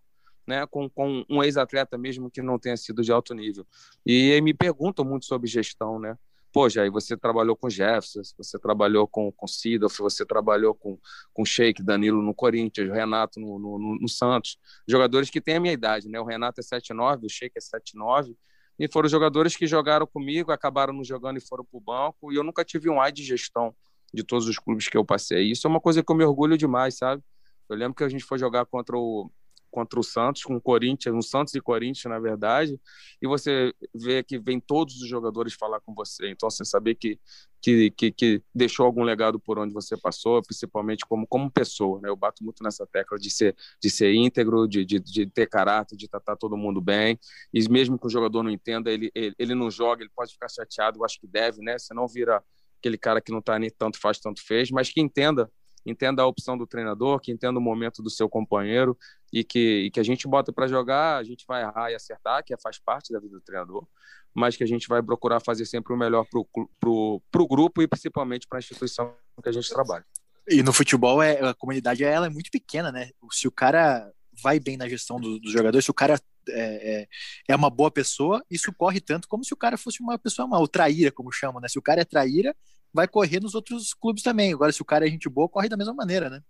né? 0.45 0.67
Com, 0.67 0.87
com 0.87 1.25
um 1.27 1.41
ex-atleta 1.41 1.97
mesmo 1.97 2.29
que 2.29 2.39
não 2.39 2.59
tenha 2.59 2.77
sido 2.77 3.01
de 3.01 3.11
alto 3.11 3.33
nível. 3.33 3.65
E 4.05 4.39
me 4.41 4.53
perguntam 4.53 5.03
muito 5.03 5.25
sobre 5.25 5.49
gestão, 5.49 5.97
né? 5.97 6.15
Pô, 6.53 6.69
Jair, 6.69 6.91
você 6.91 7.17
trabalhou 7.17 7.55
com 7.55 7.67
Jefferson, 7.67 8.21
você 8.37 8.59
trabalhou 8.59 9.07
com, 9.07 9.31
com 9.31 9.47
Sidoff, 9.47 9.97
você 9.97 10.23
trabalhou 10.23 10.75
com, 10.75 10.99
com 11.33 11.43
Sheik, 11.43 11.81
Danilo 11.81 12.21
no 12.21 12.35
Corinthians, 12.35 12.91
Renato 12.91 13.39
no, 13.39 13.57
no, 13.57 13.97
no, 13.99 14.07
Santos. 14.07 14.59
Jogadores 14.87 15.31
que 15.31 15.41
têm 15.41 15.55
a 15.55 15.59
minha 15.59 15.73
idade, 15.73 16.07
né? 16.07 16.19
O 16.19 16.25
Renato 16.25 16.61
é 16.61 16.63
7'9", 16.63 17.25
o 17.25 17.29
Sheik 17.29 17.55
é 17.57 17.59
7'9", 17.59 18.35
e 18.79 18.87
foram 18.87 19.09
jogadores 19.09 19.55
que 19.55 19.65
jogaram 19.65 20.05
comigo, 20.05 20.51
acabaram 20.51 20.93
não 20.93 21.03
jogando 21.03 21.37
e 21.37 21.41
foram 21.41 21.65
para 21.65 21.77
o 21.77 21.81
banco, 21.81 22.31
e 22.31 22.35
eu 22.35 22.43
nunca 22.43 22.63
tive 22.63 22.89
um 22.89 23.01
ai 23.01 23.11
de 23.11 23.23
gestão 23.23 23.75
de 24.13 24.23
todos 24.23 24.47
os 24.47 24.57
clubes 24.57 24.87
que 24.87 24.97
eu 24.97 25.03
passei. 25.03 25.51
Isso 25.51 25.67
é 25.67 25.69
uma 25.69 25.81
coisa 25.81 26.03
que 26.03 26.11
eu 26.11 26.15
me 26.15 26.23
orgulho 26.23 26.57
demais, 26.57 26.97
sabe? 26.97 27.21
Eu 27.69 27.75
lembro 27.75 27.95
que 27.95 28.03
a 28.03 28.09
gente 28.09 28.23
foi 28.23 28.37
jogar 28.37 28.65
contra 28.65 28.97
o, 28.97 29.29
contra 29.69 29.99
o 29.99 30.03
Santos, 30.03 30.43
com 30.43 30.55
o 30.55 30.61
Corinthians, 30.61 31.15
um 31.15 31.21
Santos 31.21 31.53
e 31.53 31.61
Corinthians, 31.61 32.05
na 32.05 32.19
verdade, 32.19 32.79
e 33.21 33.27
você 33.27 33.73
vê 33.93 34.23
que 34.23 34.39
vem 34.39 34.59
todos 34.59 35.01
os 35.01 35.07
jogadores 35.07 35.53
falar 35.53 35.79
com 35.81 35.93
você. 35.93 36.29
Então, 36.29 36.49
você 36.49 36.65
saber 36.65 36.95
que, 36.95 37.19
que, 37.61 37.91
que, 37.91 38.11
que, 38.11 38.43
deixou 38.53 38.85
algum 38.85 39.03
legado 39.03 39.39
por 39.39 39.59
onde 39.59 39.73
você 39.73 39.97
passou, 39.97 40.41
principalmente 40.41 41.05
como, 41.05 41.27
como 41.27 41.51
pessoa, 41.51 41.99
né? 42.01 42.09
Eu 42.09 42.15
bato 42.15 42.43
muito 42.43 42.63
nessa 42.63 42.85
tecla 42.87 43.17
de 43.17 43.29
ser, 43.29 43.55
de 43.81 43.89
ser 43.89 44.13
íntegro, 44.13 44.67
de, 44.67 44.85
de, 44.85 44.99
de 44.99 45.25
ter 45.27 45.47
caráter, 45.47 45.95
de 45.95 46.07
tratar 46.07 46.35
todo 46.35 46.57
mundo 46.57 46.81
bem, 46.81 47.19
e 47.53 47.67
mesmo 47.69 47.97
que 47.99 48.07
o 48.07 48.09
jogador 48.09 48.43
não 48.43 48.51
entenda, 48.51 48.91
ele, 48.91 49.11
ele, 49.13 49.35
ele 49.37 49.55
não 49.55 49.69
joga, 49.69 50.03
ele 50.03 50.11
pode 50.15 50.33
ficar 50.33 50.49
chateado, 50.49 50.99
eu 50.99 51.05
acho 51.05 51.19
que 51.19 51.27
deve, 51.27 51.61
né? 51.61 51.77
Senão 51.77 52.07
vira 52.07 52.43
aquele 52.79 52.97
cara 52.97 53.21
que 53.21 53.31
não 53.31 53.39
está 53.39 53.57
nem 53.57 53.69
tanto 53.69 53.99
faz, 53.99 54.19
tanto 54.19 54.45
fez, 54.45 54.71
mas 54.71 54.89
que 54.89 55.01
entenda 55.01 55.51
entenda 55.89 56.21
a 56.21 56.27
opção 56.27 56.57
do 56.57 56.67
treinador, 56.67 57.19
que 57.19 57.31
entenda 57.31 57.57
o 57.57 57.61
momento 57.61 58.03
do 58.03 58.09
seu 58.09 58.29
companheiro 58.29 58.97
e 59.31 59.43
que, 59.43 59.85
e 59.85 59.91
que 59.91 59.99
a 59.99 60.03
gente 60.03 60.27
bota 60.27 60.51
para 60.53 60.67
jogar, 60.67 61.17
a 61.17 61.23
gente 61.23 61.45
vai 61.47 61.63
errar 61.63 61.91
e 61.91 61.95
acertar, 61.95 62.43
que 62.43 62.53
é, 62.53 62.57
faz 62.57 62.79
parte 62.79 63.11
da 63.11 63.19
vida 63.19 63.35
do 63.35 63.41
treinador, 63.41 63.85
mas 64.33 64.55
que 64.55 64.63
a 64.63 64.67
gente 64.67 64.87
vai 64.87 65.01
procurar 65.01 65.39
fazer 65.39 65.65
sempre 65.65 65.93
o 65.93 65.97
melhor 65.97 66.25
para 66.29 66.89
o 66.89 67.47
grupo 67.47 67.81
e 67.81 67.87
principalmente 67.87 68.47
para 68.47 68.57
a 68.57 68.61
instituição 68.61 69.15
que 69.41 69.49
a 69.49 69.51
gente 69.51 69.69
trabalha. 69.69 70.05
E 70.49 70.63
no 70.63 70.71
futebol 70.71 71.21
é, 71.21 71.39
a 71.41 71.53
comunidade 71.53 72.03
ela 72.03 72.27
é 72.27 72.29
muito 72.29 72.49
pequena, 72.49 72.91
né? 72.91 73.09
Se 73.31 73.47
o 73.47 73.51
cara 73.51 74.09
vai 74.41 74.59
bem 74.59 74.77
na 74.77 74.87
gestão 74.87 75.19
do, 75.19 75.39
dos 75.39 75.51
jogadores, 75.51 75.83
se 75.83 75.91
o 75.91 75.93
cara 75.93 76.19
é, 76.49 77.01
é, 77.01 77.07
é, 77.49 77.55
uma 77.55 77.69
boa 77.69 77.91
pessoa, 77.91 78.43
isso 78.49 78.71
corre 78.73 79.01
tanto 79.01 79.27
como 79.27 79.43
se 79.43 79.53
o 79.53 79.57
cara 79.57 79.77
fosse 79.77 80.01
uma 80.01 80.17
pessoa 80.17 80.47
mal, 80.47 80.65
traíra, 80.67 81.11
como 81.11 81.31
chamam, 81.31 81.59
né? 81.59 81.67
Se 81.67 81.77
o 81.77 81.81
cara 81.81 82.01
é 82.01 82.05
traíra, 82.05 82.55
vai 82.93 83.07
correr 83.07 83.41
nos 83.41 83.55
outros 83.55 83.93
clubes 83.93 84.23
também. 84.23 84.53
Agora, 84.53 84.71
se 84.71 84.81
o 84.81 84.85
cara 84.85 85.05
é 85.05 85.09
gente 85.09 85.27
boa, 85.27 85.49
corre 85.49 85.67
da 85.67 85.77
mesma 85.77 85.93
maneira, 85.93 86.29
né? 86.29 86.41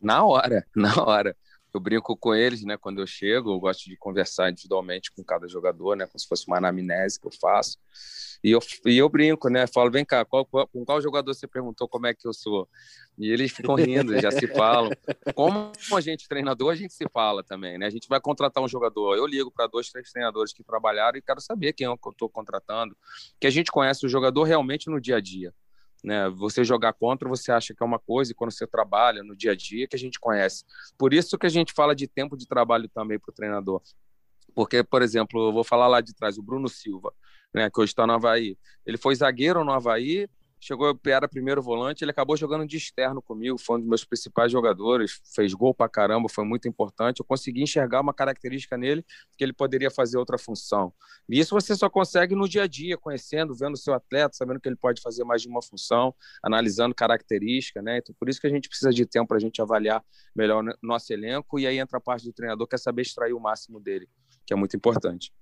Na 0.00 0.24
hora, 0.24 0.66
na 0.76 1.02
hora. 1.02 1.36
Eu 1.72 1.80
brinco 1.80 2.16
com 2.16 2.34
eles, 2.34 2.64
né? 2.64 2.76
Quando 2.76 3.00
eu 3.00 3.06
chego, 3.06 3.52
eu 3.52 3.60
gosto 3.60 3.84
de 3.84 3.96
conversar 3.96 4.50
individualmente 4.50 5.10
com 5.12 5.22
cada 5.22 5.46
jogador, 5.48 5.96
né? 5.96 6.06
Como 6.06 6.18
se 6.18 6.26
fosse 6.26 6.46
uma 6.46 6.58
anamnese 6.58 7.20
que 7.20 7.26
eu 7.26 7.32
faço. 7.32 7.78
E 8.42 8.50
eu, 8.50 8.60
e 8.86 8.96
eu 8.96 9.08
brinco, 9.08 9.48
né? 9.50 9.66
Falo, 9.66 9.90
vem 9.90 10.04
cá, 10.04 10.24
qual, 10.24 10.46
qual, 10.46 10.66
com 10.66 10.84
qual 10.84 11.00
jogador 11.00 11.34
você 11.34 11.46
perguntou 11.46 11.86
como 11.86 12.06
é 12.06 12.14
que 12.14 12.26
eu 12.26 12.32
sou? 12.32 12.68
E 13.18 13.30
eles 13.30 13.52
ficam 13.52 13.74
rindo, 13.74 14.18
já 14.18 14.30
se 14.30 14.46
falam. 14.48 14.90
Como 15.34 15.72
a 15.94 16.00
gente 16.00 16.26
treinador, 16.26 16.72
a 16.72 16.74
gente 16.74 16.94
se 16.94 17.06
fala 17.12 17.44
também, 17.44 17.76
né? 17.78 17.86
A 17.86 17.90
gente 17.90 18.08
vai 18.08 18.20
contratar 18.20 18.64
um 18.64 18.68
jogador. 18.68 19.14
Eu 19.14 19.26
ligo 19.26 19.50
para 19.50 19.66
dois, 19.66 19.90
três 19.90 20.10
treinadores 20.10 20.52
que 20.54 20.64
trabalharam 20.64 21.18
e 21.18 21.22
quero 21.22 21.40
saber 21.40 21.74
quem 21.74 21.86
eu 21.86 21.98
estou 22.10 22.28
contratando. 22.30 22.96
Que 23.38 23.46
a 23.46 23.50
gente 23.50 23.70
conhece 23.70 24.06
o 24.06 24.08
jogador 24.08 24.44
realmente 24.44 24.88
no 24.88 25.00
dia 25.00 25.16
a 25.16 25.20
dia. 25.20 25.54
Né? 26.02 26.28
Você 26.30 26.64
jogar 26.64 26.92
contra, 26.92 27.28
você 27.28 27.52
acha 27.52 27.74
que 27.74 27.82
é 27.82 27.86
uma 27.86 27.98
coisa, 27.98 28.32
e 28.32 28.34
quando 28.34 28.52
você 28.52 28.66
trabalha 28.66 29.22
no 29.22 29.36
dia 29.36 29.52
a 29.52 29.54
dia, 29.54 29.86
que 29.86 29.96
a 29.96 29.98
gente 29.98 30.18
conhece. 30.18 30.64
Por 30.96 31.12
isso 31.12 31.38
que 31.38 31.46
a 31.46 31.50
gente 31.50 31.72
fala 31.72 31.94
de 31.94 32.06
tempo 32.06 32.36
de 32.36 32.46
trabalho 32.46 32.88
também 32.88 33.18
para 33.18 33.30
o 33.30 33.34
treinador. 33.34 33.82
Porque, 34.54 34.82
por 34.82 35.02
exemplo, 35.02 35.48
eu 35.48 35.52
vou 35.52 35.64
falar 35.64 35.86
lá 35.86 36.00
de 36.00 36.14
trás, 36.14 36.38
o 36.38 36.42
Bruno 36.42 36.68
Silva, 36.68 37.12
né, 37.54 37.70
que 37.70 37.80
hoje 37.80 37.92
está 37.92 38.06
no 38.06 38.14
Havaí. 38.14 38.56
Ele 38.84 38.96
foi 38.96 39.14
zagueiro 39.14 39.64
no 39.64 39.72
Havaí, 39.72 40.28
chegou, 40.60 40.98
era 41.06 41.26
primeiro 41.26 41.62
volante, 41.62 42.04
ele 42.04 42.10
acabou 42.10 42.36
jogando 42.36 42.66
de 42.66 42.76
externo 42.76 43.22
comigo, 43.22 43.58
foi 43.58 43.76
um 43.76 43.80
dos 43.80 43.88
meus 43.88 44.04
principais 44.04 44.52
jogadores, 44.52 45.20
fez 45.34 45.54
gol 45.54 45.74
pra 45.74 45.88
caramba, 45.88 46.28
foi 46.28 46.44
muito 46.44 46.68
importante. 46.68 47.20
Eu 47.20 47.24
consegui 47.24 47.62
enxergar 47.62 48.02
uma 48.02 48.12
característica 48.12 48.76
nele 48.76 49.04
que 49.38 49.42
ele 49.42 49.54
poderia 49.54 49.90
fazer 49.90 50.18
outra 50.18 50.36
função. 50.36 50.92
E 51.28 51.40
isso 51.40 51.54
você 51.54 51.74
só 51.74 51.88
consegue 51.88 52.34
no 52.34 52.46
dia 52.46 52.64
a 52.64 52.66
dia, 52.66 52.98
conhecendo, 52.98 53.54
vendo 53.54 53.74
o 53.74 53.78
seu 53.78 53.94
atleta, 53.94 54.36
sabendo 54.36 54.60
que 54.60 54.68
ele 54.68 54.76
pode 54.76 55.00
fazer 55.00 55.24
mais 55.24 55.40
de 55.40 55.48
uma 55.48 55.62
função, 55.62 56.14
analisando 56.42 56.94
característica, 56.94 57.80
né? 57.80 57.98
Então, 57.98 58.14
por 58.18 58.28
isso 58.28 58.40
que 58.40 58.46
a 58.46 58.50
gente 58.50 58.68
precisa 58.68 58.90
de 58.90 59.06
tempo 59.06 59.28
para 59.28 59.38
a 59.38 59.40
gente 59.40 59.62
avaliar 59.62 60.04
melhor 60.36 60.62
nosso 60.82 61.12
elenco, 61.12 61.58
e 61.58 61.66
aí 61.66 61.78
entra 61.78 61.96
a 61.96 62.00
parte 62.00 62.24
do 62.26 62.32
treinador, 62.32 62.66
que 62.66 62.74
é 62.74 62.78
saber 62.78 63.02
extrair 63.02 63.32
o 63.32 63.40
máximo 63.40 63.80
dele, 63.80 64.06
que 64.44 64.52
é 64.52 64.56
muito 64.56 64.76
importante. 64.76 65.32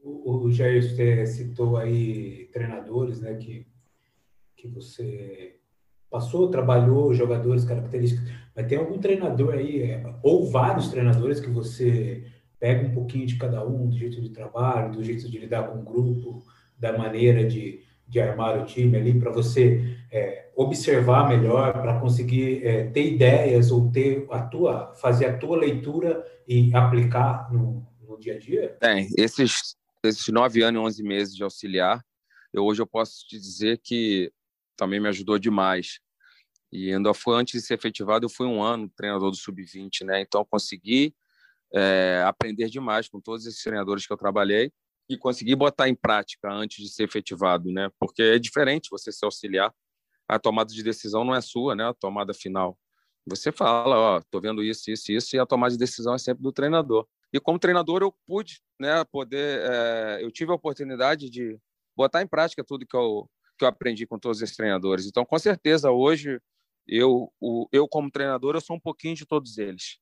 O, 0.00 0.44
o 0.44 0.52
Jair, 0.52 0.82
citou 1.26 1.76
aí 1.76 2.48
treinadores, 2.52 3.20
né, 3.20 3.34
que 3.34 3.66
que 4.58 4.66
você 4.68 5.56
passou, 6.10 6.50
trabalhou, 6.50 7.14
jogadores, 7.14 7.64
características, 7.64 8.28
mas 8.54 8.66
tem 8.66 8.78
algum 8.78 8.98
treinador 8.98 9.54
aí, 9.54 9.82
é, 9.82 10.14
ou 10.22 10.50
vários 10.50 10.88
treinadores 10.88 11.38
que 11.38 11.48
você 11.48 12.24
pega 12.58 12.86
um 12.88 12.92
pouquinho 12.92 13.26
de 13.26 13.36
cada 13.36 13.64
um, 13.64 13.88
do 13.88 13.96
jeito 13.96 14.20
de 14.20 14.30
trabalho, 14.30 14.92
do 14.92 15.04
jeito 15.04 15.30
de 15.30 15.38
lidar 15.38 15.68
com 15.68 15.78
o 15.78 15.84
grupo, 15.84 16.42
da 16.76 16.96
maneira 16.96 17.44
de, 17.44 17.84
de 18.06 18.20
armar 18.20 18.60
o 18.60 18.64
time 18.64 18.96
ali, 18.96 19.18
para 19.18 19.30
você 19.30 19.96
é, 20.10 20.50
observar 20.56 21.28
melhor, 21.28 21.72
para 21.74 22.00
conseguir 22.00 22.66
é, 22.66 22.84
ter 22.84 23.12
ideias 23.12 23.70
ou 23.70 23.90
ter 23.92 24.26
a 24.30 24.40
tua, 24.40 24.92
fazer 24.94 25.26
a 25.26 25.38
tua 25.38 25.56
leitura 25.56 26.26
e 26.48 26.74
aplicar 26.74 27.52
no, 27.52 27.86
no 28.08 28.18
dia 28.18 28.34
a 28.34 28.38
dia? 28.38 28.76
Tem. 28.80 29.08
Esses, 29.16 29.76
esses 30.02 30.26
nove 30.28 30.62
anos 30.62 30.80
e 30.80 30.84
onze 30.84 31.02
meses 31.02 31.36
de 31.36 31.44
auxiliar, 31.44 32.02
eu, 32.52 32.64
hoje 32.64 32.82
eu 32.82 32.86
posso 32.86 33.26
te 33.26 33.38
dizer 33.38 33.78
que 33.78 34.32
também 34.78 35.00
me 35.00 35.08
ajudou 35.08 35.38
demais. 35.38 35.98
E 36.72 36.92
ainda 36.92 37.12
foi 37.12 37.36
antes 37.36 37.60
de 37.60 37.66
ser 37.66 37.74
efetivado, 37.74 38.24
eu 38.24 38.30
fui 38.30 38.46
um 38.46 38.62
ano 38.62 38.88
treinador 38.96 39.30
do 39.30 39.36
sub-20, 39.36 40.04
né? 40.04 40.20
Então 40.20 40.44
consegui 40.44 41.14
é, 41.74 42.22
aprender 42.26 42.68
demais 42.68 43.08
com 43.08 43.20
todos 43.20 43.44
esses 43.44 43.62
treinadores 43.62 44.06
que 44.06 44.12
eu 44.12 44.16
trabalhei 44.16 44.72
e 45.08 45.16
consegui 45.16 45.56
botar 45.56 45.88
em 45.88 45.94
prática 45.94 46.50
antes 46.52 46.84
de 46.84 46.90
ser 46.92 47.04
efetivado, 47.04 47.72
né? 47.72 47.90
Porque 47.98 48.22
é 48.22 48.38
diferente 48.38 48.90
você 48.90 49.10
se 49.10 49.24
auxiliar. 49.24 49.74
A 50.28 50.38
tomada 50.38 50.72
de 50.72 50.82
decisão 50.82 51.24
não 51.24 51.34
é 51.34 51.40
sua, 51.40 51.74
né? 51.74 51.88
A 51.88 51.94
tomada 51.94 52.34
final. 52.34 52.78
Você 53.26 53.50
fala, 53.50 53.96
ó, 53.98 54.22
tô 54.30 54.40
vendo 54.40 54.62
isso, 54.62 54.90
isso, 54.90 55.10
isso, 55.10 55.36
e 55.36 55.38
a 55.38 55.46
tomada 55.46 55.72
de 55.72 55.78
decisão 55.78 56.14
é 56.14 56.18
sempre 56.18 56.42
do 56.42 56.52
treinador. 56.52 57.06
E 57.32 57.40
como 57.40 57.58
treinador 57.58 58.02
eu 58.02 58.14
pude, 58.26 58.60
né? 58.78 59.02
Poder, 59.04 59.60
é, 59.62 60.18
eu 60.22 60.30
tive 60.30 60.52
a 60.52 60.54
oportunidade 60.54 61.30
de 61.30 61.58
botar 61.96 62.22
em 62.22 62.26
prática 62.26 62.62
tudo 62.62 62.86
que 62.86 62.96
eu 62.96 63.28
que 63.58 63.64
eu 63.64 63.68
aprendi 63.68 64.06
com 64.06 64.18
todos 64.18 64.40
esses 64.40 64.56
treinadores. 64.56 65.06
Então, 65.06 65.24
com 65.24 65.38
certeza, 65.38 65.90
hoje, 65.90 66.40
eu, 66.86 67.32
o, 67.40 67.68
eu 67.72 67.86
como 67.86 68.10
treinador, 68.10 68.54
eu 68.54 68.60
sou 68.60 68.76
um 68.76 68.80
pouquinho 68.80 69.14
de 69.14 69.26
todos 69.26 69.58
eles. 69.58 69.98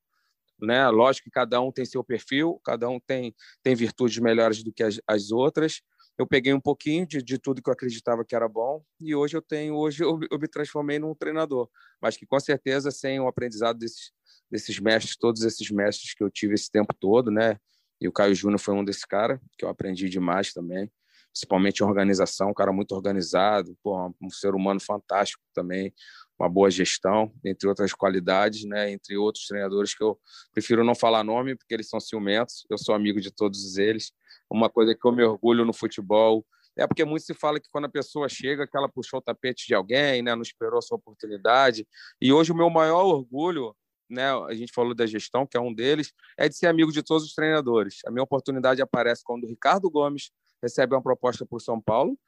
Né? 0.60 0.88
Lógico 0.88 1.24
que 1.24 1.30
cada 1.30 1.60
um 1.60 1.72
tem 1.72 1.84
seu 1.84 2.04
perfil, 2.04 2.60
cada 2.64 2.88
um 2.88 3.00
tem, 3.00 3.34
tem 3.62 3.74
virtudes 3.74 4.18
melhores 4.18 4.62
do 4.62 4.72
que 4.72 4.82
as, 4.82 5.00
as 5.06 5.30
outras. 5.30 5.82
Eu 6.16 6.26
peguei 6.26 6.54
um 6.54 6.60
pouquinho 6.60 7.06
de, 7.06 7.22
de 7.22 7.38
tudo 7.38 7.62
que 7.62 7.68
eu 7.68 7.72
acreditava 7.72 8.24
que 8.24 8.34
era 8.34 8.48
bom 8.48 8.82
e 8.98 9.14
hoje 9.14 9.36
eu 9.36 9.42
tenho, 9.42 9.74
hoje 9.74 10.02
eu, 10.02 10.18
eu 10.30 10.38
me 10.38 10.48
transformei 10.48 10.98
num 10.98 11.14
treinador, 11.14 11.68
mas 12.00 12.16
que 12.16 12.24
com 12.24 12.40
certeza 12.40 12.90
sem 12.90 13.20
o 13.20 13.28
aprendizado 13.28 13.78
desses, 13.78 14.12
desses 14.50 14.78
mestres, 14.78 15.14
todos 15.18 15.42
esses 15.42 15.70
mestres 15.70 16.14
que 16.14 16.24
eu 16.24 16.30
tive 16.30 16.54
esse 16.54 16.70
tempo 16.70 16.94
todo, 16.98 17.30
né? 17.30 17.58
E 18.00 18.08
o 18.08 18.12
Caio 18.12 18.34
Júnior 18.34 18.58
foi 18.58 18.74
um 18.74 18.84
desses 18.84 19.04
caras 19.04 19.38
que 19.58 19.64
eu 19.64 19.68
aprendi 19.68 20.08
demais 20.08 20.54
também 20.54 20.90
principalmente 21.36 21.80
em 21.80 21.84
organização, 21.84 22.48
um 22.48 22.54
cara 22.54 22.72
muito 22.72 22.92
organizado, 22.92 23.76
pô, 23.82 24.10
um 24.22 24.30
ser 24.30 24.54
humano 24.54 24.80
fantástico 24.80 25.42
também, 25.52 25.92
uma 26.38 26.48
boa 26.48 26.70
gestão, 26.70 27.30
entre 27.44 27.68
outras 27.68 27.92
qualidades, 27.92 28.64
né? 28.64 28.90
Entre 28.90 29.18
outros 29.18 29.46
treinadores 29.46 29.94
que 29.94 30.02
eu 30.02 30.18
prefiro 30.50 30.82
não 30.82 30.94
falar 30.94 31.22
nome 31.22 31.54
porque 31.54 31.74
eles 31.74 31.90
são 31.90 32.00
ciumentos. 32.00 32.66
Eu 32.70 32.78
sou 32.78 32.94
amigo 32.94 33.20
de 33.20 33.30
todos 33.30 33.76
eles. 33.76 34.12
Uma 34.50 34.70
coisa 34.70 34.94
que 34.94 35.06
eu 35.06 35.12
me 35.12 35.22
orgulho 35.22 35.66
no 35.66 35.74
futebol 35.74 36.44
é 36.74 36.86
porque 36.86 37.04
muito 37.04 37.24
se 37.24 37.34
fala 37.34 37.60
que 37.60 37.68
quando 37.70 37.84
a 37.84 37.90
pessoa 37.90 38.28
chega, 38.30 38.66
que 38.66 38.76
ela 38.76 38.88
puxou 38.88 39.18
o 39.18 39.22
tapete 39.22 39.66
de 39.66 39.74
alguém, 39.74 40.22
né? 40.22 40.34
Não 40.34 40.42
esperou 40.42 40.78
a 40.78 40.82
sua 40.82 40.96
oportunidade. 40.96 41.86
E 42.18 42.32
hoje 42.32 42.50
o 42.50 42.56
meu 42.56 42.70
maior 42.70 43.04
orgulho 43.04 43.76
né, 44.08 44.30
a 44.30 44.54
gente 44.54 44.72
falou 44.72 44.94
da 44.94 45.04
gestão, 45.04 45.46
que 45.46 45.56
é 45.56 45.60
um 45.60 45.74
deles, 45.74 46.12
é 46.38 46.48
de 46.48 46.56
ser 46.56 46.68
amigo 46.68 46.92
de 46.92 47.02
todos 47.02 47.24
os 47.24 47.34
treinadores. 47.34 47.98
A 48.06 48.10
minha 48.10 48.22
oportunidade 48.22 48.80
aparece 48.80 49.22
quando 49.24 49.44
o 49.44 49.48
Ricardo 49.48 49.90
Gomes 49.90 50.30
recebe 50.62 50.94
uma 50.94 51.02
proposta 51.02 51.44
por 51.44 51.60
São 51.60 51.80
Paulo, 51.80 52.18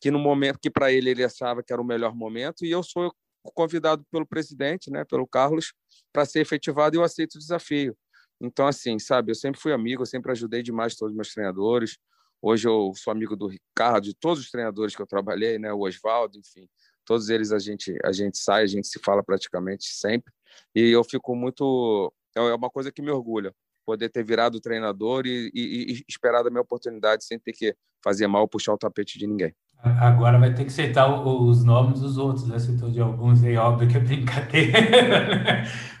que 0.00 0.10
no 0.10 0.18
momento 0.18 0.58
que 0.60 0.70
para 0.70 0.92
ele 0.92 1.10
ele 1.10 1.24
achava 1.24 1.62
que 1.62 1.72
era 1.72 1.80
o 1.80 1.84
melhor 1.84 2.14
momento, 2.14 2.64
e 2.64 2.70
eu 2.70 2.82
sou 2.82 3.14
convidado 3.54 4.04
pelo 4.10 4.26
presidente, 4.26 4.90
né, 4.90 5.04
pelo 5.04 5.26
Carlos, 5.26 5.72
para 6.12 6.24
ser 6.24 6.40
efetivado 6.40 6.96
e 6.96 6.98
eu 6.98 7.04
aceito 7.04 7.34
o 7.34 7.38
desafio. 7.38 7.96
Então, 8.40 8.66
assim, 8.66 8.98
sabe, 8.98 9.30
eu 9.30 9.34
sempre 9.34 9.60
fui 9.60 9.72
amigo, 9.72 10.02
eu 10.02 10.06
sempre 10.06 10.32
ajudei 10.32 10.62
demais 10.62 10.96
todos 10.96 11.12
os 11.12 11.16
meus 11.16 11.32
treinadores. 11.32 11.96
Hoje 12.42 12.68
eu 12.68 12.92
sou 12.96 13.10
amigo 13.10 13.36
do 13.36 13.46
Ricardo, 13.46 14.04
de 14.04 14.14
todos 14.14 14.42
os 14.42 14.50
treinadores 14.50 14.94
que 14.94 15.00
eu 15.00 15.06
trabalhei, 15.06 15.58
né, 15.58 15.72
o 15.72 15.80
Oswaldo, 15.80 16.38
enfim, 16.38 16.68
todos 17.04 17.28
eles 17.28 17.52
a 17.52 17.58
gente 17.58 17.96
a 18.04 18.12
gente 18.12 18.38
sai, 18.38 18.62
a 18.62 18.66
gente 18.66 18.86
se 18.86 18.98
fala 18.98 19.22
praticamente 19.22 19.84
sempre. 19.84 20.32
E 20.74 20.90
eu 20.90 21.04
fico 21.04 21.34
muito 21.34 22.12
é 22.34 22.40
uma 22.54 22.70
coisa 22.70 22.90
que 22.90 23.00
me 23.00 23.10
orgulha 23.10 23.54
poder 23.84 24.08
ter 24.08 24.24
virado 24.24 24.60
treinador 24.60 25.26
e, 25.26 25.50
e, 25.54 25.92
e 25.92 26.04
esperado 26.08 26.48
a 26.48 26.50
minha 26.50 26.62
oportunidade 26.62 27.24
sem 27.24 27.38
ter 27.38 27.52
que 27.52 27.74
fazer 28.02 28.26
mal 28.26 28.42
ou 28.42 28.48
puxar 28.48 28.72
o 28.72 28.78
tapete 28.78 29.18
de 29.18 29.26
ninguém. 29.26 29.54
Agora 29.84 30.38
vai 30.38 30.54
ter 30.54 30.62
que 30.62 30.70
aceitar 30.70 31.06
os 31.26 31.62
nomes 31.62 32.00
dos 32.00 32.16
outros, 32.16 32.48
né? 32.48 32.58
Citou 32.58 32.90
de 32.90 33.00
alguns 33.00 33.44
aí, 33.44 33.54
óbvio 33.56 33.86
que 33.86 33.98
é 33.98 34.00
brincadeira. 34.00 34.78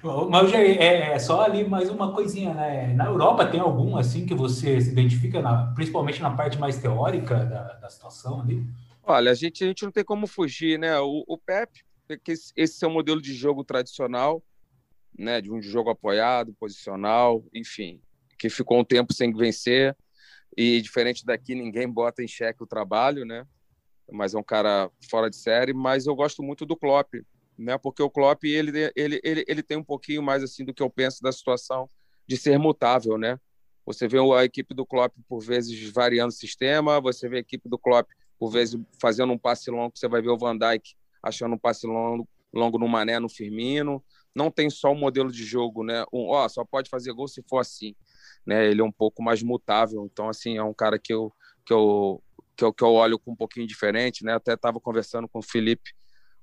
Mas 0.30 0.50
já 0.50 0.58
é, 0.58 1.12
é, 1.12 1.18
só 1.18 1.42
ali 1.42 1.68
mais 1.68 1.90
uma 1.90 2.10
coisinha, 2.12 2.54
né? 2.54 2.94
Na 2.94 3.06
Europa 3.06 3.46
tem 3.46 3.60
algum 3.60 3.98
assim 3.98 4.24
que 4.24 4.34
você 4.34 4.80
se 4.80 4.90
identifica, 4.90 5.42
na, 5.42 5.66
principalmente 5.74 6.22
na 6.22 6.30
parte 6.30 6.58
mais 6.58 6.78
teórica 6.78 7.44
da, 7.44 7.74
da 7.74 7.90
situação 7.90 8.40
ali? 8.40 8.64
Olha, 9.02 9.30
a 9.30 9.34
gente, 9.34 9.62
a 9.62 9.66
gente 9.66 9.84
não 9.84 9.92
tem 9.92 10.04
como 10.04 10.26
fugir, 10.26 10.78
né? 10.78 10.98
O, 11.00 11.22
o 11.28 11.36
Pep, 11.36 11.70
esse 12.56 12.84
é 12.84 12.88
o 12.88 12.90
modelo 12.90 13.20
de 13.20 13.34
jogo 13.34 13.62
tradicional, 13.64 14.42
né, 15.16 15.40
de 15.40 15.50
um 15.50 15.60
jogo 15.62 15.90
apoiado, 15.90 16.54
posicional, 16.54 17.44
enfim, 17.54 18.00
que 18.38 18.50
ficou 18.50 18.78
um 18.78 18.84
tempo 18.84 19.12
sem 19.12 19.32
vencer 19.32 19.96
e 20.56 20.80
diferente 20.80 21.24
daqui 21.24 21.54
ninguém 21.54 21.88
bota 21.88 22.22
em 22.22 22.28
xeque 22.28 22.62
o 22.62 22.66
trabalho, 22.66 23.24
né? 23.24 23.46
Mas 24.10 24.34
é 24.34 24.38
um 24.38 24.42
cara 24.42 24.90
fora 25.10 25.30
de 25.30 25.36
série, 25.36 25.72
mas 25.72 26.06
eu 26.06 26.14
gosto 26.14 26.42
muito 26.42 26.66
do 26.66 26.76
Klopp, 26.76 27.14
né? 27.58 27.78
Porque 27.78 28.02
o 28.02 28.10
Klopp 28.10 28.44
ele 28.44 28.92
ele 28.94 29.20
ele, 29.24 29.44
ele 29.46 29.62
tem 29.62 29.76
um 29.76 29.84
pouquinho 29.84 30.22
mais 30.22 30.42
assim 30.42 30.64
do 30.64 30.74
que 30.74 30.82
eu 30.82 30.90
penso 30.90 31.22
da 31.22 31.32
situação 31.32 31.88
de 32.26 32.36
ser 32.36 32.58
mutável, 32.58 33.16
né? 33.18 33.38
Você 33.86 34.08
vê 34.08 34.18
a 34.18 34.44
equipe 34.44 34.74
do 34.74 34.86
Klopp 34.86 35.14
por 35.28 35.40
vezes 35.40 35.90
variando 35.90 36.30
o 36.30 36.34
sistema, 36.34 37.00
você 37.00 37.28
vê 37.28 37.36
a 37.36 37.40
equipe 37.40 37.68
do 37.68 37.78
Klopp 37.78 38.08
por 38.38 38.50
vezes 38.50 38.80
fazendo 39.00 39.32
um 39.32 39.38
passe 39.38 39.70
longo, 39.70 39.96
você 39.96 40.08
vai 40.08 40.22
ver 40.22 40.30
o 40.30 40.38
Van 40.38 40.56
Dijk 40.56 40.94
achando 41.22 41.54
um 41.54 41.58
passe 41.58 41.86
longo, 41.86 42.28
longo 42.52 42.78
no 42.78 42.88
Mané, 42.88 43.18
no 43.18 43.28
Firmino, 43.28 44.02
não 44.34 44.50
tem 44.50 44.68
só 44.68 44.92
um 44.92 44.98
modelo 44.98 45.30
de 45.30 45.44
jogo, 45.44 45.84
né? 45.84 46.04
Um, 46.12 46.28
ó, 46.28 46.48
só 46.48 46.64
pode 46.64 46.90
fazer 46.90 47.12
gol 47.12 47.28
se 47.28 47.42
for 47.48 47.58
assim, 47.58 47.94
né? 48.46 48.66
Ele 48.66 48.80
é 48.80 48.84
um 48.84 48.92
pouco 48.92 49.22
mais 49.22 49.42
mutável, 49.42 50.08
então 50.10 50.28
assim 50.28 50.56
é 50.56 50.62
um 50.62 50.74
cara 50.74 50.98
que 50.98 51.12
eu 51.12 51.32
que 51.64 51.72
eu 51.72 52.22
que 52.56 52.64
eu, 52.64 52.72
que 52.72 52.84
eu 52.84 52.92
olho 52.92 53.18
com 53.18 53.32
um 53.32 53.36
pouquinho 53.36 53.66
diferente, 53.66 54.24
né? 54.24 54.34
Até 54.34 54.54
estava 54.54 54.80
conversando 54.80 55.28
com 55.28 55.38
o 55.40 55.42
Felipe 55.42 55.92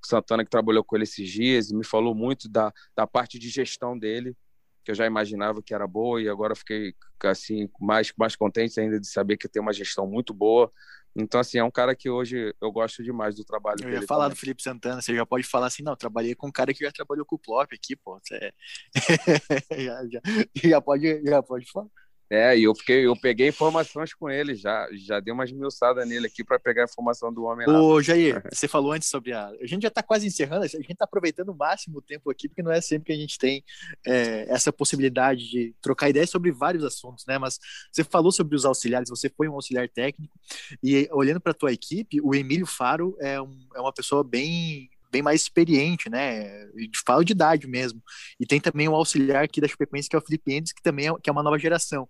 Santana 0.03 0.43
que 0.43 0.49
trabalhou 0.49 0.83
com 0.83 0.95
ele 0.95 1.03
esses 1.03 1.29
dias 1.29 1.69
e 1.69 1.75
me 1.75 1.85
falou 1.85 2.15
muito 2.15 2.49
da, 2.49 2.73
da 2.95 3.05
parte 3.07 3.37
de 3.37 3.49
gestão 3.49 3.97
dele, 3.97 4.35
que 4.83 4.91
eu 4.91 4.95
já 4.95 5.05
imaginava 5.05 5.61
que 5.61 5.73
era 5.73 5.87
boa 5.87 6.21
e 6.21 6.27
agora 6.27 6.55
fiquei 6.55 6.93
assim 7.23 7.69
mais 7.79 8.11
mais 8.17 8.35
contente 8.35 8.79
ainda 8.79 8.99
de 8.99 9.07
saber 9.07 9.37
que 9.37 9.47
tem 9.47 9.61
uma 9.61 9.73
gestão 9.73 10.07
muito 10.07 10.33
boa, 10.33 10.71
então, 11.15 11.39
assim, 11.39 11.57
é 11.57 11.63
um 11.63 11.71
cara 11.71 11.95
que 11.95 12.09
hoje 12.09 12.55
eu 12.61 12.71
gosto 12.71 13.03
demais 13.03 13.35
do 13.35 13.43
trabalho 13.43 13.77
eu 13.79 13.85
dele. 13.85 13.97
Eu 13.97 14.01
ia 14.01 14.07
falar 14.07 14.25
também. 14.25 14.35
do 14.35 14.39
Felipe 14.39 14.63
Santana, 14.63 15.01
você 15.01 15.13
já 15.15 15.25
pode 15.25 15.45
falar 15.45 15.67
assim, 15.67 15.83
não, 15.83 15.95
trabalhei 15.95 16.35
com 16.35 16.47
um 16.47 16.51
cara 16.51 16.73
que 16.73 16.83
já 16.83 16.91
trabalhou 16.91 17.25
com 17.25 17.35
o 17.35 17.39
Plop 17.39 17.73
aqui, 17.73 17.95
pô. 17.95 18.19
Você... 18.23 18.53
já, 19.83 20.07
já, 20.07 20.21
já, 20.55 20.81
pode, 20.81 21.23
já 21.23 21.43
pode 21.43 21.69
falar. 21.69 21.87
É, 22.31 22.57
e 22.57 22.63
eu 22.63 22.73
fiquei, 22.73 23.05
eu 23.05 23.13
peguei 23.13 23.49
informações 23.49 24.13
com 24.13 24.29
ele 24.29 24.55
já, 24.55 24.87
já 24.93 25.19
dei 25.19 25.33
umas 25.33 25.51
milçadas 25.51 26.07
nele 26.07 26.27
aqui 26.27 26.45
para 26.45 26.57
pegar 26.57 26.83
a 26.83 26.85
informação 26.85 27.31
do 27.33 27.43
homem 27.43 27.67
lá. 27.67 27.81
Ô, 27.81 28.01
Jair, 28.01 28.41
você 28.49 28.69
falou 28.69 28.93
antes 28.93 29.09
sobre 29.09 29.33
a. 29.33 29.47
A 29.47 29.65
gente 29.65 29.81
já 29.81 29.89
está 29.89 30.01
quase 30.01 30.25
encerrando, 30.25 30.63
a 30.63 30.67
gente 30.67 30.93
está 30.93 31.03
aproveitando 31.03 31.49
o 31.49 31.53
máximo 31.53 31.97
o 31.97 32.01
tempo 32.01 32.31
aqui, 32.31 32.47
porque 32.47 32.63
não 32.63 32.71
é 32.71 32.79
sempre 32.79 33.07
que 33.07 33.11
a 33.11 33.17
gente 33.17 33.37
tem 33.37 33.61
é, 34.07 34.45
essa 34.47 34.71
possibilidade 34.71 35.49
de 35.49 35.75
trocar 35.81 36.07
ideias 36.07 36.29
sobre 36.29 36.53
vários 36.53 36.85
assuntos, 36.85 37.25
né? 37.25 37.37
Mas 37.37 37.59
você 37.91 38.01
falou 38.01 38.31
sobre 38.31 38.55
os 38.55 38.63
auxiliares, 38.63 39.09
você 39.09 39.27
foi 39.27 39.49
um 39.49 39.53
auxiliar 39.55 39.89
técnico, 39.89 40.33
e 40.81 41.09
olhando 41.11 41.41
para 41.41 41.51
a 41.51 41.55
tua 41.55 41.73
equipe, 41.73 42.21
o 42.21 42.33
Emílio 42.33 42.65
Faro 42.65 43.13
é, 43.19 43.41
um, 43.41 43.67
é 43.75 43.81
uma 43.81 43.91
pessoa 43.91 44.23
bem 44.23 44.89
bem 45.11 45.21
mais 45.21 45.41
experiente, 45.41 46.09
né? 46.09 46.67
Falo 47.05 47.23
de 47.23 47.33
idade 47.33 47.67
mesmo. 47.67 48.01
E 48.39 48.45
tem 48.45 48.59
também 48.59 48.87
um 48.87 48.95
auxiliar 48.95 49.43
aqui 49.43 49.59
da 49.59 49.67
Chapecoense, 49.67 50.09
que 50.09 50.15
é 50.15 50.19
o 50.19 50.21
Felipe 50.21 50.53
Endes, 50.53 50.71
que 50.71 50.81
também 50.81 51.09
é, 51.09 51.13
que 51.21 51.29
é 51.29 51.33
uma 51.33 51.43
nova 51.43 51.59
geração. 51.59 52.07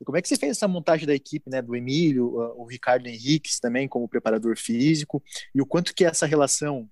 E 0.00 0.04
como 0.04 0.18
é 0.18 0.22
que 0.22 0.28
você 0.28 0.36
fez 0.36 0.52
essa 0.52 0.68
montagem 0.68 1.06
da 1.06 1.14
equipe, 1.14 1.50
né? 1.50 1.60
Do 1.60 1.74
Emílio, 1.74 2.26
o 2.56 2.66
Ricardo 2.66 3.06
Henriques 3.06 3.58
também 3.58 3.88
como 3.88 4.08
preparador 4.08 4.56
físico, 4.56 5.22
e 5.54 5.60
o 5.60 5.66
quanto 5.66 5.94
que 5.94 6.04
essa 6.04 6.26
relação 6.26 6.88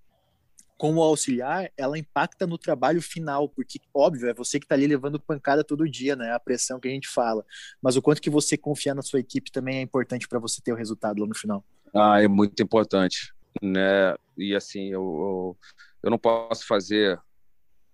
com 0.77 0.97
o 0.97 1.03
auxiliar, 1.03 1.71
ela 1.77 1.99
impacta 1.99 2.47
no 2.47 2.59
trabalho 2.59 3.01
final, 3.01 3.49
porque, 3.49 3.79
óbvio, 3.95 4.29
é 4.29 4.35
você 4.35 4.59
que 4.59 4.65
está 4.65 4.75
ali 4.75 4.87
levando 4.87 5.21
pancada 5.21 5.63
todo 5.63 5.89
dia, 5.89 6.17
né? 6.17 6.33
A 6.33 6.41
pressão 6.41 6.81
que 6.81 6.89
a 6.89 6.91
gente 6.91 7.09
fala. 7.09 7.45
Mas 7.81 7.97
o 7.97 8.03
quanto 8.03 8.21
que 8.21 8.29
você 8.29 8.57
confiar 8.57 8.95
na 8.95 9.03
sua 9.03 9.21
equipe 9.21 9.53
também 9.53 9.79
é 9.79 9.81
importante 9.81 10.27
para 10.27 10.39
você 10.39 10.61
ter 10.61 10.73
o 10.73 10.77
resultado 10.77 11.21
lá 11.21 11.27
no 11.27 11.35
final. 11.35 11.65
Ah, 11.95 12.21
é 12.21 12.27
muito 12.27 12.61
importante, 12.61 13.33
né? 13.63 14.15
E 14.37 14.55
assim, 14.55 14.89
eu, 14.89 15.03
eu, 15.03 15.59
eu 16.03 16.11
não 16.11 16.19
posso 16.19 16.67
fazer 16.67 17.21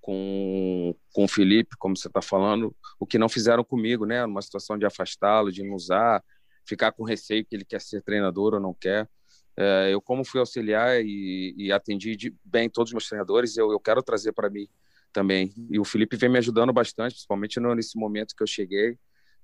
com, 0.01 0.95
com 1.13 1.25
o 1.25 1.29
Felipe, 1.29 1.77
como 1.79 1.97
você 1.97 2.09
está 2.09 2.23
falando, 2.23 2.75
o 2.99 3.07
que 3.07 3.19
não 3.19 3.29
fizeram 3.29 3.63
comigo, 3.63 4.07
né? 4.07 4.25
Numa 4.27 4.43
situação 4.43 4.79
de 4.79 4.87
afastá-lo, 4.87 5.53
de 5.53 5.63
não 5.63 5.75
usar, 5.75 6.23
ficar 6.67 6.93
com 6.93 7.05
receio 7.05 7.45
que 7.45 7.55
ele 7.55 7.65
quer 7.65 7.81
ser 7.81 8.03
treinador 8.03 8.55
ou 8.55 8.61
não 8.61 8.75
quer. 8.75 9.09
É, 9.57 9.91
eu, 9.93 10.01
como 10.01 10.25
fui 10.25 10.41
auxiliar 10.41 11.03
e, 11.05 11.55
e 11.57 11.73
atendi 11.73 12.35
bem 12.45 12.69
todos 12.71 12.91
os 12.91 12.95
meus 12.95 13.09
treinadores, 13.09 13.57
eu, 13.57 13.71
eu 13.71 13.81
quero 13.81 14.03
trazer 14.03 14.33
para 14.33 14.49
mim 14.49 14.69
também. 15.13 15.53
E 15.71 15.79
o 15.79 15.85
Felipe 15.85 16.17
vem 16.17 16.31
me 16.31 16.39
ajudando 16.39 16.73
bastante, 16.73 17.13
principalmente 17.13 17.61
nesse 17.61 17.99
momento 17.99 18.35
que 18.35 18.43
eu 18.43 18.47
cheguei, 18.47 18.97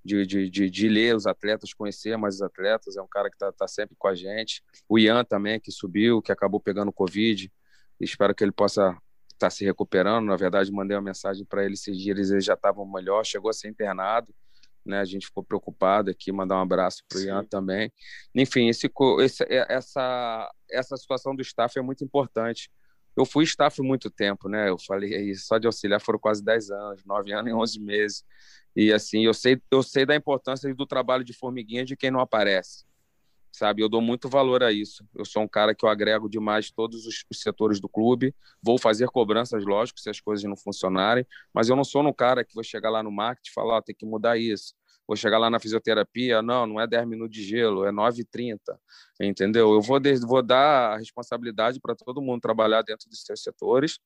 de, 0.07 0.27
de, 0.27 0.49
de, 0.49 0.71
de, 0.71 0.89
ler 0.89 1.15
os 1.15 1.27
atletas, 1.27 1.75
conhecer 1.75 2.17
mais 2.17 2.37
os 2.37 2.43
atletas. 2.43 2.97
É 2.97 3.03
um 3.03 3.09
cara 3.09 3.29
que 3.29 3.37
está 3.37 3.53
tá 3.53 3.69
sempre 3.69 3.97
com 3.99 4.09
a 4.09 4.15
gente. 4.15 4.63
O 4.89 4.99
Ian 4.99 5.25
também, 5.25 5.61
que 5.61 5.73
subiu, 5.73 6.23
que 6.23 6.33
acabou 6.33 6.61
pegando 6.61 6.93
Covid. 6.93 7.53
Espero 8.01 8.35
que 8.35 8.45
ele 8.45 8.53
possa 8.53 8.97
está 9.37 9.51
se 9.51 9.65
recuperando. 9.65 10.27
Na 10.27 10.37
verdade, 10.37 10.73
mandei 10.73 10.97
uma 10.97 11.03
mensagem 11.03 11.45
para 11.45 11.65
ele 11.65 11.75
esses 11.75 11.97
dias, 11.97 12.31
eles 12.31 12.45
já 12.45 12.55
estavam 12.55 12.91
melhor, 12.91 13.25
chegou 13.25 13.51
a 13.51 13.53
ser 13.53 13.69
internado. 13.69 14.35
Né, 14.85 15.01
a 15.01 15.05
gente 15.05 15.27
ficou 15.27 15.43
preocupado 15.43 16.13
aqui, 16.13 16.31
mandar 16.31 16.59
um 16.59 16.61
abraço 16.61 17.03
para 17.09 17.19
o 17.19 17.21
Ian 17.21 17.45
também. 17.45 17.93
Enfim, 18.33 18.69
esse, 18.69 18.89
esse, 19.21 19.43
é, 19.43 19.67
essa, 19.69 20.49
essa 20.71 20.97
situação 20.97 21.35
do 21.35 21.43
staff 21.43 21.77
é 21.77 21.83
muito 21.83 22.05
importante. 22.05 22.71
Eu 23.17 23.25
fui 23.25 23.43
staff 23.43 23.83
muito 23.83 24.11
tempo, 24.11 24.49
né? 24.49 24.69
Eu 24.69 24.79
falei 24.79 25.35
só 25.35 25.59
de 25.59 25.67
auxiliar 25.67 26.01
foram 26.01 26.21
quase 26.21 26.45
10 26.45 26.71
anos, 26.71 27.05
9 27.05 27.33
anos 27.33 27.51
e 27.51 27.55
11 27.55 27.81
meses. 27.81 28.25
E 28.77 28.93
assim, 28.93 29.25
eu 29.25 29.35
sei, 29.35 29.61
eu 29.71 29.83
sei 29.83 30.05
da 30.05 30.15
importância 30.15 30.73
do 30.75 30.87
trabalho 30.87 31.25
de 31.25 31.33
formiguinha 31.33 31.85
de 31.85 31.97
quem 31.97 32.11
não 32.11 32.21
aparece 32.21 32.85
sabe? 33.57 33.83
Eu 33.83 33.89
dou 33.89 34.03
muito 34.03 34.29
valor 34.29 34.63
a 34.63 34.71
isso. 34.71 35.05
Eu 35.15 35.25
sou 35.25 35.43
um 35.43 35.49
cara 35.49 35.75
que 35.75 35.85
eu 35.85 35.89
agrego 35.89 36.29
demais 36.29 36.71
todos 36.71 37.07
os, 37.07 37.25
setores 37.33 37.81
do 37.81 37.89
clube. 37.89 38.35
Vou 38.63 38.79
fazer 38.79 39.09
cobranças, 39.09 39.65
lógico, 39.65 39.99
se 39.99 40.11
as 40.11 40.21
coisas 40.21 40.45
não 40.45 40.57
funcionarem, 40.57 41.27
mas 41.55 41.69
eu 41.69 41.77
não 41.77 41.85
sou 41.85 42.07
um 42.07 42.13
cara 42.13 42.45
que 42.45 42.55
vou 42.55 42.63
chegar 42.63 42.91
lá 42.91 43.03
no 43.03 43.11
marketing 43.11 43.51
e 43.51 43.55
falar, 43.55 43.79
oh, 43.79 43.83
tem 43.83 43.95
que 43.95 44.05
mudar 44.05 44.37
isso. 44.37 44.75
Vou 45.07 45.17
chegar 45.17 45.39
lá 45.39 45.49
na 45.49 45.61
fisioterapia, 45.61 46.43
não, 46.43 46.67
não 46.67 46.81
é 46.81 46.87
10 46.87 47.07
minutos 47.07 47.37
de 47.37 47.45
gelo, 47.45 47.85
é 47.85 47.93
9h30, 47.93 48.59
entendeu? 49.21 49.73
Eu 49.73 49.81
vou, 49.81 50.01
vou 50.27 50.43
dar 50.43 50.95
a 50.95 50.99
responsabilidade 50.99 51.81
para 51.81 51.95
todo 51.95 52.21
mundo 52.21 52.41
trabalhar 52.41 52.83
dentro 52.83 53.09
dos 53.09 53.23
seus 53.23 53.43
setores, 53.43 53.99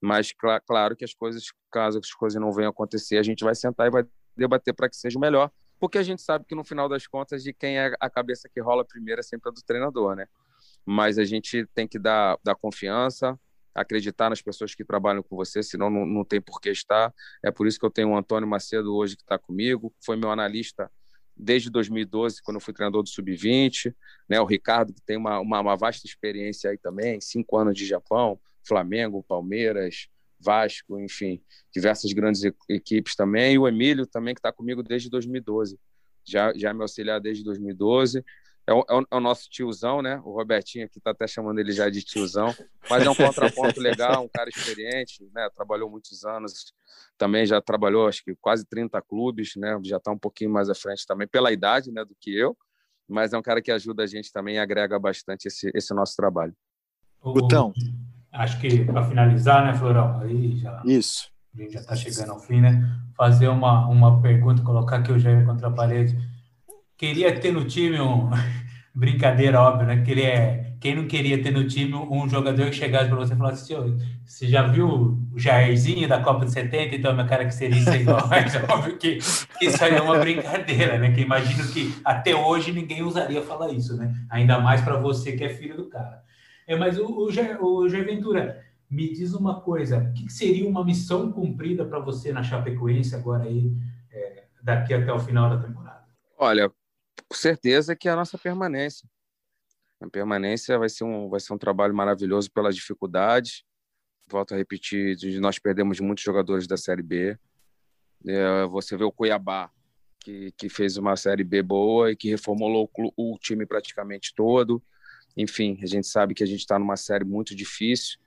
mas 0.00 0.28
cl 0.28 0.60
claro 0.66 0.94
que 0.94 1.04
as 1.04 1.12
coisas, 1.14 1.44
caso 1.72 1.98
as 1.98 2.12
coisas 2.12 2.40
não 2.40 2.52
venham 2.52 2.70
acontecer, 2.70 3.18
a 3.18 3.22
gente 3.22 3.42
vai 3.42 3.54
sentar 3.54 3.88
e 3.88 3.90
vai 3.90 4.04
debater 4.36 4.72
para 4.74 4.88
que 4.88 4.96
seja 4.96 5.18
melhor 5.18 5.50
porque 5.84 5.98
a 5.98 6.02
gente 6.02 6.22
sabe 6.22 6.46
que 6.46 6.54
no 6.54 6.64
final 6.64 6.88
das 6.88 7.06
contas, 7.06 7.42
de 7.42 7.52
quem 7.52 7.78
é 7.78 7.94
a 8.00 8.08
cabeça 8.08 8.48
que 8.48 8.58
rola 8.58 8.84
primeiro 8.84 9.20
é 9.20 9.22
sempre 9.22 9.50
a 9.50 9.52
do 9.52 9.62
treinador, 9.62 10.16
né? 10.16 10.26
Mas 10.82 11.18
a 11.18 11.24
gente 11.24 11.66
tem 11.74 11.86
que 11.86 11.98
dar, 11.98 12.38
dar 12.42 12.54
confiança, 12.54 13.38
acreditar 13.74 14.30
nas 14.30 14.40
pessoas 14.40 14.74
que 14.74 14.84
trabalham 14.84 15.22
com 15.22 15.36
você, 15.36 15.62
senão 15.62 15.90
não, 15.90 16.06
não 16.06 16.24
tem 16.24 16.40
por 16.40 16.60
que 16.60 16.70
estar. 16.70 17.12
É 17.44 17.50
por 17.50 17.66
isso 17.66 17.78
que 17.78 17.84
eu 17.84 17.90
tenho 17.90 18.10
o 18.10 18.16
Antônio 18.16 18.48
Macedo 18.48 18.94
hoje 18.94 19.16
que 19.16 19.22
está 19.22 19.38
comigo, 19.38 19.92
foi 20.04 20.16
meu 20.16 20.30
analista 20.30 20.90
desde 21.36 21.68
2012, 21.70 22.42
quando 22.42 22.56
eu 22.56 22.60
fui 22.60 22.72
treinador 22.72 23.02
do 23.02 23.08
Sub-20, 23.08 23.94
né? 24.28 24.40
O 24.40 24.44
Ricardo, 24.44 24.92
que 24.92 25.00
tem 25.02 25.16
uma, 25.16 25.40
uma, 25.40 25.60
uma, 25.60 25.76
vasta 25.76 26.06
experiência 26.06 26.70
aí 26.70 26.78
também, 26.78 27.20
cinco 27.20 27.56
anos 27.56 27.76
de 27.76 27.84
Japão, 27.84 28.38
Flamengo, 28.62 29.22
Palmeiras, 29.22 30.08
Vasco, 30.38 31.00
enfim, 31.00 31.42
diversas 31.72 32.12
grandes 32.12 32.42
equipes 32.68 33.16
também. 33.16 33.54
E 33.54 33.58
o 33.58 33.66
Emílio 33.66 34.06
também, 34.06 34.34
que 34.34 34.38
está 34.38 34.52
comigo 34.52 34.82
desde 34.82 35.10
2012. 35.10 35.78
Já, 36.24 36.52
já 36.54 36.72
me 36.72 36.82
auxiliar 36.82 37.20
desde 37.20 37.42
2012. 37.44 38.24
É 38.66 38.72
o, 38.72 38.84
é, 38.88 38.94
o, 38.94 39.00
é 39.10 39.16
o, 39.16 39.20
nosso 39.20 39.48
tiozão, 39.50 40.00
né? 40.00 40.20
O 40.24 40.32
Robertinho 40.32 40.86
aqui 40.86 40.98
está 40.98 41.10
até 41.10 41.26
chamando 41.26 41.58
ele 41.58 41.72
já 41.72 41.90
de 41.90 42.02
tiozão, 42.02 42.54
mas 42.88 43.04
é 43.04 43.10
um 43.10 43.14
contraponto 43.14 43.78
legal, 43.78 44.24
um 44.24 44.28
cara 44.28 44.48
experiente, 44.48 45.22
né? 45.34 45.48
Trabalhou 45.54 45.90
muitos 45.90 46.24
anos, 46.24 46.72
também 47.18 47.44
já 47.44 47.60
trabalhou, 47.60 48.08
acho 48.08 48.24
que 48.24 48.34
quase 48.36 48.64
30 48.64 49.00
clubes, 49.02 49.52
né? 49.56 49.78
Já 49.84 49.98
está 49.98 50.10
um 50.10 50.18
pouquinho 50.18 50.50
mais 50.50 50.70
à 50.70 50.74
frente 50.74 51.06
também, 51.06 51.28
pela 51.28 51.52
idade, 51.52 51.92
né? 51.92 52.04
Do 52.04 52.16
que 52.18 52.34
eu, 52.34 52.56
mas 53.06 53.34
é 53.34 53.38
um 53.38 53.42
cara 53.42 53.60
que 53.60 53.70
ajuda 53.70 54.02
a 54.02 54.06
gente 54.06 54.32
também 54.32 54.56
e 54.56 54.58
agrega 54.58 54.98
bastante 54.98 55.46
esse, 55.46 55.70
esse 55.74 55.92
nosso 55.92 56.16
trabalho. 56.16 56.54
Gutão, 57.22 57.72
acho 58.32 58.60
que 58.60 58.84
para 58.84 59.02
finalizar, 59.04 59.64
né, 59.66 59.74
Florão? 59.74 60.20
Aí 60.20 60.56
já, 60.56 60.82
Isso. 60.86 61.30
A 61.54 61.58
gente 61.58 61.72
já 61.74 61.80
está 61.80 61.94
chegando 61.94 62.32
ao 62.32 62.40
fim, 62.40 62.60
né? 62.60 62.82
Fazer 63.14 63.48
uma, 63.48 63.86
uma 63.88 64.20
pergunta, 64.20 64.62
colocar 64.62 64.96
aqui 64.96 65.12
o 65.12 65.18
Jair 65.18 65.44
contra 65.44 65.68
a 65.68 65.70
parede. 65.70 66.16
Queria 67.04 67.38
ter 67.38 67.52
no 67.52 67.64
time 67.66 68.00
um. 68.00 68.30
Brincadeira, 68.94 69.60
óbvio, 69.60 69.86
né? 69.86 70.02
Queria... 70.02 70.64
Quem 70.80 70.94
não 70.94 71.06
queria 71.06 71.42
ter 71.42 71.50
no 71.50 71.66
time 71.66 71.94
um 71.94 72.28
jogador 72.28 72.66
que 72.66 72.76
chegasse 72.76 73.08
para 73.08 73.16
você 73.16 73.34
e 73.34 73.36
falasse 73.36 73.72
assim: 73.72 73.98
você 74.24 74.46
já 74.46 74.66
viu 74.66 74.86
o 75.32 75.38
Jairzinho 75.38 76.06
da 76.08 76.22
Copa 76.22 76.44
de 76.44 76.52
70? 76.52 76.94
Então, 76.94 77.12
minha 77.14 77.26
cara 77.26 77.44
que 77.44 77.54
seria 77.54 77.78
isso 77.78 77.92
igual. 77.96 78.20
Óbvio 78.70 78.96
que, 78.98 79.18
que 79.58 79.66
isso 79.66 79.82
aí 79.82 79.94
é 79.94 80.00
uma 80.00 80.18
brincadeira, 80.18 80.98
né? 80.98 81.10
Que 81.12 81.22
imagino 81.22 81.66
que 81.72 81.94
até 82.04 82.34
hoje 82.34 82.70
ninguém 82.70 83.02
usaria 83.02 83.40
falar 83.42 83.72
isso, 83.72 83.96
né? 83.96 84.14
Ainda 84.30 84.58
mais 84.60 84.82
para 84.82 84.98
você 84.98 85.32
que 85.32 85.44
é 85.44 85.48
filho 85.48 85.76
do 85.76 85.88
cara. 85.88 86.22
É, 86.66 86.76
mas 86.76 86.98
o, 86.98 87.06
o, 87.06 87.26
o 87.26 87.88
Jair 87.88 88.04
Ventura, 88.04 88.62
me 88.90 89.10
diz 89.12 89.34
uma 89.34 89.60
coisa: 89.60 89.98
o 89.98 90.12
que 90.12 90.30
seria 90.30 90.68
uma 90.68 90.84
missão 90.84 91.32
cumprida 91.32 91.84
para 91.84 91.98
você 91.98 92.32
na 92.32 92.42
Chapecoense 92.42 93.14
agora 93.14 93.44
aí, 93.44 93.72
é, 94.12 94.44
daqui 94.62 94.92
até 94.92 95.12
o 95.12 95.18
final 95.18 95.48
da 95.48 95.66
temporada? 95.66 96.04
Olha, 96.38 96.70
com 97.34 97.38
certeza 97.38 97.96
que 97.96 98.08
é 98.08 98.12
a 98.12 98.16
nossa 98.16 98.38
permanência. 98.38 99.08
A 100.00 100.08
permanência 100.08 100.78
vai 100.78 100.88
ser 100.88 101.04
um, 101.04 101.28
vai 101.28 101.40
ser 101.40 101.52
um 101.52 101.58
trabalho 101.58 101.94
maravilhoso 101.94 102.50
pelas 102.50 102.74
dificuldades. 102.74 103.64
Volto 104.28 104.54
a 104.54 104.56
repetir, 104.56 105.16
nós 105.40 105.58
perdemos 105.58 106.00
muitos 106.00 106.22
jogadores 106.24 106.66
da 106.66 106.76
Série 106.76 107.02
B. 107.02 107.38
É, 108.26 108.64
você 108.66 108.96
vê 108.96 109.04
o 109.04 109.12
Cuiabá, 109.12 109.70
que, 110.20 110.52
que 110.52 110.68
fez 110.68 110.96
uma 110.96 111.16
Série 111.16 111.44
B 111.44 111.62
boa 111.62 112.12
e 112.12 112.16
que 112.16 112.30
reformulou 112.30 112.90
o, 113.16 113.34
o 113.34 113.38
time 113.38 113.66
praticamente 113.66 114.32
todo 114.34 114.82
enfim, 115.36 115.78
a 115.82 115.86
gente 115.86 116.06
sabe 116.06 116.34
que 116.34 116.44
a 116.44 116.46
gente 116.46 116.60
está 116.60 116.78
numa 116.78 116.96
série 116.96 117.24
muito 117.24 117.54
difícil, 117.54 118.18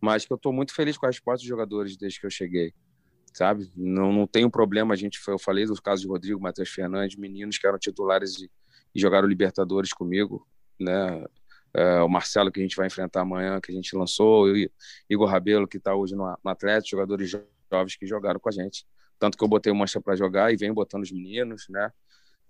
mas 0.00 0.24
que 0.24 0.32
eu 0.32 0.36
estou 0.36 0.52
muito 0.52 0.74
feliz 0.74 0.96
com 0.98 1.06
a 1.06 1.08
resposta 1.08 1.38
dos 1.38 1.48
jogadores 1.48 1.96
desde 1.96 2.20
que 2.20 2.26
eu 2.26 2.30
cheguei, 2.30 2.74
sabe? 3.38 3.70
Não, 3.76 4.12
não 4.12 4.26
tenho 4.26 4.50
problema, 4.50 4.94
a 4.94 4.96
gente 4.96 5.18
foi, 5.20 5.32
eu 5.32 5.38
falei 5.38 5.64
dos 5.64 5.78
casos 5.78 6.00
de 6.00 6.08
Rodrigo, 6.08 6.40
Matheus 6.40 6.68
Fernandes, 6.70 7.16
meninos 7.16 7.56
que 7.56 7.66
eram 7.66 7.78
titulares 7.78 8.40
e, 8.42 8.50
jogaram 8.96 9.28
Libertadores 9.28 9.92
comigo, 9.92 10.44
né? 10.78 11.24
É, 11.72 12.00
o 12.00 12.08
Marcelo 12.08 12.50
que 12.50 12.58
a 12.58 12.62
gente 12.62 12.74
vai 12.74 12.88
enfrentar 12.88 13.20
amanhã, 13.20 13.60
que 13.60 13.70
a 13.70 13.74
gente 13.74 13.94
lançou, 13.94 14.56
e 14.56 14.68
Igor 15.08 15.28
Rabelo 15.28 15.68
que 15.68 15.76
está 15.76 15.94
hoje 15.94 16.16
no, 16.16 16.24
no 16.24 16.50
Atlético, 16.50 16.90
jogadores 16.90 17.30
jovens 17.70 17.96
que 17.96 18.06
jogaram 18.06 18.40
com 18.40 18.48
a 18.48 18.52
gente. 18.52 18.84
Tanto 19.20 19.38
que 19.38 19.44
eu 19.44 19.48
botei 19.48 19.70
o 19.70 19.76
Mancha 19.76 20.00
para 20.00 20.16
jogar 20.16 20.52
e 20.52 20.56
venho 20.56 20.74
botando 20.74 21.04
os 21.04 21.12
meninos, 21.12 21.66
né? 21.68 21.92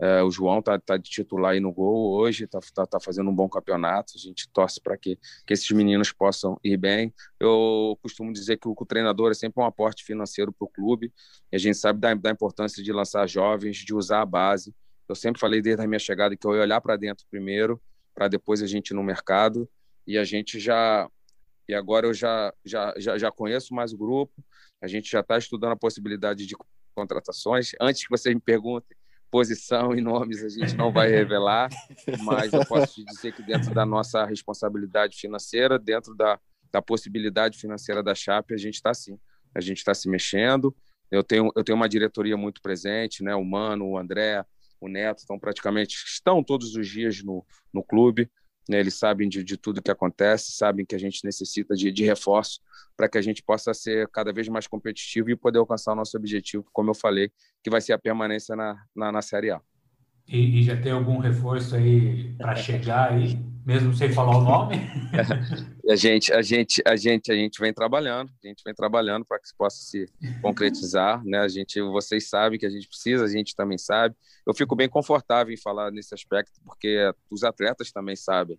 É, 0.01 0.22
o 0.22 0.30
João 0.30 0.62
tá, 0.62 0.78
tá 0.78 0.96
de 0.96 1.11
titular 1.11 1.53
aí 1.53 1.61
no 1.61 1.72
gol 1.72 2.12
hoje, 2.12 2.46
tá, 2.46 2.61
tá, 2.72 2.86
tá 2.86 3.01
fazendo 3.01 3.30
um 3.30 3.34
bom 3.34 3.49
campeonato. 3.49 4.12
A 4.14 4.18
gente 4.18 4.49
torce 4.51 4.80
para 4.80 4.96
que, 4.96 5.18
que 5.44 5.53
esses 5.53 5.68
meninos 5.72 6.12
possam 6.12 6.59
ir 6.62 6.76
bem. 6.76 7.12
Eu 7.40 7.99
costumo 8.01 8.32
dizer 8.32 8.59
que 8.59 8.68
o, 8.68 8.74
o 8.78 8.86
treinador 8.86 9.32
é 9.32 9.34
sempre 9.34 9.61
um 9.61 9.66
aporte 9.66 10.05
financeiro 10.05 10.53
para 10.53 10.66
o 10.66 10.68
clube. 10.68 11.12
E 11.51 11.57
a 11.57 11.59
gente 11.59 11.76
sabe 11.76 11.99
da, 11.99 12.14
da 12.14 12.30
importância 12.30 12.82
de 12.82 12.92
lançar 12.92 13.28
jovens, 13.28 13.78
de 13.78 13.92
usar 13.92 14.22
a 14.22 14.26
base. 14.26 14.72
Eu 15.09 15.16
sempre 15.16 15.40
falei 15.40 15.61
desde 15.61 15.82
a 15.82 15.86
minha 15.86 15.99
chegada 15.99 16.36
que 16.36 16.46
eu 16.46 16.55
ia 16.55 16.62
olhar 16.62 16.80
para 16.80 16.96
dentro 16.96 17.26
primeiro, 17.28 17.80
para 18.14 18.28
depois 18.28 18.62
a 18.62 18.66
gente 18.66 18.90
ir 18.90 18.94
no 18.94 19.03
mercado. 19.03 19.68
E 20.07 20.16
a 20.16 20.24
gente 20.24 20.61
já. 20.61 21.11
E 21.68 21.74
agora 21.74 22.07
eu 22.07 22.14
já, 22.14 22.53
já, 22.64 22.94
já, 22.96 23.18
já 23.18 23.32
conheço 23.32 23.74
mais 23.74 23.92
o 23.92 23.99
grupo. 23.99 24.32
A 24.80 24.86
gente 24.86 25.11
já 25.11 25.20
está 25.20 25.36
estudando 25.36 25.72
a 25.72 25.76
possibilidade 25.76 26.46
de 26.46 26.55
contratações. 26.94 27.72
Antes 27.80 28.05
que 28.05 28.11
vocês 28.11 28.34
me 28.34 28.40
perguntem 28.40 28.97
posição 29.30 29.94
e 29.94 30.00
nomes 30.00 30.42
a 30.42 30.48
gente 30.48 30.76
não 30.76 30.92
vai 30.92 31.08
revelar, 31.08 31.68
mas 32.24 32.52
eu 32.52 32.64
posso 32.64 32.94
te 32.94 33.04
dizer 33.04 33.32
que 33.32 33.42
dentro 33.42 33.72
da 33.74 33.84
nossa 33.84 34.24
responsabilidade 34.24 35.16
financeira, 35.16 35.78
dentro 35.78 36.14
da, 36.14 36.38
da 36.72 36.82
possibilidade 36.82 37.58
financeira 37.58 38.02
da 38.02 38.14
Chape, 38.14 38.54
a 38.54 38.56
gente 38.56 38.74
está 38.74 38.92
sim. 38.92 39.18
A 39.54 39.60
gente 39.60 39.78
está 39.78 39.94
se 39.94 40.08
mexendo. 40.08 40.74
Eu 41.10 41.22
tenho, 41.22 41.50
eu 41.56 41.64
tenho 41.64 41.76
uma 41.76 41.88
diretoria 41.88 42.36
muito 42.36 42.60
presente, 42.60 43.22
né? 43.22 43.34
o 43.34 43.44
Mano, 43.44 43.86
o 43.86 43.98
André, 43.98 44.44
o 44.80 44.88
Neto, 44.88 45.18
estão 45.18 45.38
praticamente 45.38 45.96
estão 46.06 46.44
todos 46.44 46.74
os 46.74 46.86
dias 46.86 47.22
no, 47.22 47.44
no 47.72 47.82
clube. 47.82 48.30
Né? 48.68 48.78
Eles 48.78 48.94
sabem 48.94 49.28
de, 49.28 49.42
de 49.42 49.56
tudo 49.56 49.82
que 49.82 49.90
acontece, 49.90 50.52
sabem 50.52 50.84
que 50.84 50.94
a 50.94 50.98
gente 50.98 51.24
necessita 51.24 51.74
de, 51.74 51.90
de 51.90 52.04
reforço 52.04 52.60
para 52.96 53.08
que 53.08 53.16
a 53.16 53.22
gente 53.22 53.42
possa 53.42 53.72
ser 53.72 54.08
cada 54.08 54.32
vez 54.32 54.48
mais 54.48 54.66
competitivo 54.66 55.30
e 55.30 55.36
poder 55.36 55.58
alcançar 55.58 55.92
o 55.92 55.96
nosso 55.96 56.16
objetivo, 56.16 56.68
como 56.72 56.90
eu 56.90 56.94
falei, 56.94 57.32
que 57.62 57.70
vai 57.70 57.80
ser 57.80 57.92
a 57.92 57.98
permanência 57.98 58.54
na, 58.54 58.84
na, 58.94 59.10
na 59.10 59.22
Série 59.22 59.50
A. 59.50 59.60
E, 60.28 60.60
e, 60.60 60.62
já 60.62 60.76
tem 60.76 60.92
algum 60.92 61.18
reforço 61.18 61.74
aí 61.74 62.34
para 62.36 62.54
chegar 62.54 63.12
aí, 63.12 63.38
mesmo 63.64 63.94
sem 63.94 64.12
falar 64.12 64.36
o 64.36 64.42
nome? 64.42 64.76
a 65.88 65.96
gente, 65.96 66.30
a 66.34 66.42
gente, 66.42 66.82
a 66.84 66.96
gente, 66.96 67.32
a 67.32 67.34
gente 67.34 67.58
vem 67.58 67.72
trabalhando, 67.72 68.30
a 68.44 68.46
gente 68.46 68.62
vem 68.62 68.74
trabalhando 68.74 69.24
para 69.24 69.38
que 69.38 69.46
isso 69.46 69.54
possa 69.56 69.78
se 69.78 70.06
concretizar, 70.42 71.24
né? 71.24 71.38
A 71.38 71.48
gente, 71.48 71.80
vocês 71.80 72.28
sabem 72.28 72.58
que 72.58 72.66
a 72.66 72.70
gente 72.70 72.86
precisa, 72.86 73.24
a 73.24 73.28
gente 73.28 73.56
também 73.56 73.78
sabe. 73.78 74.14
Eu 74.46 74.54
fico 74.54 74.76
bem 74.76 74.88
confortável 74.88 75.52
em 75.52 75.56
falar 75.56 75.90
nesse 75.90 76.12
aspecto 76.12 76.60
porque 76.62 77.10
os 77.30 77.42
atletas 77.42 77.90
também 77.90 78.14
sabem 78.14 78.58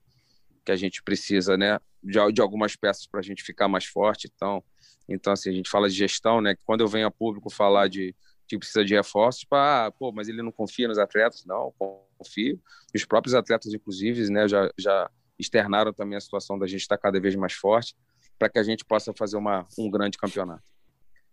que 0.66 0.72
a 0.72 0.76
gente 0.76 1.04
precisa, 1.04 1.56
né, 1.56 1.80
de, 2.04 2.32
de 2.32 2.42
algumas 2.42 2.76
peças 2.76 3.06
para 3.06 3.20
a 3.20 3.24
gente 3.24 3.44
ficar 3.44 3.68
mais 3.68 3.86
forte. 3.86 4.28
Então, 4.34 4.64
então 5.08 5.34
assim, 5.34 5.52
a 5.52 5.54
gente 5.54 5.70
fala 5.70 5.88
de 5.88 5.96
gestão, 5.96 6.42
né? 6.42 6.56
Quando 6.66 6.82
eu 6.82 6.88
venho 6.88 7.06
a 7.06 7.12
público 7.12 7.50
falar 7.52 7.88
de 7.88 8.16
que 8.50 8.58
precisa 8.58 8.84
de 8.84 8.96
reforços, 8.96 9.44
para, 9.44 9.86
ah, 9.86 9.92
pô, 9.92 10.12
mas 10.12 10.28
ele 10.28 10.42
não 10.42 10.52
confia 10.52 10.88
nos 10.88 10.98
atletas? 10.98 11.46
Não, 11.46 11.72
confio. 12.18 12.60
Os 12.94 13.06
próprios 13.06 13.36
atletas, 13.36 13.72
inclusive, 13.72 14.28
né, 14.32 14.48
já, 14.48 14.68
já 14.78 15.10
externaram 15.38 15.94
também 15.94 16.18
a 16.18 16.22
situação 16.22 16.58
da 16.58 16.66
gente 16.66 16.82
estar 16.82 16.98
cada 16.98 17.20
vez 17.20 17.36
mais 17.36 17.54
forte 17.54 17.96
para 18.40 18.50
que 18.50 18.58
a 18.58 18.64
gente 18.64 18.84
possa 18.84 19.14
fazer 19.14 19.38
uma, 19.38 19.68
um 19.78 19.90
grande 19.90 20.18
campeonato. 20.18 20.64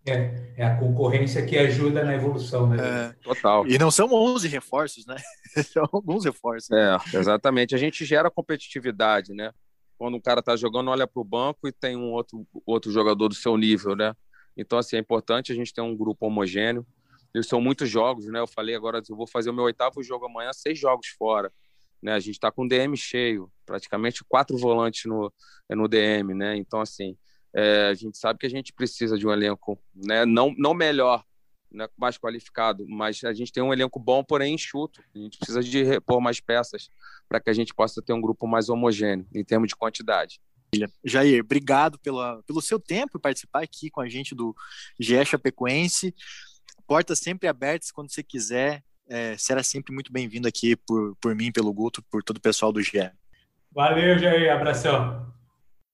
É, 0.05 0.53
é 0.57 0.64
a 0.64 0.77
concorrência 0.77 1.45
que 1.45 1.57
ajuda 1.57 2.05
na 2.05 2.14
evolução, 2.14 2.69
né? 2.69 2.77
É, 2.79 3.12
total. 3.23 3.67
E 3.67 3.79
não 3.79 3.91
são 3.91 4.12
11 4.12 4.47
reforços, 4.47 5.07
né? 5.07 5.17
são 5.64 5.89
alguns 5.91 6.25
reforços. 6.25 6.71
É, 6.71 6.97
exatamente. 7.14 7.75
A 7.75 7.79
gente 7.79 8.05
gera 8.05 8.31
competitividade, 8.31 9.33
né? 9.33 9.53
Quando 9.99 10.17
um 10.17 10.21
cara 10.21 10.41
está 10.41 10.55
jogando, 10.55 10.91
olha 10.91 11.07
para 11.07 11.21
o 11.21 11.25
banco 11.25 11.67
e 11.67 11.73
tem 11.73 11.97
um 11.97 12.12
outro, 12.12 12.47
outro 12.64 12.93
jogador 12.93 13.29
do 13.29 13.35
seu 13.35 13.57
nível, 13.57 13.97
né? 13.97 14.14
Então, 14.57 14.79
assim, 14.79 14.97
é 14.97 14.99
importante 14.99 15.53
a 15.53 15.55
gente 15.55 15.73
ter 15.73 15.83
um 15.83 15.97
grupo 15.97 16.27
homogêneo, 16.27 16.87
são 17.43 17.61
muitos 17.61 17.89
jogos, 17.89 18.26
né? 18.26 18.41
Eu 18.41 18.47
falei 18.47 18.74
agora, 18.74 19.03
eu 19.09 19.16
vou 19.16 19.26
fazer 19.26 19.51
o 19.51 19.55
meu 19.55 19.64
oitavo 19.64 20.03
jogo 20.03 20.26
amanhã, 20.26 20.53
seis 20.53 20.78
jogos 20.78 21.09
fora. 21.18 21.53
Né? 22.03 22.12
A 22.12 22.20
gente 22.20 22.34
está 22.34 22.51
com 22.51 22.64
o 22.64 22.68
DM 22.68 22.97
cheio, 22.97 23.51
praticamente 23.64 24.24
quatro 24.28 24.57
volantes 24.57 25.05
no, 25.07 25.32
no 25.70 25.89
DM, 25.89 26.34
né? 26.34 26.57
Então, 26.57 26.80
assim, 26.80 27.16
é, 27.55 27.89
a 27.89 27.95
gente 27.95 28.18
sabe 28.18 28.39
que 28.39 28.47
a 28.47 28.51
gente 28.51 28.72
precisa 28.72 29.18
de 29.18 29.26
um 29.26 29.32
elenco, 29.32 29.80
né? 29.95 30.24
Não, 30.24 30.55
não 30.57 30.74
melhor, 30.74 31.24
né? 31.70 31.89
mais 31.97 32.18
qualificado, 32.18 32.87
mas 32.89 33.24
a 33.24 33.32
gente 33.32 33.53
tem 33.53 33.62
um 33.62 33.72
elenco 33.72 33.99
bom, 33.99 34.22
porém 34.22 34.55
enxuto. 34.55 35.03
A 35.14 35.18
gente 35.18 35.39
precisa 35.39 35.62
de 35.62 35.82
repor 35.82 36.20
mais 36.20 36.41
peças 36.41 36.89
para 37.28 37.41
que 37.41 37.51
a 37.51 37.53
gente 37.53 37.74
possa 37.74 38.03
ter 38.03 38.12
um 38.12 38.20
grupo 38.20 38.47
mais 38.47 38.68
homogêneo 38.68 39.26
em 39.34 39.45
termos 39.45 39.68
de 39.68 39.76
quantidade. 39.76 40.41
Jair, 41.05 41.43
obrigado 41.43 41.99
pela, 41.99 42.43
pelo 42.43 42.61
seu 42.61 42.78
tempo 42.78 43.20
participar 43.20 43.62
aqui 43.62 43.89
com 43.89 44.01
a 44.01 44.09
gente 44.09 44.34
do 44.34 44.55
GE 45.01 45.24
Chapecoense 45.24 46.14
portas 46.87 47.18
sempre 47.18 47.49
abertas 47.49 47.91
quando 47.91 48.11
você 48.11 48.22
quiser. 48.22 48.82
É, 49.09 49.37
será 49.37 49.62
sempre 49.62 49.95
muito 49.95 50.12
bem-vindo 50.12 50.49
aqui 50.49 50.74
por, 50.76 51.16
por 51.20 51.34
mim, 51.34 51.53
pelo 51.53 51.72
Guto, 51.72 52.03
por 52.11 52.22
todo 52.22 52.39
o 52.39 52.41
pessoal 52.41 52.72
do 52.72 52.82
GE. 52.82 53.11
Valeu, 53.72 54.18
Jair. 54.18 54.53
Abração. 54.53 55.32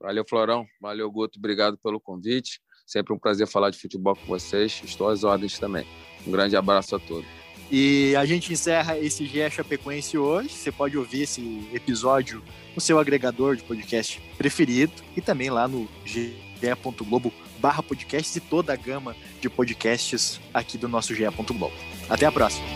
Valeu, 0.01 0.25
Florão. 0.29 0.67
Valeu, 0.81 1.11
Guto. 1.11 1.39
Obrigado 1.39 1.77
pelo 1.79 2.01
convite. 2.01 2.61
Sempre 2.87 3.13
um 3.13 3.19
prazer 3.19 3.47
falar 3.47 3.71
de 3.71 3.79
futebol 3.79 4.17
com 4.17 4.27
vocês. 4.27 4.81
Estou 4.85 5.09
às 5.09 5.25
ordens 5.25 5.59
também. 5.59 5.87
Um 6.27 6.31
grande 6.31 6.57
abraço 6.57 6.97
a 6.97 6.99
todos. 6.99 7.29
E 7.71 8.15
a 8.17 8.25
gente 8.27 8.53
encerra 8.53 8.99
esse 8.99 9.25
GE 9.25 9.51
Chapecoense 9.51 10.19
hoje. 10.19 10.51
Você 10.51 10.71
pode 10.71 10.97
ouvir 10.99 11.23
esse 11.23 11.69
episódio 11.73 12.43
no 12.75 12.81
seu 12.81 12.99
agregador 12.99 13.57
de 13.57 13.63
podcast 13.63 14.21
preferido 14.37 14.93
e 15.17 15.21
também 15.21 15.49
lá 15.49 15.67
no 15.67 15.89
ge.globo 16.05 17.33
barra 17.63 17.83
podcasts 17.83 18.35
e 18.35 18.41
toda 18.41 18.73
a 18.73 18.77
gama 18.77 19.15
de 19.41 19.49
podcasts 19.49 20.41
aqui 20.53 20.77
do 20.77 20.89
nosso 20.89 21.15
GE. 21.15 21.23
Globo. 21.31 21.73
Até 22.11 22.27
a 22.27 22.33
próxima! 22.33 22.67